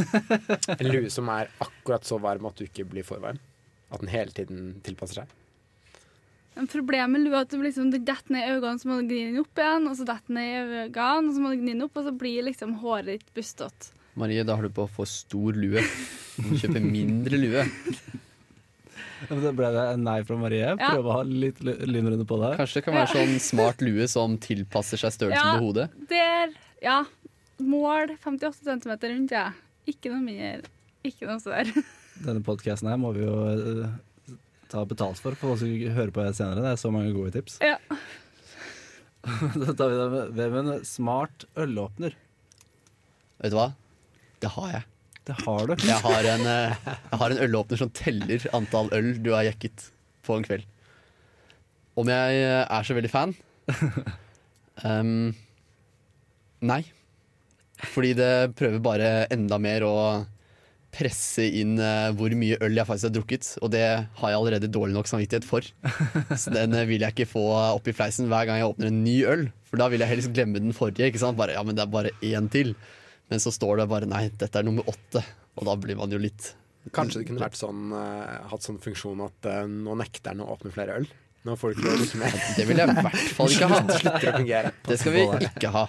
En 0.80 0.90
lue 0.90 1.12
som 1.14 1.30
er 1.34 1.52
akkurat 1.62 2.06
så 2.08 2.18
varm 2.22 2.48
at 2.50 2.58
du 2.58 2.66
ikke 2.66 2.88
blir 2.90 3.06
for 3.06 3.22
varm. 3.24 3.40
At 3.92 4.02
den 4.02 4.12
hele 4.14 4.34
tiden 4.34 4.82
tilpasser 4.86 5.22
seg. 5.22 5.38
Men 6.56 6.68
problemet 6.68 7.14
med 7.14 7.24
lua 7.24 7.40
er 7.40 7.46
at 7.46 7.54
du 7.54 7.62
liksom, 7.64 7.92
du 7.94 8.00
detter 8.04 8.34
ned 8.36 8.44
i 8.44 8.56
øynene, 8.58 8.80
så 8.82 8.90
må 8.90 8.98
du 9.00 9.08
gni 9.08 9.22
den 9.30 9.40
opp 9.40 9.60
igjen, 9.62 9.86
og 9.88 9.96
så 9.96 10.08
detter 10.08 10.36
ned 10.36 10.50
i 10.52 10.82
øynene, 10.84 11.30
og 11.30 11.36
så 11.36 11.44
må 11.44 11.52
du 11.52 11.62
gni 11.62 11.76
den 11.76 11.86
opp, 11.86 11.96
og 11.96 12.08
så 12.08 12.14
blir 12.24 12.48
liksom 12.50 12.74
håret 12.82 13.08
ditt 13.14 13.30
bustete. 13.38 13.94
Marie, 14.20 14.44
da 14.44 14.58
har 14.60 14.68
du 14.68 14.74
på 14.76 14.84
for 14.92 15.08
stor 15.08 15.56
lue. 15.56 15.84
Du 16.36 16.50
må 16.50 16.60
kjøpe 16.60 16.82
mindre 16.84 17.40
lue. 17.40 17.64
Ble 19.30 19.70
det 19.76 19.82
en 19.94 20.04
nei 20.06 20.18
fra 20.26 20.38
Marie. 20.40 20.74
Prøve 20.80 21.10
å 21.12 21.16
ha 21.20 21.24
litt 21.28 21.60
lynrunde 21.62 22.26
på 22.28 22.40
det. 22.42 22.54
Kanskje 22.60 22.80
det 22.80 22.86
kan 22.88 22.98
være 22.98 23.12
sånn 23.14 23.36
smart 23.44 23.84
lue 23.86 24.08
som 24.10 24.38
tilpasser 24.42 25.02
seg 25.02 25.14
størrelsen 25.14 25.52
Ja. 25.52 25.58
på 25.60 25.66
hodet. 25.68 25.90
Der, 26.10 26.56
ja. 26.82 27.00
Mål 27.62 28.16
58 28.24 28.64
cm 28.66 28.96
rundt, 29.04 29.36
ja. 29.36 29.52
Ikke 29.90 30.10
noe 30.14 30.24
mindre. 30.26 30.72
Ikke 31.06 31.30
noe 31.30 31.38
større. 31.44 31.84
Denne 32.26 32.42
podkasten 32.46 32.90
her 32.90 32.98
må 33.02 33.14
vi 33.18 33.24
jo 33.26 33.36
uh, 33.36 34.34
ta 34.72 34.84
betalt 34.86 35.22
for 35.22 35.38
for 35.38 35.54
å 35.54 35.58
høre 35.96 36.14
på 36.14 36.26
det 36.26 36.36
senere. 36.38 36.64
Det 36.66 36.74
er 36.74 36.82
så 36.82 36.92
mange 36.94 37.14
gode 37.16 37.34
tips. 37.38 37.60
Ja. 37.62 37.78
Da 39.22 39.74
tar 39.78 39.92
vi 39.92 39.98
det 40.00 40.06
med 40.10 40.32
Vemund. 40.34 40.86
Smart 40.90 41.44
ølåpner. 41.54 42.16
Vet 43.38 43.54
du 43.54 43.58
hva? 43.60 43.68
Det 44.42 44.50
har 44.56 44.72
jeg. 44.72 44.88
Det 45.30 45.38
har 45.46 45.68
du. 45.70 45.76
Jeg 45.86 46.02
har 46.02 46.28
en, 46.34 46.48
eh, 46.50 46.76
jeg 47.12 47.20
har 47.22 47.34
en 47.34 47.44
ølåpner 47.46 47.78
som 47.78 47.92
teller 47.94 48.48
antall 48.58 48.90
øl 48.98 49.14
du 49.22 49.32
har 49.36 49.46
jekket 49.46 49.92
på 50.26 50.38
en 50.38 50.46
kveld. 50.46 50.66
Om 52.00 52.10
jeg 52.10 52.42
eh, 52.42 52.66
er 52.66 52.88
så 52.88 52.98
veldig 52.98 53.14
fan? 53.14 53.36
Um, 54.82 55.36
nei. 56.66 56.82
Fordi 57.92 58.16
det 58.18 58.54
prøver 58.58 58.82
bare 58.82 59.10
enda 59.34 59.60
mer 59.62 59.84
å 59.86 59.96
presse 60.92 61.44
inn 61.46 61.78
eh, 61.80 62.10
hvor 62.18 62.34
mye 62.36 62.58
øl 62.66 62.80
jeg 62.80 62.88
faktisk 62.88 63.10
har 63.10 63.14
drukket. 63.16 63.50
Og 63.62 63.72
det 63.76 63.84
har 63.84 64.34
jeg 64.34 64.40
allerede 64.40 64.72
dårlig 64.72 64.98
nok 64.98 65.12
samvittighet 65.12 65.48
for. 65.48 65.68
Så 66.42 66.54
den 66.56 66.74
vil 66.90 67.04
jeg 67.04 67.14
ikke 67.14 67.30
få 67.30 67.46
opp 67.62 67.88
i 67.88 67.96
fleisen 67.96 68.32
hver 68.32 68.50
gang 68.50 68.62
jeg 68.62 68.72
åpner 68.72 68.90
en 68.90 69.04
ny 69.06 69.20
øl. 69.30 69.46
For 69.70 69.82
da 69.82 69.92
vil 69.92 70.04
jeg 70.04 70.16
helst 70.16 70.34
glemme 70.34 70.64
den 70.64 70.76
forrige. 70.76 71.12
Ikke? 71.12 71.32
Bare, 71.38 71.56
ja, 71.56 71.64
men 71.68 71.78
det 71.78 71.86
er 71.86 71.94
bare 71.94 72.16
én 72.26 72.50
til. 72.52 72.74
Men 73.32 73.40
så 73.40 73.54
står 73.56 73.80
det 73.80 73.90
bare 73.92 74.10
nei, 74.12 74.26
dette 74.36 74.60
er 74.60 74.68
nummer 74.68 74.88
åtte. 74.92 75.24
Og 75.56 75.68
da 75.68 75.76
blir 75.80 76.00
man 76.00 76.12
jo 76.12 76.20
litt 76.22 76.54
Kanskje 76.96 77.22
det 77.22 77.28
kunne 77.30 77.44
vært 77.44 77.60
sånn, 77.60 77.92
eh, 77.94 78.38
hatt 78.50 78.64
sånn 78.66 78.80
funksjon 78.82 79.20
at 79.22 79.46
eh, 79.46 79.68
nå 79.70 79.94
nekter 80.00 80.32
den 80.32 80.42
å 80.42 80.48
åpne 80.56 80.72
flere 80.74 80.96
øl. 80.98 81.06
Nå 81.46 81.54
får 81.58 81.72
du 81.72 81.78
ikke 81.78 81.86
lov 81.86 81.94
å 81.94 82.00
drikke 82.02 82.22
mer. 82.22 82.40
Det 82.58 82.66
vil 82.66 82.82
jeg 82.82 82.90
i 82.90 82.96
hvert 82.98 83.28
fall 83.38 83.54
ikke 83.54 83.70
ha. 83.70 83.80
Det 83.86 83.98
slutter 84.02 84.32
å 84.32 84.34
fungere. 84.40 84.72
Det 84.88 84.98
skal 84.98 85.16
vi 85.16 85.24
ikke 85.46 85.72
ha. 85.76 85.84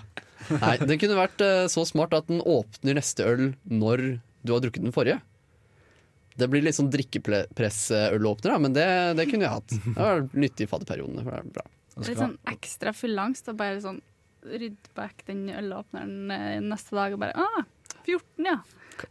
Nei, 0.52 0.74
Den 0.82 1.00
kunne 1.00 1.16
vært 1.16 1.44
eh, 1.46 1.64
så 1.72 1.86
smart 1.88 2.16
at 2.18 2.28
den 2.28 2.44
åpner 2.44 2.98
neste 3.00 3.24
øl 3.24 3.44
når 3.64 4.04
du 4.44 4.52
har 4.52 4.62
drukket 4.64 4.84
den 4.84 4.94
forrige. 4.94 5.18
Det 6.36 6.48
blir 6.52 6.64
litt 6.64 6.76
sånn 6.76 6.92
drikkepressølåpner, 6.92 8.60
men 8.60 8.76
det, 8.76 8.86
det 9.18 9.26
kunne 9.32 9.48
jeg 9.48 9.52
hatt. 9.56 9.72
Det 9.72 9.96
var 9.96 10.24
nyttig 10.32 10.68
i 10.68 10.70
fadderperiodene. 10.70 11.24
er 11.28 12.04
Litt 12.04 12.20
sånn 12.20 12.38
ekstra 12.52 12.92
fullangst 12.96 13.48
og 13.52 13.58
bare 13.60 13.80
sånn 13.84 14.00
rydde 14.46 14.94
vekk 14.98 15.26
den 15.28 15.46
ølåpneren 15.54 16.32
eh, 16.34 16.58
neste 16.64 16.96
dag 16.98 17.14
og 17.14 17.22
bare 17.22 17.36
ah, 17.38 17.64
14, 18.02 18.46
ja. 18.46 18.58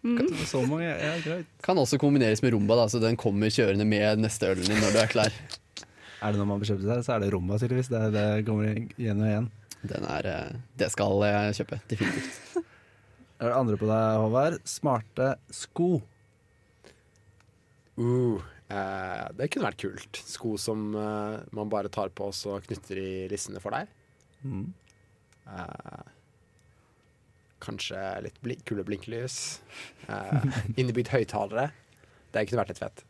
Mm. 0.03 0.27
Så 0.47 0.61
mange, 0.69 0.87
ja, 0.87 1.15
greit. 1.23 1.49
Kan 1.65 1.79
også 1.81 1.99
kombineres 2.01 2.43
med 2.43 2.53
rumba, 2.55 2.77
da, 2.79 2.89
så 2.91 3.01
den 3.01 3.17
kommer 3.19 3.51
kjørende 3.51 3.87
med 3.87 4.21
neste 4.21 4.51
ølen 4.51 4.67
din 4.67 4.79
når 4.81 4.95
du 4.95 5.01
er 5.03 5.11
klar. 5.11 5.41
Er 6.21 6.35
det 6.35 6.37
når 6.37 6.51
man 6.51 6.59
bekjøper 6.61 6.85
seg, 6.85 6.99
så 7.01 7.13
er 7.15 7.23
det 7.23 7.31
rumba, 7.33 7.55
tydeligvis. 7.57 7.87
Det, 7.89 7.99
det 8.13 8.25
kommer 8.45 8.75
igjen 8.77 9.23
og 9.23 9.25
igjen. 9.25 9.47
Den 9.89 10.03
er, 10.05 10.27
eh, 10.29 10.59
det 10.77 10.91
skal 10.93 11.23
jeg 11.25 11.55
kjøpe, 11.57 11.79
definitivt. 11.89 12.59
Er 13.41 13.49
det 13.49 13.55
andre 13.57 13.77
på 13.81 13.87
deg, 13.89 14.19
Håvard? 14.21 14.59
Smarte 14.69 15.31
sko. 15.57 15.95
Uh, 17.97 18.37
eh, 18.69 19.23
det 19.39 19.49
kunne 19.49 19.65
vært 19.65 19.81
kult. 19.81 20.21
Sko 20.29 20.53
som 20.61 20.91
eh, 20.93 21.39
man 21.57 21.71
bare 21.73 21.89
tar 21.89 22.13
på 22.13 22.29
og 22.29 22.37
så 22.37 22.59
knytter 22.61 23.01
i 23.01 23.11
lissene 23.31 23.63
for 23.63 23.73
deg. 23.73 23.89
Mm. 24.45 24.67
Eh, 25.51 26.11
kanskje 27.61 27.99
litt 28.25 28.39
bli 28.41 28.57
kule 28.65 28.83
blinklys. 28.87 29.61
Uh, 30.07 30.41
innebygd 30.79 31.11
høyttalere. 31.13 31.69
Det 32.33 32.47
kunne 32.49 32.63
vært 32.63 32.73
litt 32.73 32.81
fett. 32.81 33.03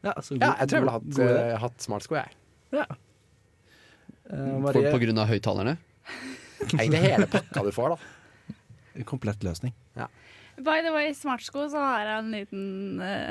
Ja, 0.00 0.14
så 0.24 0.34
Ja, 0.40 0.54
jeg 0.58 0.70
tror 0.70 0.78
jeg 0.78 0.84
ville 0.86 0.96
hatt, 0.96 1.10
uh, 1.20 1.24
eh, 1.28 1.58
hatt 1.60 1.84
smartsko, 1.84 2.16
jeg. 2.16 2.34
Ja. 2.74 2.86
Eh, 2.88 4.32
For, 4.32 4.64
Marie, 4.64 4.92
på 4.94 5.02
grunn 5.04 5.20
av 5.20 5.30
høyttalerne. 5.30 5.76
Egentlig 6.72 7.04
hele 7.04 7.28
pakka 7.30 7.64
du 7.66 7.70
får, 7.74 7.94
da. 7.94 8.56
en 8.96 9.06
komplett 9.08 9.44
løsning. 9.46 9.76
By 10.60 10.82
the 10.84 10.90
way, 10.92 11.14
smartsko, 11.16 11.70
så 11.72 11.80
har 11.80 12.04
jeg 12.04 12.18
en 12.20 12.34
liten 12.34 12.64
uh, 13.00 13.30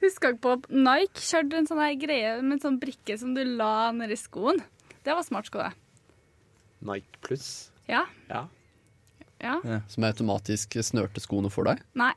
Huska 0.00 0.30
dere 0.30 0.38
på 0.40 0.54
Nike 0.72 1.20
kjørte 1.20 1.58
en 1.58 1.68
sånn 1.68 1.82
her 1.82 1.98
greie 2.00 2.30
med 2.40 2.56
en 2.56 2.62
sånn 2.62 2.78
brikke 2.80 3.18
som 3.20 3.34
du 3.36 3.42
la 3.44 3.90
nedi 3.92 4.16
skoen? 4.16 4.62
Det 5.04 5.12
var 5.12 5.26
smartsko, 5.26 5.66
det. 5.66 5.83
Nike 6.88 7.20
pluss. 7.24 7.48
Ja. 7.90 8.04
Ja. 8.28 8.46
ja. 9.42 9.58
Som 9.88 10.06
automatisk 10.08 10.78
snørte 10.84 11.22
skoene 11.24 11.52
for 11.52 11.68
deg. 11.68 11.82
Nei. 11.98 12.12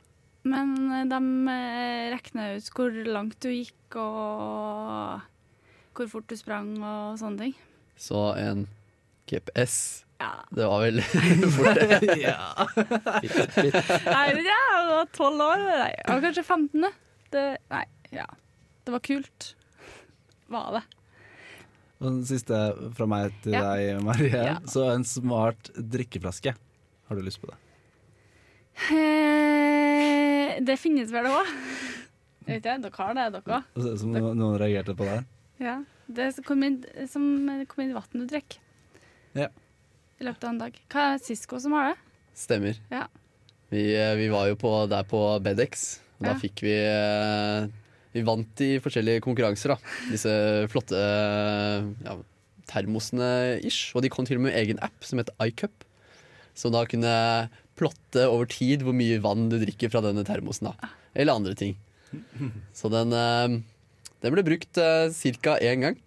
Men 0.48 0.74
eh, 0.94 1.06
de 1.10 1.18
uh, 1.18 2.10
regna 2.14 2.52
ut 2.56 2.68
hvor 2.76 2.98
langt 3.08 3.38
du 3.44 3.50
gikk, 3.52 3.98
og 4.00 5.24
hvor 5.98 6.10
fort 6.12 6.28
du 6.30 6.36
sprang 6.38 6.76
og 6.78 7.18
sånne 7.20 7.48
ting. 7.48 7.56
Så 7.98 8.28
en 8.38 8.66
GPS. 9.28 10.04
Ja. 10.18 10.30
Det 10.54 10.66
var 10.66 10.84
vel 10.86 11.02
fort 11.56 11.78
det. 11.78 11.98
Litt. 13.64 13.78
Nei, 14.06 14.26
ja, 14.46 14.60
jeg 14.74 14.86
var 14.92 15.10
tolv 15.14 15.44
år. 15.44 15.64
Nei, 15.68 15.90
jeg 15.94 16.08
var 16.10 16.24
kanskje 16.26 16.46
15. 16.46 16.88
Det, 17.34 17.46
nei, 17.74 17.84
ja. 18.14 18.28
Det 18.86 18.94
var 18.94 19.04
kult. 19.04 19.52
Var 20.48 20.78
det. 20.78 20.84
Og 21.98 22.06
den 22.12 22.24
siste 22.28 22.54
fra 22.94 23.06
meg 23.10 23.32
til 23.42 23.52
Ja. 23.56 23.62
deg, 23.74 24.02
Marie. 24.06 24.30
Ja. 24.30 24.58
Så 24.70 24.84
en 24.94 25.02
smart 25.04 25.70
drikkeflaske. 25.74 26.54
Har 27.08 27.16
du 27.16 27.22
lyst 27.26 27.40
på 27.42 27.48
det? 27.50 27.56
Eh, 29.28 30.58
det 30.64 30.76
finnes 30.80 31.10
vel 31.12 31.26
òg? 31.30 31.48
Vet 32.48 32.64
jeg, 32.64 32.80
dere 32.84 32.96
har 33.02 33.14
det, 33.18 33.26
dere 33.36 33.58
òg? 33.58 33.96
Som 34.00 34.14
noen 34.14 34.58
reagerte 34.60 34.94
på 34.96 35.06
det? 35.08 35.18
Ja. 35.62 35.80
Det 36.08 36.30
kommer 36.46 36.70
inn, 36.70 36.78
som 37.10 37.24
kommer 37.68 37.84
inn 37.84 37.90
i 37.92 37.96
vann 37.98 38.22
du 38.22 38.26
drikker. 38.30 38.60
Ja. 39.36 39.48
I 40.18 40.24
løpet 40.24 40.44
av 40.46 40.54
en 40.54 40.60
dag. 40.62 40.78
Hva 40.88 41.02
er 41.14 41.18
Cisco 41.20 41.58
som 41.60 41.74
har 41.76 41.90
det? 41.90 41.98
Stemmer. 42.38 42.78
Ja. 42.92 43.04
Vi, 43.68 43.82
eh, 43.94 44.14
vi 44.16 44.30
var 44.32 44.46
jo 44.48 44.56
på, 44.56 44.70
der 44.88 45.04
på 45.04 45.20
Bedex. 45.44 45.98
Og 46.18 46.24
Da 46.24 46.32
Ja. 46.32 46.38
fikk 46.40 46.62
vi 46.64 46.72
eh, 46.72 47.68
Vi 48.14 48.24
vant 48.24 48.62
i 48.64 48.70
forskjellige 48.82 49.22
konkurranser, 49.24 49.74
da. 49.74 49.94
Disse 50.12 50.32
flotte 50.72 50.98
eh, 50.98 51.88
ja, 52.06 52.16
termosene 52.70 53.30
ish. 53.66 53.92
Og 53.96 54.04
de 54.04 54.12
kom 54.12 54.28
til 54.28 54.40
og 54.40 54.46
med 54.46 54.54
med 54.54 54.60
egen 54.62 54.80
app 54.84 55.04
som 55.04 55.20
het 55.20 55.32
iCup. 55.44 55.84
Som 56.58 56.74
da 56.74 56.84
kunne 56.90 57.14
plotte 57.78 58.24
over 58.26 58.48
tid 58.50 58.82
hvor 58.82 58.96
mye 58.96 59.20
vann 59.22 59.46
du 59.52 59.58
drikker 59.60 59.92
fra 59.92 60.02
denne 60.04 60.24
termosen. 60.26 60.72
da 60.72 60.92
Eller 61.14 61.38
andre 61.38 61.54
ting. 61.58 61.76
Så 62.74 62.90
den, 62.92 63.12
eh, 63.12 63.60
den 64.24 64.34
ble 64.34 64.44
brukt 64.46 64.80
uh, 64.80 65.12
ca. 65.12 65.58
én 65.60 65.84
gang. 65.84 65.98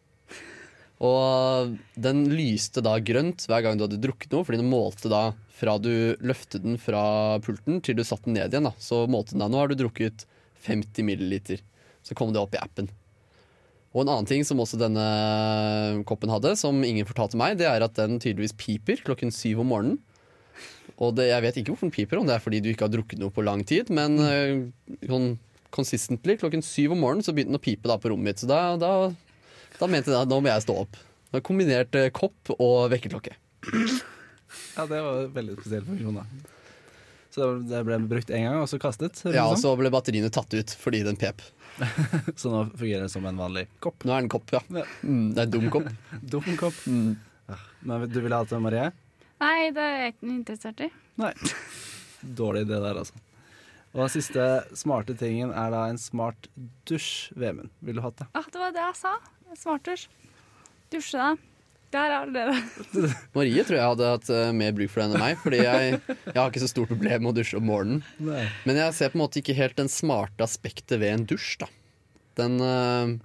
Og 1.01 1.77
den 1.97 2.27
lyste 2.29 2.83
da 2.85 2.99
grønt 3.01 3.47
hver 3.49 3.63
gang 3.65 3.77
du 3.77 3.87
hadde 3.87 4.01
drukket 4.01 4.33
noe, 4.33 4.45
fordi 4.45 4.59
den 4.61 4.69
målte 4.69 5.09
da 5.09 5.31
fra 5.57 5.77
du 5.81 6.13
løftet 6.21 6.61
den 6.65 6.77
fra 6.81 7.39
pulten 7.41 7.81
til 7.81 7.97
du 7.97 8.03
satte 8.05 8.29
den 8.29 8.37
ned 8.37 8.53
igjen. 8.53 8.69
da 8.69 8.73
Så 8.77 9.07
målte 9.09 9.33
den 9.33 9.41
da 9.45 9.49
nå 9.49 9.63
har 9.63 9.71
du 9.71 9.79
drukket 9.79 10.27
50 10.67 11.05
milliliter. 11.07 11.61
Så 12.05 12.17
kom 12.17 12.33
det 12.33 12.41
opp 12.41 12.55
i 12.57 12.61
appen. 12.61 12.89
Og 13.91 14.05
en 14.05 14.13
annen 14.13 14.27
ting 14.29 14.45
som 14.47 14.59
også 14.63 14.79
denne 14.79 15.03
koppen 16.07 16.31
hadde, 16.31 16.53
som 16.59 16.79
ingen 16.87 17.07
fortalte 17.07 17.39
meg, 17.39 17.57
det 17.59 17.67
er 17.67 17.83
at 17.83 17.97
den 17.99 18.21
tydeligvis 18.23 18.55
piper 18.55 19.03
klokken 19.03 19.33
syv 19.35 19.65
om 19.65 19.71
morgenen. 19.73 19.99
Og 21.01 21.15
det, 21.17 21.27
jeg 21.31 21.43
vet 21.43 21.57
ikke 21.59 21.73
hvorfor 21.73 21.89
den 21.89 21.95
piper, 21.95 22.19
om 22.21 22.27
det 22.29 22.35
er 22.37 22.43
fordi 22.43 22.61
du 22.63 22.69
ikke 22.71 22.85
har 22.87 22.93
drukket 22.93 23.19
noe 23.19 23.33
på 23.33 23.43
lang 23.43 23.63
tid, 23.67 23.89
men 23.93 24.19
eh, 24.21 24.53
sånn 25.09 25.33
consistently 25.71 26.35
klokken 26.39 26.63
syv 26.63 26.95
om 26.95 27.03
morgenen 27.03 27.25
så 27.25 27.33
begynte 27.35 27.55
den 27.55 27.59
å 27.59 27.63
pipe 27.63 27.89
da 27.89 27.97
på 27.99 28.11
rommet 28.11 28.31
mitt. 28.31 28.43
Så 28.43 28.47
da, 28.49 28.77
da, 28.79 29.11
da 29.79 29.89
mente 29.91 30.13
jeg 30.13 30.19
at 30.19 30.31
nå 30.31 30.39
må 30.39 30.51
jeg 30.51 30.65
stå 30.67 30.77
opp. 30.83 30.99
Det 31.31 31.39
var 31.39 31.45
kombinert 31.47 31.99
eh, 31.99 32.11
kopp 32.15 32.53
og 32.57 32.91
vekkerklokke. 32.93 33.35
Ja, 34.75 34.83
det 34.87 34.99
var 34.99 35.21
en 35.25 35.35
veldig 35.35 35.57
spesiell 35.59 35.85
funksjon, 35.87 36.21
da. 36.21 36.25
Så 37.31 37.47
det 37.63 37.83
ble 37.87 37.97
brukt 38.11 38.31
én 38.35 38.43
gang, 38.43 38.59
og 38.59 38.67
så 38.67 38.79
kastet? 38.83 39.21
Ja, 39.31 39.45
og 39.47 39.55
så 39.59 39.71
ble 39.79 39.91
batteriene 39.93 40.31
tatt 40.33 40.51
ut 40.51 40.73
fordi 40.79 41.05
den 41.07 41.19
pep. 41.19 41.39
Så 42.39 42.51
nå 42.51 42.63
fungerer 42.77 43.05
det 43.05 43.13
som 43.13 43.25
en 43.25 43.39
vanlig 43.39 43.65
kopp. 43.83 44.03
Nå 44.05 44.13
er 44.13 44.21
det 44.21 44.25
en 44.27 44.31
kopp, 44.35 44.53
ja. 44.53 44.61
Ja. 44.81 44.85
Mm, 45.01 45.25
det 45.33 45.43
er 45.43 45.49
en 45.49 45.55
dum 45.55 45.67
kopp. 45.73 45.89
Dum 46.35 46.51
kopp. 46.59 46.77
Mm. 46.85 47.15
Men 47.87 48.05
du 48.11 48.19
ville 48.21 48.37
ha 48.37 48.47
det, 48.47 48.61
Marie? 48.63 48.91
Nei, 49.41 49.57
det 49.73 49.83
er 49.83 49.97
jeg 49.97 50.15
ikke 50.15 50.31
interessert 50.35 50.85
i. 50.85 50.89
Nei. 51.21 51.33
Dårlig 52.41 52.67
idé 52.67 52.77
der, 52.77 53.01
altså. 53.01 53.17
Og 53.91 54.05
den 54.05 54.11
siste 54.13 54.47
smarte 54.77 55.15
tingen 55.19 55.51
er 55.51 55.71
da 55.73 55.83
en 55.91 55.99
smart 55.99 56.47
dusj, 56.87 57.31
Vemund. 57.35 57.73
Ville 57.83 57.99
du 57.99 58.05
hatt 58.05 58.21
det? 58.21 58.27
Ah, 58.37 58.47
det 58.47 58.61
var 58.61 58.75
det 58.75 58.85
jeg 58.85 58.99
sa. 59.01 59.15
Smartdusj. 59.59 60.05
Dusje 60.93 61.19
deg. 61.19 61.41
Det 61.91 61.99
er 61.99 62.11
det 62.13 62.17
allerede. 62.21 63.13
Marie 63.35 63.63
tror 63.67 63.77
jeg 63.77 63.89
hadde 63.89 64.11
hatt 64.13 64.29
eh, 64.31 64.53
mer 64.55 64.75
bruk 64.77 64.93
for 64.93 65.03
den 65.03 65.17
enn 65.17 65.23
meg, 65.25 65.39
fordi 65.41 65.59
jeg, 65.59 65.97
jeg 66.07 66.37
har 66.37 66.47
ikke 66.47 66.63
så 66.63 66.69
stort 66.71 66.91
problem 66.93 67.25
med 67.25 67.33
å 67.33 67.35
dusje 67.41 67.59
om 67.59 67.67
morgenen. 67.67 68.05
Nei. 68.23 68.45
Men 68.63 68.79
jeg 68.79 68.95
ser 68.95 69.11
på 69.11 69.19
en 69.19 69.25
måte 69.25 69.41
ikke 69.41 69.57
helt 69.57 69.75
den 69.79 69.91
smarte 69.91 70.47
aspektet 70.47 71.01
ved 71.01 71.11
en 71.17 71.27
dusj, 71.27 71.57
da. 71.65 71.69
Den 72.39 72.57
eh, 72.63 73.19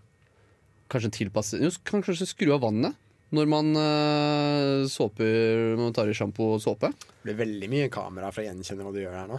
Kanskje 0.86 1.10
tilpasser 1.16 1.64
kanskje 1.82 2.28
skru 2.30 2.52
av 2.54 2.60
vannet 2.62 2.94
når 3.34 3.48
man 3.50 3.74
uh, 3.74 4.86
såper 4.86 5.74
man 5.80 5.94
tar 5.94 6.06
i 6.06 6.14
sjampo 6.14 6.52
og 6.54 6.62
såpe. 6.62 6.92
Det 6.94 7.32
blir 7.32 7.38
veldig 7.40 7.68
mye 7.72 7.86
kamera 7.90 8.28
for 8.30 8.44
å 8.44 8.46
gjenkjenne 8.46 8.84
hva 8.86 8.92
du 8.94 9.00
gjør 9.00 9.14
her 9.18 9.26
nå. 9.26 9.38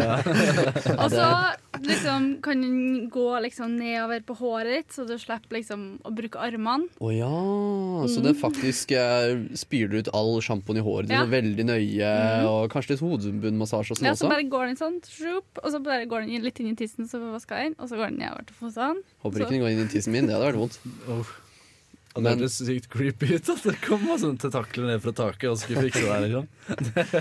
Og 1.04 1.12
så 1.12 1.26
liksom, 1.84 2.24
kan 2.42 2.64
den 2.64 3.04
gå 3.14 3.26
liksom 3.44 3.76
nedover 3.78 4.24
på 4.26 4.34
håret 4.40 4.72
ditt, 4.74 4.96
så 4.96 5.04
du 5.06 5.14
slipper 5.22 5.60
liksom 5.60 5.84
å 6.02 6.10
bruke 6.10 6.40
armene. 6.42 6.88
Å 6.98 7.12
ja, 7.14 7.30
så 8.10 8.24
det 8.24 8.32
faktisk 8.40 8.90
uh, 8.98 9.38
spyler 9.54 10.02
ut 10.02 10.10
all 10.16 10.40
sjampoen 10.42 10.80
i 10.80 10.84
håret 10.84 11.12
ditt 11.12 11.14
Ja. 11.20 11.28
veldig 11.30 11.66
nøye, 11.68 12.10
og 12.48 12.74
kanskje 12.74 12.96
litt 12.96 13.04
hodebunnmassasje 13.06 13.94
og 13.94 14.00
sånn 14.00 14.10
Ja, 14.10 14.16
så 14.18 14.32
bare 14.32 14.48
går 14.50 14.72
den 14.72 14.80
sånn, 14.80 14.98
shup, 15.06 15.62
og 15.62 15.68
så 15.70 15.78
bare 15.84 16.08
går 16.10 16.26
den 16.26 16.42
litt 16.42 16.58
inn 16.58 16.72
i 16.72 16.74
tissen, 16.78 17.06
så 17.06 17.22
vasker 17.22 17.62
jeg 17.62 17.70
den, 17.70 17.78
og 17.78 17.92
så 17.92 18.00
går 18.02 18.10
den 18.10 18.18
nedover 18.24 18.50
til 18.50 18.58
føttene. 18.64 19.06
Håper 19.22 19.46
ikke 19.46 19.54
den 19.54 19.62
går 19.62 19.76
inn 19.76 19.84
i 19.86 19.88
tissen 19.94 20.16
min, 20.16 20.26
det 20.26 20.34
hadde 20.34 20.50
vært 20.50 20.60
vondt. 20.64 20.82
Oh. 21.06 21.32
Og 22.10 22.24
det 22.24 22.24
Men- 22.26 22.40
hørtes 22.40 22.56
sykt 22.66 22.88
creepy 22.90 23.28
ut 23.36 23.48
at 23.52 23.62
det 23.68 23.76
kom 23.84 24.02
sånn 24.18 24.38
tentakler 24.42 24.88
ned 24.90 25.02
fra 25.04 25.12
taket 25.14 25.46
og 25.52 25.58
skulle 25.60 25.84
fikse 25.86 26.02
det. 26.02 26.16
Liksom. 26.24 26.48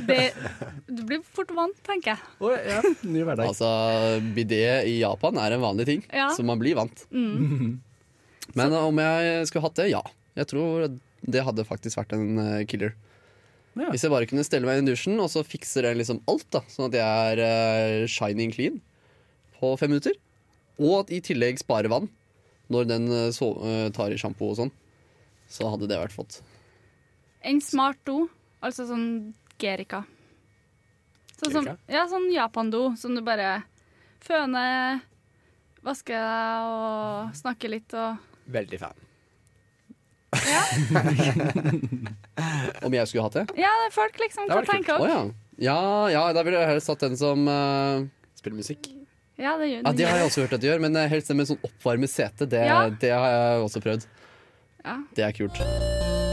Det, 0.08 0.24
du 0.90 1.04
blir 1.06 1.22
fort 1.30 1.52
vant, 1.54 1.78
tenker 1.86 2.16
jeg. 2.16 2.32
Oh, 2.42 2.56
ja, 2.56 2.80
ny 3.06 3.22
hverdag. 3.28 3.52
Altså, 3.52 3.70
bidé 4.34 4.64
i 4.90 4.96
Japan 5.04 5.38
er 5.38 5.54
en 5.54 5.62
vanlig 5.62 5.86
ting, 5.92 6.02
Ja. 6.10 6.32
så 6.34 6.42
man 6.44 6.58
blir 6.62 6.74
vant. 6.80 7.06
Mm. 7.14 7.78
Men 8.58 8.74
om 8.74 8.98
jeg 8.98 9.46
skulle 9.52 9.68
hatt 9.68 9.78
det, 9.78 9.92
ja. 9.92 10.02
Jeg 10.40 10.50
tror 10.50 10.88
det 11.22 11.44
hadde 11.46 11.68
faktisk 11.70 12.00
vært 12.02 12.16
en 12.18 12.40
eh, 12.42 12.66
killer. 12.66 12.96
Ja. 13.78 13.92
Hvis 13.94 14.02
jeg 14.04 14.12
bare 14.12 14.26
kunne 14.26 14.44
stelle 14.48 14.66
meg 14.66 14.82
i 14.82 14.88
dusjen, 14.90 15.20
og 15.22 15.30
så 15.30 15.44
fikser 15.46 15.86
jeg 15.86 16.00
liksom 16.02 16.24
alt, 16.28 16.48
da, 16.52 16.64
sånn 16.72 16.90
at 16.90 16.98
jeg 16.98 17.36
er 17.38 17.42
uh, 17.46 18.08
shining 18.10 18.50
clean 18.56 18.82
på 19.60 19.76
fem 19.78 19.94
minutter. 19.94 20.18
Og 20.82 21.04
at 21.04 21.14
i 21.14 21.20
tillegg 21.24 21.60
spare 21.62 21.92
vann 21.92 22.10
når 22.74 22.88
den 22.90 23.10
eh, 23.12 23.32
så, 23.36 23.50
eh, 23.66 23.90
tar 23.96 24.14
i 24.14 24.20
sjampo 24.22 24.52
og 24.52 24.60
sånn. 24.62 24.72
Så 25.50 25.70
hadde 25.72 25.90
det 25.90 25.98
vært 26.00 26.14
flott. 26.14 26.40
En 27.42 27.62
smart 27.64 28.00
do, 28.06 28.28
altså 28.62 28.86
sånn 28.90 29.34
Gerica. 29.60 30.04
Sånn 31.40 31.54
som, 31.56 31.70
ja, 31.88 32.04
sånn 32.12 32.28
Japan-do, 32.34 32.90
som 33.00 33.16
du 33.16 33.24
bare 33.26 33.62
føner, 34.24 35.00
vasker 35.86 36.20
deg 36.20 36.72
og 36.74 37.38
snakker 37.40 37.72
litt 37.78 37.96
og 37.96 38.26
Veldig 38.50 38.80
fan. 38.82 39.06
Ja, 40.50 40.62
Om 42.86 42.94
jeg 42.94 43.10
skulle 43.10 43.24
hatt 43.26 43.38
det? 43.40 43.46
ja 43.58 43.70
folk 43.94 44.18
liksom 44.22 44.50
kan 44.50 44.68
tenke 44.68 44.94
opp 44.94 45.02
dere? 45.06 45.14
ja. 45.16 45.22
ja. 45.66 45.80
Ja, 46.14 46.24
da 46.38 46.44
ville 46.46 46.62
jeg 46.62 46.70
helst 46.76 46.92
hatt 46.92 47.02
den 47.02 47.18
som 47.18 47.48
uh, 47.50 48.06
Spiller 48.38 48.60
musikk. 48.62 48.92
Ja, 49.40 49.58
det 49.58 49.70
gjør 49.72 49.84
Ja, 49.86 49.92
det 49.96 50.06
har 50.10 50.18
jeg 50.20 50.26
også 50.30 50.42
hørt 50.46 50.54
at 50.58 50.62
de 50.62 50.68
gjør, 50.68 50.82
men 50.84 50.96
eh, 51.00 51.08
helst 51.10 51.32
med 51.36 51.48
sånn 51.48 51.62
oppvarmet 51.64 52.12
sete. 52.12 52.46
Det, 52.50 52.60
Ja. 52.68 52.90
det 52.90 53.12
har 53.16 53.30
jeg 53.32 53.64
også 53.64 53.82
prøvd. 53.86 54.08
Ja. 54.86 54.98
Det 55.16 55.24
er 55.24 55.32
kult. 55.32 56.29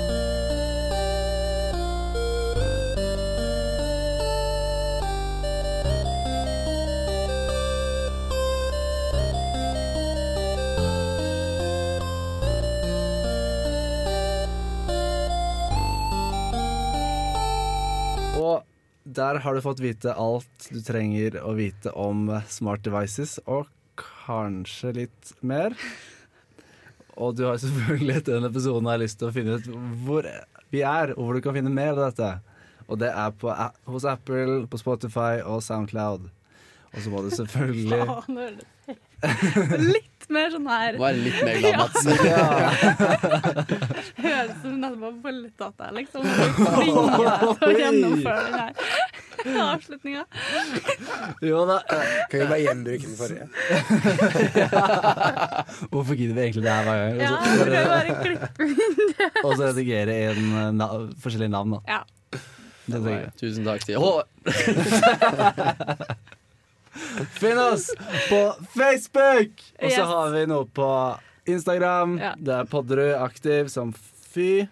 Der 19.06 19.38
har 19.44 19.54
du 19.54 19.62
fått 19.62 19.80
vite 19.82 20.14
alt 20.18 20.68
du 20.72 20.80
trenger 20.82 21.38
å 21.46 21.54
vite 21.54 21.92
om 21.94 22.26
smart 22.50 22.82
devices, 22.86 23.38
og 23.46 23.70
kanskje 23.96 24.92
litt 24.96 25.32
mer. 25.46 25.76
Og 27.16 27.36
du 27.38 27.46
har 27.46 27.60
selvfølgelig 27.62 28.18
etter 28.18 28.36
denne 28.36 28.50
episoden 28.50 28.90
har 28.90 29.00
lyst 29.00 29.20
til 29.20 29.30
å 29.30 29.34
finne 29.34 29.56
ut 29.56 29.68
hvor 30.04 30.26
vi 30.74 30.82
er, 30.82 31.14
og 31.14 31.22
hvor 31.22 31.38
du 31.38 31.44
kan 31.44 31.56
finne 31.56 31.72
mer 31.72 31.94
av 31.94 32.10
dette. 32.10 32.32
Og 32.86 33.00
det 33.00 33.10
er 33.10 33.32
på, 33.38 33.50
hos 33.90 34.06
Apple, 34.06 34.64
på 34.70 34.80
Spotify 34.80 35.40
og 35.42 35.62
Soundcloud. 35.64 36.28
Og 36.92 36.98
så 37.02 37.12
må 37.12 37.22
du 37.24 37.30
selvfølgelig 37.40 38.02
Litt 39.96 40.26
mer 40.34 40.50
sånn 40.52 40.66
her 40.68 40.96
være 41.00 41.16
litt 41.22 41.38
mer 41.46 41.56
glad, 41.62 41.76
Mats. 41.78 42.02
Høres 44.26 44.50
ut 44.50 44.60
som 44.64 44.74
nettopp 44.82 45.02
har 45.06 45.14
voldtatt 45.22 45.76
deg, 45.80 45.90
liksom. 46.00 46.20
Og 46.26 46.26
deg 47.22 47.38
til 47.46 47.66
å 47.66 47.70
gjennomføre 47.80 48.42
den 48.42 48.54
her 48.60 48.72
avslutninga. 49.70 50.24
Jo 51.46 51.62
da. 51.68 51.78
Kan 52.32 52.36
vi 52.42 52.46
bare 52.50 52.62
gjenbruke 52.64 53.06
den 53.06 53.16
forrige? 53.20 53.46
Hvorfor 55.92 56.14
gidder 56.18 56.34
vi 56.34 56.42
egentlig 56.48 56.64
det 56.66 56.74
her 56.74 56.84
hver 56.88 56.98
gang? 56.98 57.14
Ja, 57.22 57.30
Og 57.30 57.38
så- 57.46 57.70
det 57.70 57.84
bare 57.92 58.12
klippe 58.24 58.50
Og 59.44 59.50
så 59.54 59.62
redigere 59.70 60.12
en, 60.32 60.42
eh, 60.64 60.70
na 60.82 60.86
forskjellige 61.22 61.54
navn, 61.54 61.70
da. 61.78 61.80
Ja. 61.86 62.00
Det. 62.86 63.16
Tusen 63.40 63.64
takk 63.66 63.82
til 63.82 63.98
Håvard. 63.98 64.26
Finn 67.36 67.58
oss 67.60 67.90
på 68.28 68.40
Facebook! 68.74 69.62
Og 69.82 69.92
så 69.92 70.06
har 70.08 70.32
vi 70.34 70.46
noe 70.50 70.66
på 70.68 70.88
Instagram. 71.46 72.16
Ja. 72.22 72.32
Det 72.38 72.56
er 72.60 72.70
Podderud 72.70 73.14
aktiv 73.20 73.70
som 73.72 73.92
fy. 73.96 74.66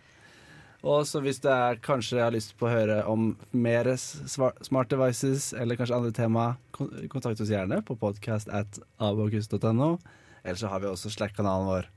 Og 0.85 1.07
så 1.09 1.23
hvis 1.25 1.41
det 1.41 1.53
er 1.53 1.79
kanskje 1.81 2.19
jeg 2.19 2.27
har 2.27 2.35
lyst 2.35 2.53
på 2.61 2.69
å 2.69 2.75
høre 2.75 2.99
om 3.09 3.31
mer 3.57 3.89
smart 3.97 4.91
devices 4.93 5.53
eller 5.57 5.79
kanskje 5.81 5.97
andre 5.97 6.13
tema, 6.13 6.45
kontakt 6.77 7.41
oss 7.41 7.53
gjerne 7.53 7.81
på 7.89 7.97
podcast 7.97 8.51
at 8.53 8.77
abokus.no. 9.01 9.95
Eller 10.45 10.61
så 10.61 10.69
har 10.69 10.85
vi 10.85 10.91
også 10.91 11.13
Slack-kanalen 11.15 11.71
vår. 11.71 11.89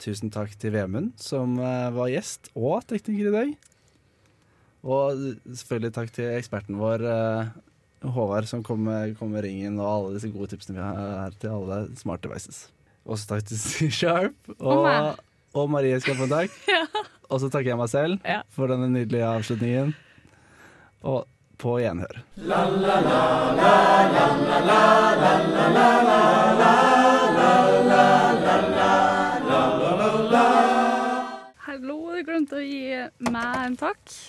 Tusen 0.00 0.32
takk 0.32 0.52
til 0.60 0.72
Vemund, 0.72 1.14
som 1.20 1.56
eh, 1.60 1.88
var 1.92 2.12
gjest 2.12 2.52
og 2.56 2.84
tekniker 2.88 3.28
i 3.28 3.34
dag. 3.34 3.50
Og 4.84 5.24
selvfølgelig 5.44 5.92
takk 5.96 6.12
til 6.16 6.30
eksperten 6.36 6.78
vår, 6.80 7.04
eh, 7.04 7.50
Håvard, 8.00 8.46
som 8.48 8.62
kom 8.64 8.80
med, 8.84 9.16
kom 9.18 9.32
med 9.34 9.44
ringen 9.44 9.76
og 9.80 9.88
alle 9.90 10.12
disse 10.16 10.30
gode 10.32 10.48
tipsene 10.54 10.78
vi 10.78 10.84
har 10.84 11.34
til 11.40 11.52
alle 11.52 11.80
smart 12.00 12.22
devices. 12.24 12.68
Også 13.04 13.28
takk 13.34 13.44
til 13.50 13.60
C-Sharp 13.66 14.54
Og 14.58 14.86
og, 14.86 15.20
og 15.54 15.70
Marie 15.72 15.98
en 16.00 16.30
takk. 16.30 16.54
Og 17.30 17.38
så 17.38 17.46
takker 17.46 17.70
jeg 17.70 17.78
meg 17.78 17.90
selv 17.92 18.24
Ja. 18.26 18.40
for 18.50 18.66
denne 18.66 18.88
nydelige 18.90 19.22
avslutningen. 19.28 19.92
Og 21.06 21.28
på 21.60 21.76
gjenhør. 21.78 22.22
Hallo, 31.66 31.96
du 32.16 32.22
glemte 32.26 32.58
å 32.58 32.64
gi 32.64 32.82
meg 33.30 33.56
en 33.64 33.76
takk. 33.80 34.20